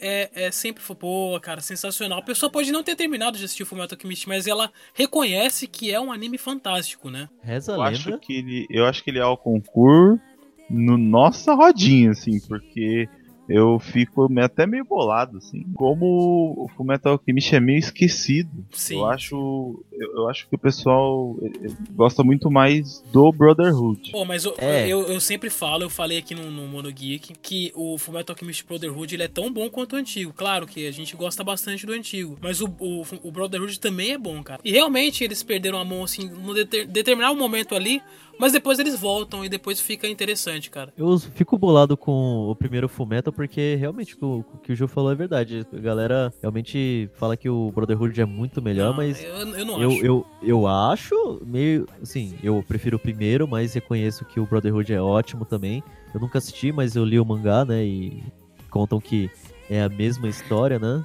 [0.00, 2.18] é, é sempre, pô, cara, sensacional.
[2.18, 6.00] A pessoa pode não ter terminado de assistir Fullmetal Alchemist, mas ela reconhece que é
[6.00, 7.28] um anime fantástico, né?
[7.40, 10.20] Reza Eu acho que ele, eu acho que ele é ao concurso
[10.68, 13.08] no nossa rodinha, assim, porque
[13.48, 18.64] eu fico até meio bolado, assim, como o Fullmetal Alchemist é meio esquecido.
[18.72, 18.96] Sim.
[18.98, 24.10] Eu acho, eu, eu acho que o pessoal eh, eh, gosta muito mais do Brotherhood.
[24.12, 24.86] Pô, mas eu, É.
[24.88, 28.64] eu, eu sempre falo, eu falei aqui no, no Mono Geek, que o Fullmetal Alchemist
[28.66, 30.32] Brotherhood ele é tão bom quanto o antigo.
[30.32, 34.18] Claro que a gente gosta bastante do antigo, mas o, o, o Brotherhood também é
[34.18, 34.60] bom, cara.
[34.64, 38.00] E realmente eles perderam a mão, assim, no deter, determinado momento ali,
[38.42, 40.92] mas depois eles voltam e depois fica interessante, cara.
[40.98, 45.12] Eu fico bolado com o primeiro Fullmetal porque realmente o, o que o Ju falou
[45.12, 45.64] é verdade.
[45.72, 49.90] A galera realmente fala que o Brotherhood é muito melhor, mas eu- eu não eu,
[49.92, 50.04] acho.
[50.04, 55.00] Eu, eu acho meio, assim, eu prefiro o primeiro, mas reconheço que o Brotherhood é
[55.00, 55.80] ótimo também.
[56.12, 58.24] Eu nunca assisti, mas eu li o mangá, né, e
[58.70, 59.30] contam que
[59.70, 61.04] é a mesma história, né?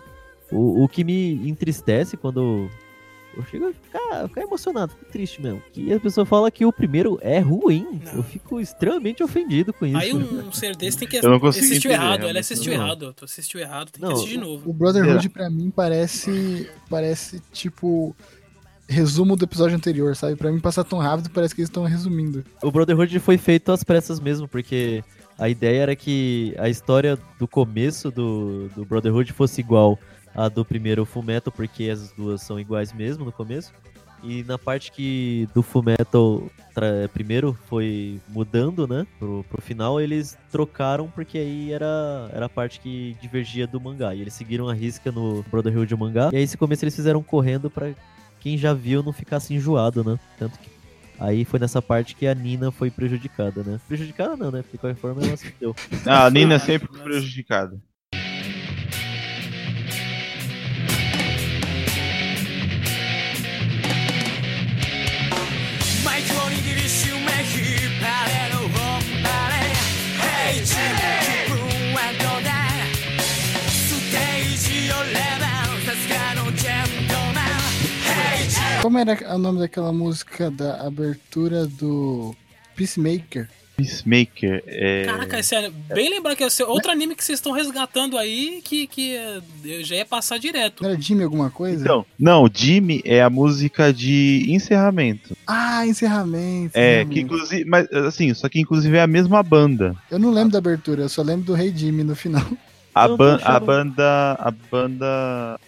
[0.52, 2.68] O, o que me entristece quando
[3.36, 5.62] eu chego a ficar, a ficar emocionado, fico triste mesmo.
[5.74, 8.02] Que a pessoa fala que o primeiro é ruim.
[8.14, 9.98] Eu fico extremamente ofendido com isso.
[9.98, 12.26] Aí um, um ser desse tem que não entender, errado.
[12.26, 12.84] Ele assistiu não.
[12.84, 13.14] errado.
[13.14, 14.70] Tu assistiu errado, tem Não, que assistir de novo.
[14.70, 18.16] O Brotherhood pra mim parece parece tipo
[18.90, 20.36] resumo do episódio anterior, sabe?
[20.36, 22.44] Pra mim passar tão rápido parece que eles estão resumindo.
[22.64, 25.04] O Brotherhood foi feito às pressas mesmo, porque
[25.38, 30.00] a ideia era que a história do começo do, do Brotherhood fosse igual
[30.38, 33.74] à do primeiro Fullmetal, porque as duas são iguais mesmo no começo.
[34.24, 36.44] E na parte que do Fullmetal
[36.74, 42.50] tra- primeiro foi mudando, né, pro, pro final, eles trocaram porque aí era, era a
[42.50, 44.16] parte que divergia do mangá.
[44.16, 46.30] E eles seguiram a risca no Brotherhood mangá.
[46.32, 47.92] E aí esse começo eles fizeram correndo pra
[48.40, 50.20] quem já viu não ficasse enjoado, né?
[50.38, 50.78] Tanto que
[51.20, 53.80] Aí foi nessa parte que a Nina foi prejudicada, né?
[53.88, 54.62] Prejudicada não, né?
[54.62, 55.76] Porque de qualquer forma ela se deu.
[56.06, 57.82] Ah, a Nina é sempre prejudicada.
[78.88, 82.34] Como era o nome daquela música da abertura do
[82.74, 83.50] Peacemaker?
[83.76, 85.04] Peacemaker é.
[85.04, 89.12] Caraca, sério, bem lembrar que é outro anime que vocês estão resgatando aí que, que
[89.66, 90.84] eu já ia passar direto.
[90.84, 91.84] Não era Jimmy alguma coisa?
[91.84, 95.36] Então, não, Jimmy é a música de encerramento.
[95.46, 96.72] Ah, encerramento.
[96.74, 97.10] É, encerramento.
[97.10, 99.98] que inclusive, mas assim, só que inclusive é a mesma banda.
[100.10, 102.48] Eu não lembro da abertura, eu só lembro do Rei Jimmy no final.
[102.96, 104.32] A, ban a banda.
[104.40, 105.60] A banda.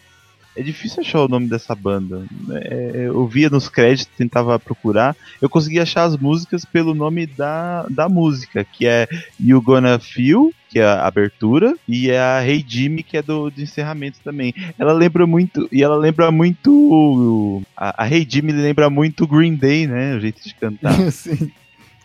[0.60, 2.26] É difícil achar o nome dessa banda.
[2.52, 5.16] É, eu via nos créditos, tentava procurar.
[5.42, 9.08] Eu consegui achar as músicas pelo nome da, da música, que é
[9.40, 13.50] You Gonna Feel, que é a abertura, e é a Hey Jimmy, que é do,
[13.50, 14.54] do encerramento também.
[14.78, 15.70] Ela lembra muito.
[15.72, 17.64] E ela lembra muito.
[17.78, 20.18] A, a Hey Jimmy lembra muito Green Day, né?
[20.18, 20.94] O jeito de cantar.
[21.10, 21.50] Sim.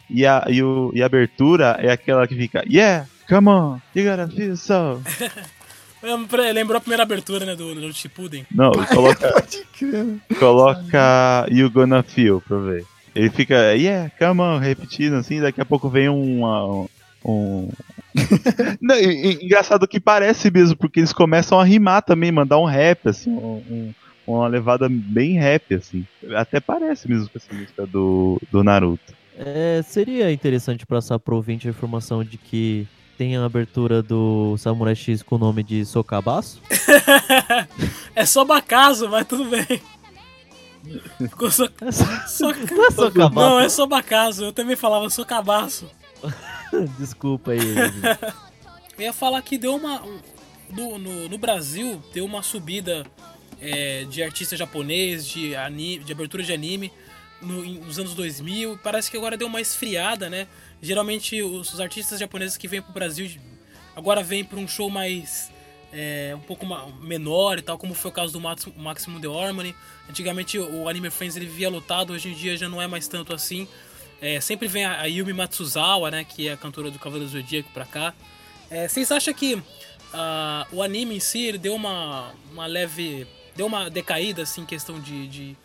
[0.09, 4.05] E a, e, o, e a abertura é aquela que fica Yeah, come on, you
[4.05, 5.02] gotta feel so.
[6.52, 8.47] Lembrou a primeira abertura, né, do, do Shippuden?
[8.55, 10.06] Não, coloca, Pode crer.
[10.39, 12.85] coloca You Gonna Feel pra ver.
[13.14, 16.86] Ele fica, yeah, come on, repetindo assim, daqui a pouco vem uma,
[17.24, 17.68] um.
[18.81, 22.64] Não, e- e- engraçado que parece mesmo, porque eles começam a rimar também, mandar um
[22.64, 23.94] rap, assim, um- um-
[24.26, 26.05] uma levada bem rap, assim.
[26.35, 29.12] Até parece mesmo com essa música do, do Naruto.
[29.39, 32.86] É, seria interessante passar pro ouvinte a informação de que
[33.16, 36.61] tem a abertura do Samurai X com o nome de Socabaço.
[38.15, 39.81] é só Bacaso, mas tudo bem.
[41.19, 41.66] Ficou só.
[42.27, 42.49] só...
[42.70, 43.35] Não é Socabaço.
[43.35, 44.45] Não, é só Bacaso.
[44.45, 45.89] Eu também falava só cabaço.
[46.99, 47.59] Desculpa aí.
[48.99, 50.03] Eu ia falar que deu uma.
[50.03, 50.19] um-
[50.70, 53.07] No, no, no Brasil, deu uma subida
[53.61, 56.93] é, de artista japonês, de, anime, de abertura de anime
[57.41, 58.78] no- nos anos 2000.
[58.82, 60.47] Parece que agora deu uma esfriada, né?
[60.85, 63.31] Geralmente os, artistas japoneses que vêm pro Brasil
[63.97, 65.51] agora vêm para um show mais.
[65.93, 66.66] é, um pouco
[67.01, 69.74] menor e tal, como foi o caso do Max- Maximum The Harmony.
[70.11, 73.32] Antigamente o Anime Friends ele via lotado, hoje em dia já não é mais tanto
[73.32, 73.66] assim.
[74.20, 77.70] É, sempre vem a, Yumi Matsuzawa, né, que é a cantora do Cavaleiro do Zodíaco
[77.73, 78.15] pra cá.
[78.70, 79.62] É, vocês acham que
[80.12, 83.27] ah, o anime em si ele deu uma, uma leve.
[83.56, 85.56] deu uma decaída assim, em questão de, de,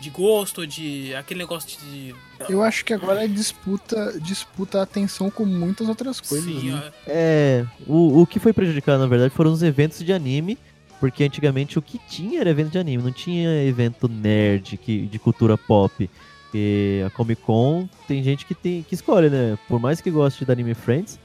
[0.00, 1.14] de gosto, de.
[1.14, 2.14] aquele negócio de.
[2.48, 6.44] Eu acho que agora é disputa, disputa a atenção com muitas outras coisas.
[6.60, 6.92] Sim, né?
[7.06, 10.56] É, o, o que foi prejudicado, na verdade, foram os eventos de anime,
[11.00, 15.18] porque antigamente o que tinha era evento de anime, não tinha evento nerd que, de
[15.18, 16.08] cultura pop.
[16.44, 19.58] Porque a Comic Con tem gente que, tem, que escolhe, né?
[19.68, 21.18] Por mais que goste da Anime Friends,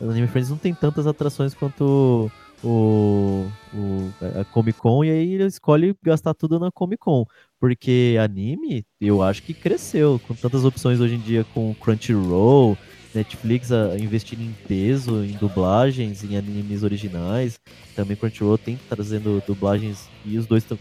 [0.00, 2.30] a Anime Friends não tem tantas atrações quanto
[2.64, 7.26] o, o- a Comic Con, e aí ele escolhe gastar tudo na Comic Con.
[7.60, 12.76] Porque anime, eu acho que cresceu, com tantas opções hoje em dia com Crunchyroll,
[13.14, 17.60] Netflix a, investindo em peso, em dublagens, em animes originais.
[17.94, 20.78] Também Crunchyroll tem trazendo dublagens e os dois estão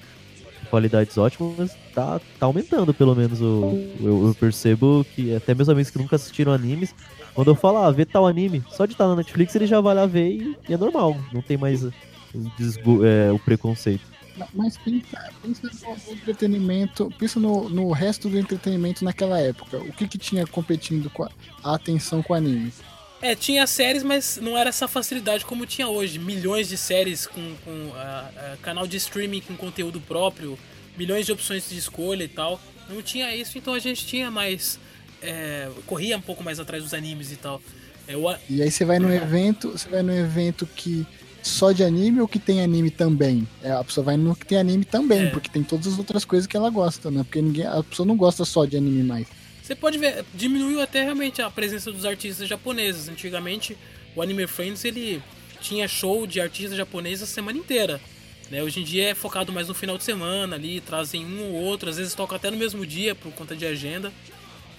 [0.70, 5.68] qualidades ótimas, mas tá, tá aumentando pelo menos o, eu, eu percebo que até meus
[5.68, 6.94] amigos que nunca assistiram animes,
[7.34, 9.96] quando eu falo, ah, vê tal anime, só de estar na Netflix ele já vai
[9.96, 14.09] lá ver e, e é normal, não tem mais é, o preconceito.
[14.54, 15.70] Mas pensa, pensa
[16.08, 19.78] no entretenimento, pensa no, no resto do entretenimento naquela época.
[19.78, 21.32] O que que tinha competindo com a,
[21.64, 22.74] a atenção com o anime?
[23.22, 26.18] É, tinha séries, mas não era essa facilidade como tinha hoje.
[26.18, 30.58] Milhões de séries com, com ah, ah, canal de streaming com conteúdo próprio,
[30.98, 32.62] milhões de opções de escolha e tal.
[32.88, 34.80] Não tinha isso, então a gente tinha mais.
[35.22, 37.62] é, corria um pouco mais atrás dos animes e tal.
[38.08, 38.14] É,
[38.50, 41.06] E aí você vai num evento, você vai num evento que
[41.42, 43.48] só de anime ou que tem anime também?
[43.64, 45.30] É, a pessoa vai no que tem anime também, É.
[45.30, 47.24] porque tem todas as outras coisas que ela gosta, né?
[47.24, 49.28] Porque ninguém, a pessoa não gosta só de anime mais.
[49.64, 53.08] Você pode ver, diminuiu até realmente a presença dos artistas japoneses.
[53.08, 53.78] Antigamente,
[54.16, 55.22] o Anime Friends ele
[55.62, 58.02] tinha show de artistas japoneses a semana inteira.
[58.50, 58.64] Né?
[58.64, 61.88] Hoje em dia é focado mais no final de semana ali, trazem um ou outro,
[61.90, 64.12] às vezes toca até no mesmo dia por conta de agenda.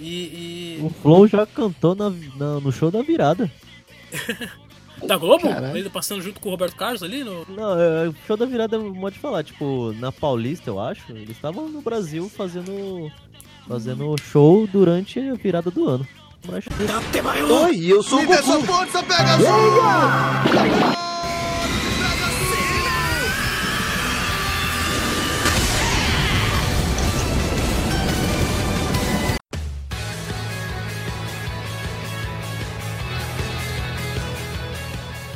[0.01, 0.79] E.
[0.83, 3.49] O Flow já cantou na, na- no show da virada.
[5.07, 5.49] Da Globo?
[5.49, 5.77] Caralho.
[5.77, 7.47] Ele passando junto com o Roberto Carlos ali no.
[7.49, 10.79] Não, é, o show da virada é um modo de falar, tipo, na Paulista, eu
[10.79, 13.11] acho, eles estavam no Brasil fazendo
[13.67, 16.07] fazendo show durante a virada do ano.
[16.51, 16.65] Mas...
[17.65, 18.43] Oi, eu sou o Me Goku.
[18.43, 19.37] sua força, pega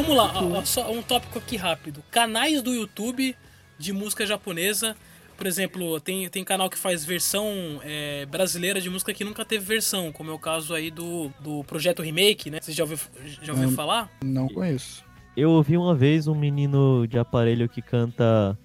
[0.07, 2.03] Vamos lá, ó, ó, só um tópico aqui rápido.
[2.11, 3.35] Canais do YouTube
[3.79, 4.95] de música japonesa.
[5.37, 9.65] Por exemplo, tem, tem canal que faz versão é, brasileira de música que nunca teve
[9.65, 12.59] versão, como é o caso aí do, do Projeto Remake, né?
[12.61, 12.99] Você já ouviu,
[13.43, 13.73] já ouviu Hum.
[13.73, 14.11] falar?
[14.23, 15.03] Não conheço.
[15.37, 18.57] Eu ouvi uma vez um menino de aparelho que canta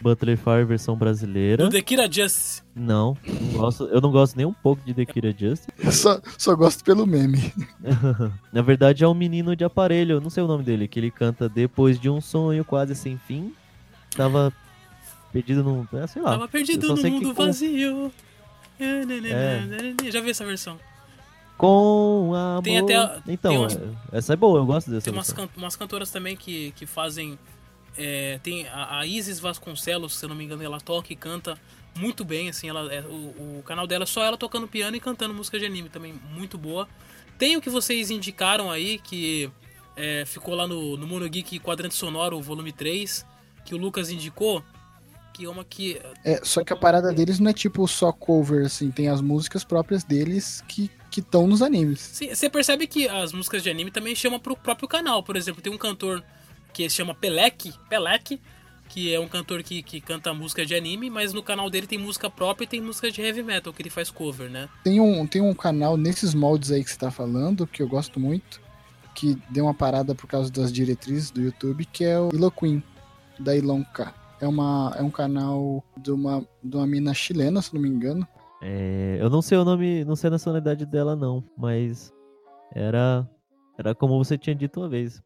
[0.00, 1.64] Butterfly versão brasileira.
[1.64, 2.62] Do The Kira Justice.
[2.74, 5.68] Não, não gosto, eu não gosto nem um pouco de The Kira Justice.
[5.78, 7.52] Eu só, só gosto pelo meme.
[8.52, 11.10] Na verdade é um menino de aparelho, eu não sei o nome dele, que ele
[11.10, 13.52] canta depois de um sonho quase sem fim.
[14.16, 14.52] Tava
[15.32, 15.86] perdido num.
[15.98, 16.32] É, sei lá.
[16.32, 18.12] Tava perdido no mundo que vazio.
[18.80, 20.10] É.
[20.10, 20.78] Já vi essa versão.
[21.56, 22.62] Com amor.
[22.62, 23.78] Tem até- Então, tem
[24.12, 27.36] essa é boa, eu gosto dessa Tem umas, can- umas cantoras também que, que fazem.
[27.98, 31.58] É, tem a, a Isis Vasconcelos, se eu não me engano, ela toca e canta
[31.98, 32.48] muito bem.
[32.48, 35.58] Assim, ela, é, o, o canal dela é só ela tocando piano e cantando música
[35.58, 36.88] de anime também, muito boa.
[37.36, 39.50] Tem o que vocês indicaram aí, que
[39.96, 43.26] é, ficou lá no, no Monogeek Quadrante Sonoro, volume 3,
[43.64, 44.62] que o Lucas indicou.
[45.34, 46.00] Que é uma que.
[46.24, 49.62] É, só que a parada deles não é tipo só cover, assim, tem as músicas
[49.62, 52.00] próprias deles que estão nos animes.
[52.00, 55.22] Sim, Você percebe que as músicas de anime também chamam pro próprio canal.
[55.22, 56.24] Por exemplo, tem um cantor
[56.72, 58.40] que se chama Pelek, Pelek,
[58.88, 61.98] que é um cantor que, que canta música de anime, mas no canal dele tem
[61.98, 64.68] música própria e tem música de heavy metal, que ele faz cover, né?
[64.82, 68.18] Tem um, tem um canal nesses moldes aí que você tá falando, que eu gosto
[68.18, 68.60] muito,
[69.14, 72.82] que deu uma parada por causa das diretrizes do YouTube, que é o Iloquim,
[73.38, 74.14] da Ilonka.
[74.40, 78.26] É, uma, é um canal de uma, de uma mina chilena, se não me engano.
[78.62, 82.12] É, eu não sei o nome, não sei a nacionalidade dela não, mas
[82.74, 83.28] era
[83.78, 85.22] era como você tinha dito uma vez.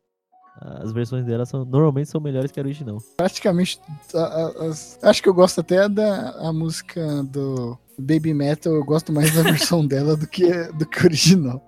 [0.61, 2.99] As versões dela são normalmente são melhores que a original.
[3.17, 3.81] Praticamente,
[4.15, 8.85] a- a- as- acho que eu gosto até da a música do Baby Metal, eu
[8.85, 9.43] gosto mais da
[9.77, 11.63] versão dela do que, do que a original.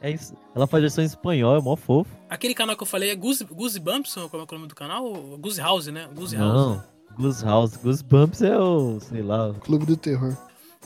[0.00, 0.34] É isso.
[0.54, 2.10] Ela faz versão em espanhol, é mó fofo.
[2.30, 4.58] Aquele canal que eu falei é Goose, Goose Bumps, ou como é que é o
[4.60, 5.12] nome do canal?
[5.38, 6.08] Goose House, né?
[6.14, 6.54] Goose House.
[6.54, 6.84] Não,
[7.16, 9.52] Goose House, Goosebumps é o, sei lá.
[9.60, 10.36] Clube do Terror.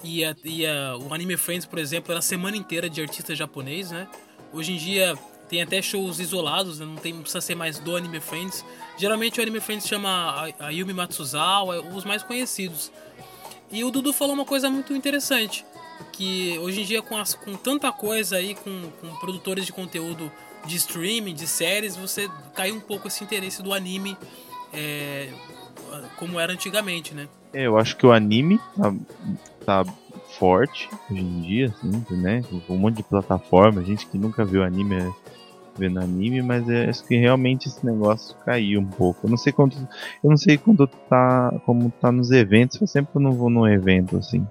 [0.02, 3.34] E, a- e a- o Anime Friends, por exemplo, era a semana inteira de artista
[3.36, 4.08] japonês, né?
[4.52, 5.14] Hoje em dia
[5.52, 6.86] tem até shows isolados, né?
[6.86, 8.64] não, tem, precisa ser mais do Anime Friends.
[8.96, 12.90] Geralmente o Anime Friends chama a, Yumi Matsuzawa, os mais conhecidos.
[13.70, 15.62] E o Dudu falou uma coisa muito interessante,
[16.10, 20.32] que hoje em dia com, as- com tanta coisa aí, com, com produtores de conteúdo
[20.64, 24.16] de streaming, de séries, você caiu um pouco esse interesse do anime
[24.72, 25.28] é,
[26.16, 27.28] como era antigamente, né?
[27.52, 28.94] É, eu acho que o anime tá,
[29.66, 29.92] tá
[30.38, 32.42] forte hoje em dia, assim, né?
[32.70, 35.21] Um monte de plataforma, gente que nunca viu anime é
[35.76, 39.26] vendo anime, mas é, acho que realmente esse negócio caiu um pouco.
[39.26, 39.76] Eu não sei quanto.
[40.22, 41.52] Eu não sei quando tá.
[41.64, 44.46] como tá nos eventos, eu sempre não vou num evento assim.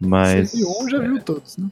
[0.00, 0.50] Mas.
[0.50, 1.70] Você viu um, já viu todos, né?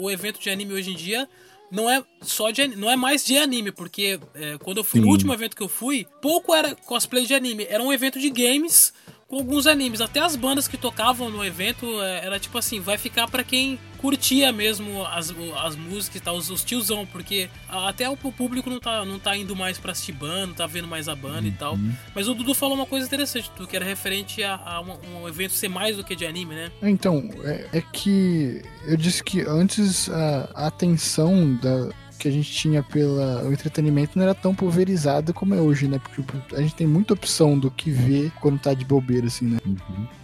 [0.00, 1.28] o evento de anime hoje em dia
[1.70, 5.06] não é só de não é mais de anime, porque é, quando eu fui no
[5.06, 5.12] Sim.
[5.12, 8.92] último evento que eu fui, pouco era cosplay de anime, era um evento de games
[9.28, 10.00] com alguns animes.
[10.00, 13.78] Até as bandas que tocavam no evento é, era tipo assim, vai ficar pra quem
[13.98, 15.34] curtia mesmo as,
[15.64, 19.36] as músicas e tal, os, os tiozão, porque até o público não tá, não tá
[19.36, 21.76] indo mais pra assistir banda, não tá vendo mais a banda e tal.
[22.14, 25.28] Mas o Dudu falou uma coisa interessante, Dudu, que era referente a, a um, um
[25.28, 26.70] evento ser mais do que de anime, né?
[26.80, 32.82] Então, é, é que eu disse que antes a atenção da, que a gente tinha
[32.82, 35.98] pelo entretenimento não era tão pulverizada como é hoje, né?
[35.98, 36.22] Porque
[36.54, 39.58] a gente tem muita opção do que ver quando tá de bobeira, assim, né?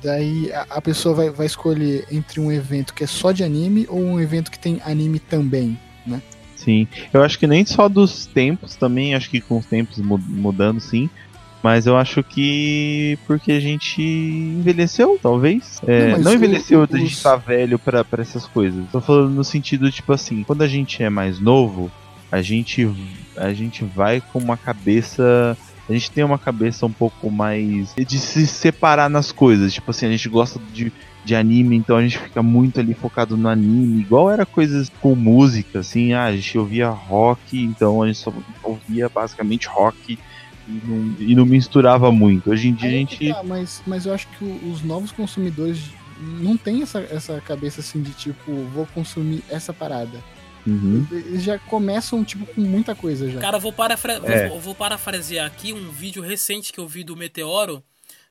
[0.02, 3.86] Daí a, a pessoa vai, vai escolher entre um evento que é só de anime
[3.88, 6.20] ou um evento que tem anime também, né?
[6.56, 10.18] Sim, eu acho que nem só dos tempos também, acho que com os tempos mu-
[10.18, 11.08] mudando sim,
[11.64, 15.80] mas eu acho que porque a gente envelheceu, talvez.
[15.86, 18.84] É, Não, não, envelheceu os- gente tá velho pra, pra essas coisas.
[18.92, 21.90] Tô falando no sentido, tipo assim, quando a gente é mais novo,
[22.30, 22.86] a gente,
[23.34, 25.56] a gente vai com uma cabeça.
[25.88, 27.94] A gente tem uma cabeça um pouco mais.
[27.94, 29.72] de se separar nas coisas.
[29.72, 30.92] Tipo assim, a gente gosta de,
[31.24, 34.00] de anime, então a gente fica muito ali focado no anime.
[34.02, 36.12] Igual era coisas com música, assim.
[36.12, 38.30] Ah, a gente ouvia rock, então a gente só
[38.62, 40.18] ouvia basicamente rock
[40.68, 42.50] e não, e não misturava muito.
[42.50, 43.28] Hoje em dia a Aí é gente.
[43.28, 45.80] tá, mas, mas eu acho que os novos consumidores
[46.40, 50.22] não têm essa, essa cabeça assim de tipo, vou consumir essa parada.
[50.66, 51.06] Uhum.
[51.10, 53.38] Eles já começam, tipo, com muita coisa já.
[53.38, 54.14] Cara, vou, parafra...
[54.24, 54.48] É.
[54.48, 57.82] vou, vou parafrasear aqui um vídeo recente que eu vi do Meteoro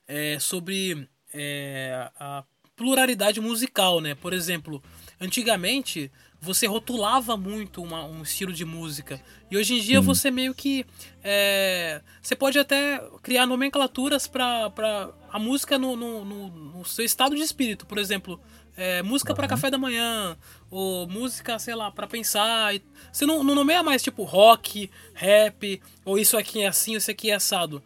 [0.08, 2.42] é, sobre é, a
[2.76, 4.14] pluralidade musical, né?
[4.14, 4.82] Por exemplo,
[5.20, 6.10] antigamente
[6.44, 9.20] você rotulava muito uma- um estilo de música.
[9.50, 10.06] E hoje em dia Sim.
[10.06, 10.84] você meio que.
[11.22, 14.70] é, você pode até criar nomenclaturas para
[15.32, 16.48] a música no, no, no-
[16.78, 17.86] no seu estado de espírito.
[17.86, 18.38] Por exemplo,
[18.76, 20.36] é, música para café da manhã,
[20.70, 22.74] ou música, sei lá, para pensar.
[23.12, 27.30] Você não, não nomeia mais tipo rock, rap, ou isso aqui é assim, isso aqui
[27.30, 27.82] é assado.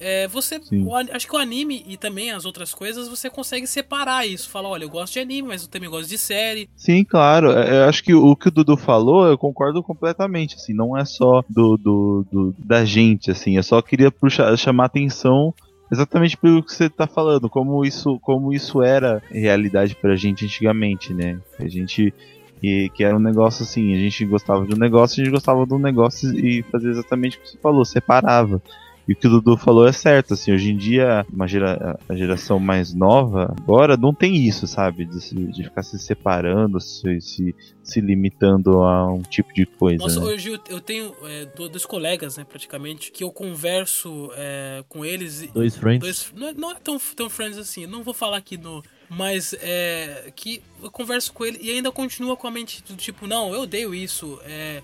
[0.00, 4.26] É, você, o acho que o anime e também as outras coisas você consegue separar
[4.26, 4.48] isso.
[4.48, 6.70] Falar, olha, eu gosto de anime, mas eu também gosto de série.
[6.74, 7.52] Sim, claro.
[7.52, 10.54] É, Eu acho que o que o Dudu falou, eu concordo completamente.
[10.56, 13.56] Assim, não é só do, do, do- da gente, assim.
[13.56, 15.54] Eu só queria puxar, chamar atenção
[15.92, 21.12] exatamente pelo que você tá falando, como isso, como isso era realidade pra gente antigamente,
[21.12, 21.38] né?
[21.58, 22.14] A gente
[22.60, 25.66] que, que era um negócio assim, a gente gostava de um negócio, a gente gostava
[25.66, 28.62] de um negócio e fazia exatamente o que você falou, separava.
[29.10, 32.14] E o que o Dudu falou é certo, assim, hoje em dia, uma gera, a
[32.14, 35.04] geração mais nova, agora não tem isso, sabe?
[35.04, 39.98] De, se- de ficar se separando, se, se, se limitando a um tipo de coisa.
[40.04, 40.26] Nossa, né?
[40.26, 45.04] hoje eu, eu tenho é, do- dois colegas, né, praticamente, que eu converso é, com
[45.04, 45.42] eles.
[45.42, 46.00] e- Dois friends?
[46.00, 48.80] dois- não, é, não é tão, tão friends assim, não vou falar aqui no.
[49.08, 50.30] Mas é.
[50.36, 53.62] Que eu converso com ele e ainda continua com a mente do tipo, não, eu
[53.62, 54.38] odeio isso.
[54.44, 54.80] É,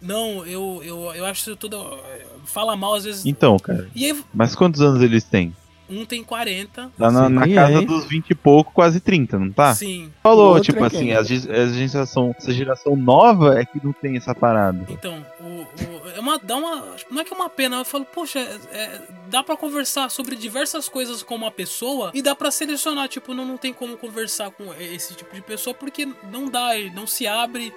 [0.00, 1.98] não, eu, eu, eu acho isso tudo.
[2.44, 3.26] Fala mal às vezes.
[3.26, 3.88] Então, cara.
[3.94, 5.54] E aí, Mas quantos anos eles têm?
[5.92, 6.92] um tem 40.
[6.96, 9.74] Tá na, na casa dos 20 e pouco, quase 30, não tá?
[9.74, 10.10] Sim.
[10.22, 11.16] Falou, tipo é assim, quem?
[11.16, 14.86] a, a geração, essa geração nova é que não tem essa parada.
[14.88, 16.94] Então, o, o- é uma, dá uma.
[17.10, 20.88] Não é que é uma pena, eu falo, poxa, é, dá pra conversar sobre diversas
[20.88, 24.72] coisas com uma pessoa e dá pra selecionar, tipo, não, não tem como conversar com
[24.74, 27.72] esse tipo de pessoa porque não dá, ele não se abre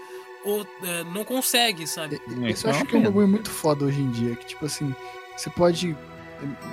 [0.45, 2.21] ou é, não consegue, sabe?
[2.47, 4.35] Isso eu acho que é um bagulho muito foda hoje em dia.
[4.35, 4.93] Que, tipo assim,
[5.35, 5.95] você pode.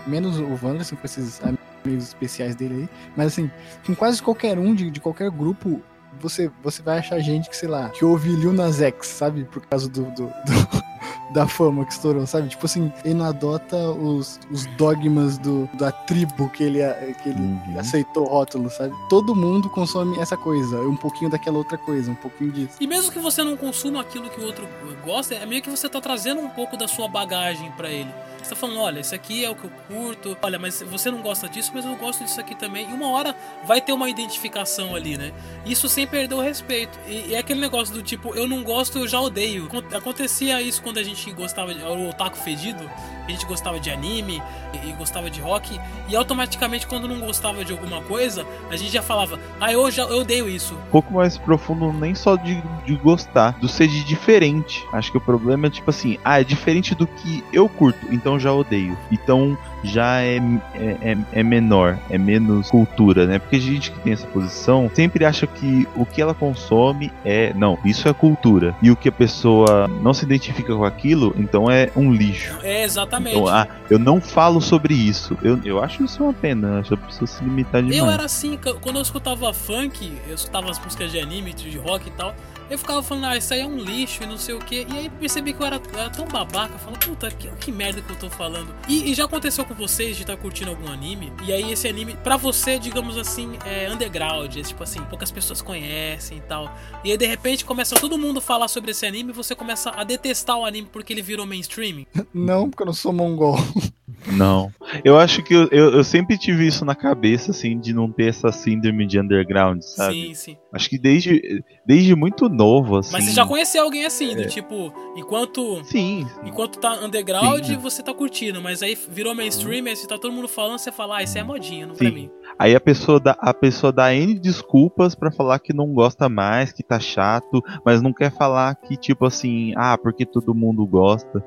[0.06, 2.88] Menos o Wanderson com esses amigos especiais dele aí.
[3.16, 3.50] Mas assim,
[3.86, 5.80] com quase qualquer um de, de qualquer grupo,
[6.20, 9.44] você, você vai achar gente que, sei lá, que ouve Lil Nas X, sabe?
[9.44, 10.90] Por causa do, do- do-
[11.32, 12.48] da fama que estourou, sabe?
[12.48, 16.78] Tipo assim, ele não adota os, os dogmas do, da tribo que ele,
[17.22, 17.78] que ele Uhum.
[17.78, 18.92] aceitou o rótulo, sabe?
[19.08, 22.76] Todo mundo consome essa coisa, um pouquinho daquela outra coisa, um pouquinho disso.
[22.80, 24.66] E mesmo que você não consuma aquilo que o outro
[25.04, 28.10] gosta, é meio que você tá trazendo um pouco da sua bagagem pra ele.
[28.42, 31.20] Você tá falando, olha, isso aqui é o que eu curto, olha, mas você não
[31.22, 32.88] gosta disso, mas eu gosto disso aqui também.
[32.90, 33.34] E uma hora
[33.64, 35.32] vai ter uma identificação ali, né?
[35.66, 36.98] Isso sem perder o respeito.
[37.06, 39.66] E, é aquele negócio do tipo, eu não gosto, eu já odeio.
[39.66, 41.80] Acon- Acontecia isso quando a gente gostava de.
[41.82, 42.88] O otaku fedido,
[43.26, 44.42] a gente gostava de anime
[44.72, 48.92] e, e gostava de rock, e automaticamente quando não gostava de alguma coisa, a gente
[48.92, 50.74] já falava, ah, eu, já, eu odeio isso.
[50.74, 54.84] Um pouco mais profundo, nem só de, de gostar, do ser de diferente.
[54.92, 58.29] Acho que o problema é tipo assim, ah, é diferente do que eu curto, então
[58.38, 58.96] já odeio.
[59.10, 60.36] Então já é,
[60.74, 63.38] é, é, é menor, é menos cultura, né?
[63.38, 67.52] Porque a gente que tem essa posição sempre acha que o que ela consome é.
[67.54, 68.74] Não, isso é cultura.
[68.82, 72.58] E o que a pessoa não se identifica com aquilo, então é um lixo.
[72.62, 73.36] É, exatamente.
[73.36, 75.36] Então, ah, eu não falo sobre isso.
[75.42, 76.80] Eu, eu acho isso uma pena.
[76.80, 77.98] Acho que a pessoa se limitar demais.
[77.98, 82.08] Eu era assim, quando eu escutava funk, eu escutava as músicas de anime, de rock
[82.08, 82.34] e tal,
[82.70, 84.86] eu ficava falando, ah, isso aí é um lixo e não sei o que.
[84.88, 88.00] E aí percebi que eu era, eu era tão babaca, falando, puta, que, que merda
[88.00, 88.74] que eu tô falando.
[88.86, 92.16] E, e já aconteceu com vocês de estar curtindo algum anime, e aí esse anime,
[92.22, 96.72] pra você, digamos assim, é underground, é tipo assim, poucas pessoas conhecem e tal.
[97.02, 99.90] E aí de repente começa todo mundo a falar sobre esse anime e você começa
[99.90, 102.06] a detestar o anime porque ele virou mainstream.
[102.32, 103.56] Não, porque eu não sou mongol.
[104.26, 104.70] Não.
[105.04, 108.28] Eu acho que eu, eu, eu sempre tive isso na cabeça, assim, de não ter
[108.28, 110.14] essa síndrome de underground, sabe?
[110.28, 110.56] Sim, sim.
[110.72, 113.12] Acho que desde, desde muito novo, assim.
[113.12, 114.46] Mas você já conheceu alguém assim, do É.
[114.46, 115.82] tipo, enquanto.
[115.84, 116.26] Sim.
[116.44, 117.76] Enquanto tá underground, Sim.
[117.78, 121.18] você tá curtindo, mas aí virou mainstream, aí se tá todo mundo falando, você fala,
[121.18, 122.14] ah, isso é modinha, não pra Sim.
[122.14, 122.30] mim.
[122.58, 126.72] Aí a pessoa dá, a pessoa dá N desculpas pra falar que não gosta mais,
[126.72, 131.42] que tá chato, mas não quer falar que, tipo assim, ah, porque todo mundo gosta.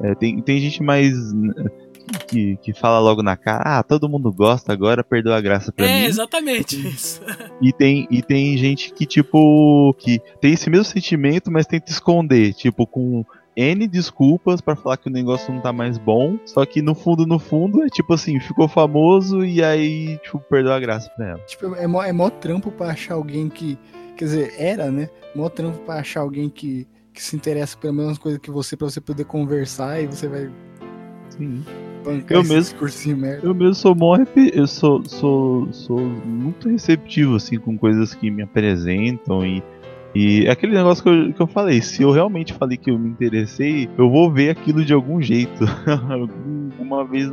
[0.00, 1.12] É, tem, tem gente mais.
[2.28, 5.86] Que, que fala logo na cara, ah, todo mundo gosta, agora perdeu a graça pra
[5.86, 6.06] é, mim.
[6.06, 7.20] exatamente isso.
[7.60, 12.54] E tem, e tem gente que, tipo, que tem esse mesmo sentimento, mas tenta esconder,
[12.54, 13.24] tipo, com
[13.56, 16.38] N desculpas pra falar que o negócio não tá mais bom.
[16.46, 20.72] Só que no fundo, no fundo, é tipo assim, ficou famoso e aí, tipo, perdeu
[20.72, 21.40] a graça pra ela.
[21.40, 23.76] Tipo, é mó, é mó trampo pra achar alguém que.
[24.16, 25.10] Quer dizer, era, né?
[25.34, 28.88] Mó trampo pra achar alguém que, que se interessa pelas mesmas coisas que você, pra
[28.88, 30.48] você poder conversar e você vai
[31.30, 31.64] Sim.
[32.12, 33.46] Bancar Eu mesmo- discursinho merda.
[33.46, 34.16] Eu mesmo sou mó
[34.54, 39.62] eu sou, sou, sou muito receptivo assim com coisas que me apresentam e
[40.18, 42.98] e é aquele negócio que eu, que eu falei, se eu realmente falei que eu
[42.98, 45.64] me interessei, eu vou ver aquilo de algum jeito,
[46.10, 47.30] algum- uma vez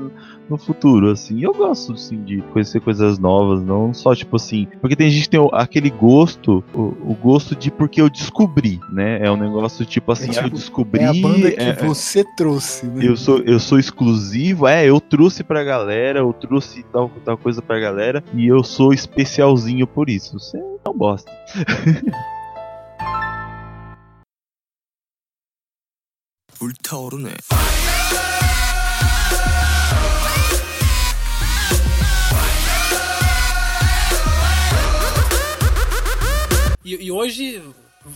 [0.47, 1.41] no, futuro, assim.
[1.43, 5.29] Eu gosto, assim, de conhecer coisas novas, não só, tipo assim, porque tem gente que
[5.29, 9.19] tem o- aquele gosto, o, o gosto de porque eu descobri, né?
[9.25, 11.01] É um negócio tipo assim, tipo, eu descobri...
[11.01, 13.07] É a banda que é- você trouxe, né?
[13.07, 17.63] eu sou, eu sou exclusivo, é, eu trouxe pra galera, eu trouxe tal, tal coisa
[17.63, 20.37] pra galera, e eu sou especialzinho por isso.
[20.37, 21.31] Você não bosta.
[26.58, 27.30] 불타오르네.
[36.84, 37.62] E, e hoje,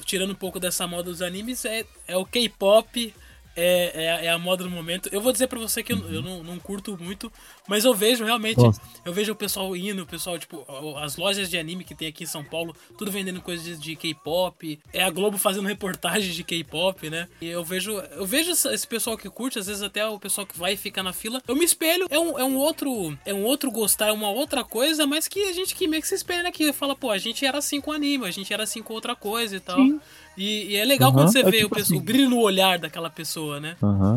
[0.04, 3.14] tirando um pouco dessa moda dos animes, é, é o K-pop,
[3.59, 5.09] é, é, é a moda do momento.
[5.11, 7.31] Eu vou dizer pra você que eu, eu não, não curto muito,
[7.67, 8.57] mas eu vejo realmente.
[8.57, 8.81] Gosto.
[9.03, 10.65] Eu vejo o pessoal indo, o pessoal, tipo,
[10.97, 13.95] as lojas de anime que tem aqui em São Paulo, tudo vendendo coisas de, de
[13.95, 14.79] K-pop.
[14.93, 17.27] É a Globo fazendo reportagens de K-pop, né?
[17.41, 17.91] E eu vejo.
[17.91, 21.03] Eu vejo esse pessoal que curte, às vezes até o pessoal que vai e fica
[21.03, 21.41] na fila.
[21.47, 23.17] Eu me espelho, é um, é um outro.
[23.25, 26.07] É um outro gostar, é uma outra coisa, mas que a gente que meio que
[26.07, 26.71] se espelha aqui.
[26.71, 29.55] Fala, pô, a gente era assim com anime, a gente era assim com outra coisa
[29.55, 29.77] e tal.
[29.77, 29.99] Sim.
[30.39, 31.97] E, e é legal quando você é vê tipo o, assim.
[31.97, 33.75] o brilho no olhar daquela pessoa, né?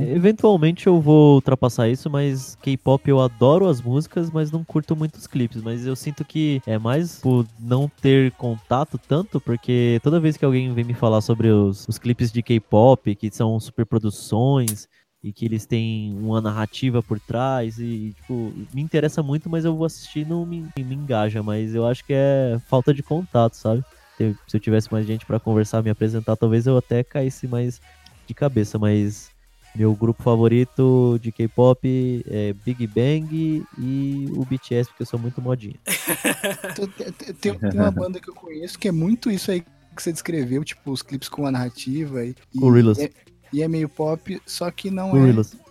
[0.09, 5.17] Eventualmente eu vou ultrapassar isso, mas K-pop eu adoro as músicas, mas não curto muito
[5.17, 5.61] os clipes.
[5.61, 10.45] Mas eu sinto que é mais por não ter contato tanto, porque toda vez que
[10.45, 14.87] alguém vem me falar sobre os, os clipes de K-pop, que são super produções
[15.25, 19.75] e que eles têm uma narrativa por trás, e tipo, me interessa muito, mas eu
[19.75, 21.43] vou assistir e não me, me engaja.
[21.43, 23.85] Mas eu acho que é falta de contato, sabe?
[24.19, 27.81] Se eu tivesse mais gente pra conversar, me apresentar, talvez eu até caísse mais
[28.27, 29.31] de cabeça, mas
[29.75, 35.41] meu grupo favorito de K-pop é Big Bang e o BTS, porque eu sou muito
[35.41, 35.75] modinha.
[37.41, 39.61] Tem, tem- uma banda que eu conheço que é muito isso aí
[39.95, 42.99] que você descreveu, tipo, os clipes com a narrativa e, e, Gorillaz.
[42.99, 43.11] é,
[43.53, 45.55] e é meio pop, só que não Gorillaz.
[45.55, 45.62] é.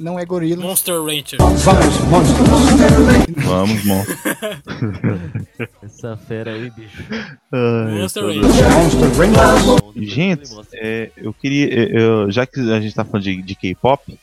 [0.00, 0.64] Não é Gorillaz.
[0.64, 1.38] Monster Rancher.
[3.44, 4.02] Vamos, bom.
[5.84, 7.04] Essa fera aí, bicho.
[7.52, 8.48] Ai, Monster doido.
[9.96, 11.66] Gente, é, eu queria.
[11.66, 14.18] é, eu- já que a gente tá falando de, de K-pop,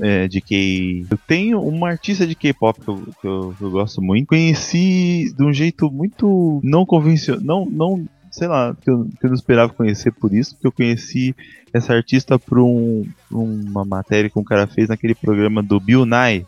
[0.00, 1.06] é, de K.
[1.10, 4.26] Eu tenho uma artista de K-pop que, eu, que eu- que eu gosto muito.
[4.28, 7.42] Conheci de um jeito muito não convencional.
[7.42, 8.06] Não, não,
[8.36, 11.34] sei lá, que eu, que eu não esperava conhecer por isso, porque eu conheci
[11.72, 16.04] essa artista por um, por uma matéria que um cara fez naquele programa do Bill
[16.04, 16.44] Nye.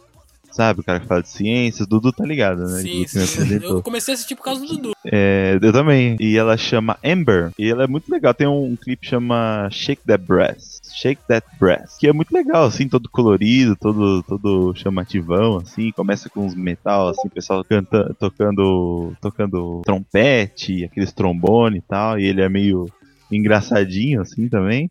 [0.50, 2.80] Sabe, o cara que fala de ciências, Dudu tá ligado, né?
[2.82, 3.60] Sim, sim.
[3.62, 4.92] Eu comecei a assistir por causa do Dudu.
[5.06, 6.16] É, eu também.
[6.18, 7.52] E ela chama Amber.
[7.58, 8.34] E ela é muito legal.
[8.34, 10.77] Tem um, clipe que chama Shake That Breast.
[11.00, 11.98] Shake That Breast.
[12.00, 15.92] Que é muito legal, assim, todo colorido, todo, todo chamativão, assim.
[15.92, 22.18] Começa com uns metal, assim, o pessoal canta, tocando, tocando trompete, aqueles trombone e tal.
[22.18, 22.86] E ele é meio
[23.36, 24.90] engraçadinho, assim, também.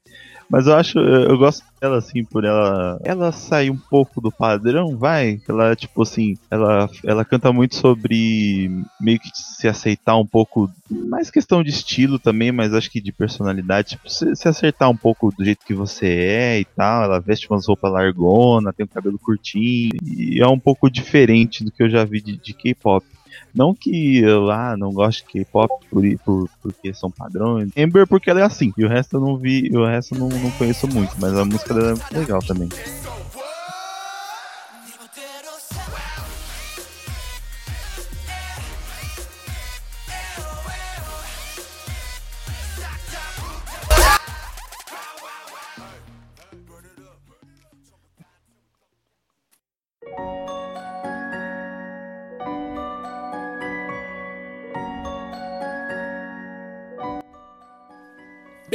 [0.50, 3.00] Mas eu acho, eu gosto dela, assim, por ela.
[3.04, 5.42] Ela sai um pouco do padrão, vai.
[5.48, 10.70] Ela, tipo assim, ela, ela canta muito sobre meio que se aceitar um pouco.
[10.90, 13.90] Mais questão de estilo também, mas acho que de personalidade.
[13.90, 17.04] Tipo, se, se acertar um pouco do jeito que você é e tal.
[17.04, 19.92] Ela veste umas roupas largona, tem o cabelo curtinho.
[20.02, 23.06] E é um pouco diferente do que eu já vi de, de K-pop.
[23.54, 27.70] Não que eu ah, não gosto de K-pop por, por, porque são padrões.
[27.78, 28.72] Amber porque ela é assim.
[28.78, 31.46] E o resto eu não vi, o resto eu não, não conheço muito, mas a
[31.46, 32.70] música dela é legal também.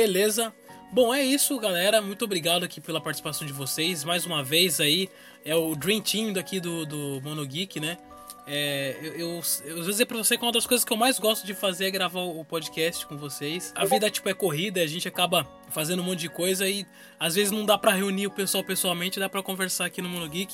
[0.02, 0.52] Beleza.
[0.90, 2.02] Bom, é isso, galera.
[2.02, 4.02] Muito obrigado aqui pela participação de vocês.
[4.02, 5.08] Mais uma vez aí,
[5.44, 7.96] é o Dream Team daqui do, do Mono Geek, né?
[8.44, 11.20] É, eu, eu, eu vou dizer pra você que uma das coisas que eu mais
[11.20, 13.72] gosto de fazer é gravar o podcast com vocês.
[13.76, 16.84] A vida, tipo, é corrida, a gente acaba fazendo um monte de coisa e
[17.16, 20.28] às vezes não dá pra reunir o pessoal pessoalmente, dá pra conversar aqui no Mono
[20.28, 20.52] Geek.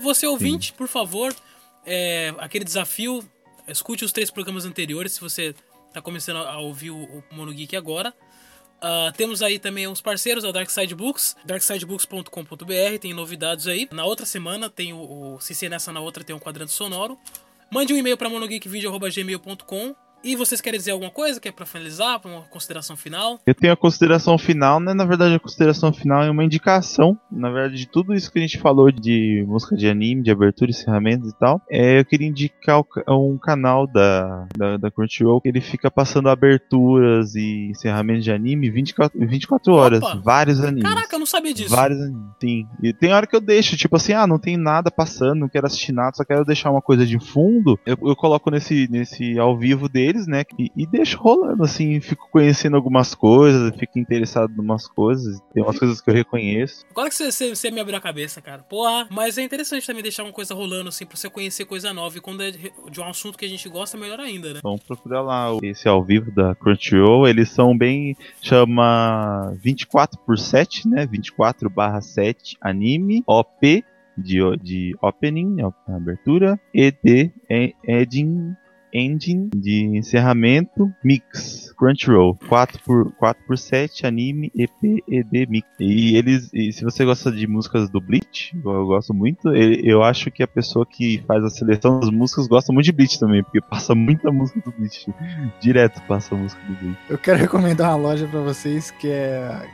[0.00, 1.36] Você ouvinte, por favor,
[1.84, 3.22] é, aquele desafio,
[3.68, 5.54] escute os três programas anteriores se você
[5.92, 8.14] tá começando a ouvir o, o Mono Geek agora.
[8.84, 13.88] Ah, temos aí também os parceiros da Dark Side Books, darksidebooks.com.br, tem novidades aí.
[13.92, 17.16] Na outra semana tem o, o se ser nessa na outra tem um quadrante sonoro.
[17.70, 19.94] Mande um e-mail para monogeekvideo@gmail.com.
[20.24, 21.40] E vocês querem dizer alguma coisa?
[21.40, 23.40] Quer para finalizar, para uma consideração final?
[23.44, 24.94] Eu tenho a consideração final, né?
[24.94, 27.18] Na verdade, a consideração final é uma indicação.
[27.30, 30.70] Na verdade, de tudo isso que a gente falou de música de anime, de abertura,
[30.70, 35.60] encerramentos e tal, é, eu queria indicar um canal da, da, da Crunchyroll que ele
[35.60, 40.00] fica passando aberturas e encerramentos de anime 24, 24 horas.
[40.22, 40.84] Vários animes.
[40.84, 41.74] Caraca, eu não sabia disso.
[41.74, 42.22] Vários animes.
[42.40, 42.66] Sim.
[42.80, 45.66] E tem hora que eu deixo, tipo assim, ah, não tem nada passando, não quero
[45.66, 47.78] assistir nada, só quero deixar uma coisa de fundo.
[47.84, 50.44] Eu, eu coloco nesse, nesse ao vivo deles, né?
[50.58, 55.62] E, e deixo rolando, assim, fico conhecendo algumas coisas, fico interessado em umas coisas, tem
[55.62, 56.84] umas coisas que eu reconheço.
[56.90, 58.62] Agora que você, você, você me abriu a cabeça, cara.
[58.62, 62.16] Porra, mas é interessante também deixar uma coisa rolando, assim, pra você conhecer coisa nova.
[62.16, 64.60] E quando é de de um assunto que a gente gosta, melhor ainda, né?
[64.62, 67.26] Vamos procurar lá esse ao vivo da Crunchyroll.
[67.26, 68.16] Eles são bem.
[68.40, 71.06] chama 24 por 7, né?
[71.06, 73.84] 24 barra 7 anime, OP
[74.16, 75.70] de, de opening, né?
[75.88, 78.54] abertura, ED, e- ending,
[78.92, 82.38] ending de encerramento, mix, Crunchyroll.
[82.48, 85.66] 4 por, 4 por 7 anime, EP, ED, mix.
[85.80, 86.50] E eles.
[86.52, 90.48] E se você gosta de músicas do Bleach, eu gosto muito, eu acho que a
[90.48, 94.30] pessoa que faz a seleção das músicas gosta muito de Bleach também, porque passa muita
[94.30, 95.12] música do Bleach.
[95.60, 96.98] Direto passa a música do Bleach.
[97.08, 99.66] Eu quero recomendar uma loja pra vocês que é,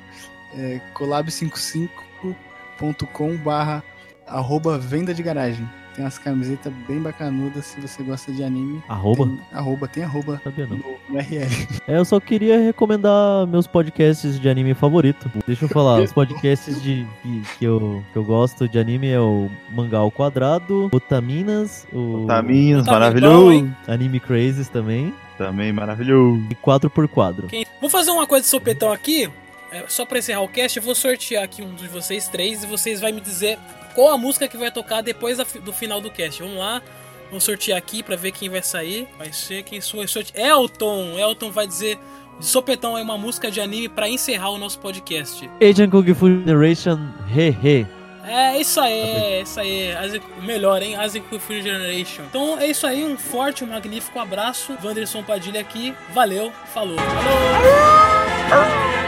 [0.56, 3.82] é collab55.com barra
[4.26, 5.68] arroba venda de garagem.
[5.98, 8.80] Tem umas camisetas bem bacanudas se você gosta de anime.
[8.88, 9.26] Arroba?
[9.26, 10.76] Tem, arroba, tem arroba Sabia não.
[10.76, 11.50] no, no RL.
[11.88, 15.28] É, eu só queria recomendar meus podcasts de anime favorito.
[15.44, 19.18] Deixa eu falar, os podcasts de, que, que eu, que eu gosto de anime é
[19.18, 23.68] o Mangá ao Quadrado, Otaminas, o Otaminas, maravilhoso.
[23.88, 25.12] Anime Crazes também.
[25.36, 26.40] Também maravilhoso.
[26.48, 27.46] E 4x4.
[27.48, 29.28] Quem- Vou fazer uma coisa de sopetão aqui.
[29.72, 32.66] é, só pra encerrar o cast, eu vou sortear aqui um de vocês três e
[32.68, 33.58] vocês vão me dizer
[33.94, 36.42] qual a música que vai tocar depois do final do cast.
[36.42, 36.82] Vamos lá.
[37.28, 39.06] Vamos sortear aqui pra ver quem vai sair.
[39.18, 41.18] Vai ser quem foi sorte Elton!
[41.18, 41.98] Elton vai dizer
[42.38, 45.48] de sopetão aí uma música de anime pra encerrar o nosso podcast.
[45.60, 46.98] Asian Kung Fu Generation
[47.34, 47.86] Hehe.
[48.24, 49.90] É isso aí, é isso aí.
[50.42, 50.96] Melhor, hein?
[50.96, 52.24] Asian Kung Fu Generation.
[52.24, 54.76] Então é isso aí, um forte, um magnífico abraço.
[54.82, 55.94] Wanderson Padilha aqui.
[56.12, 56.96] Valeu, falou.
[58.48, 59.07] Falou!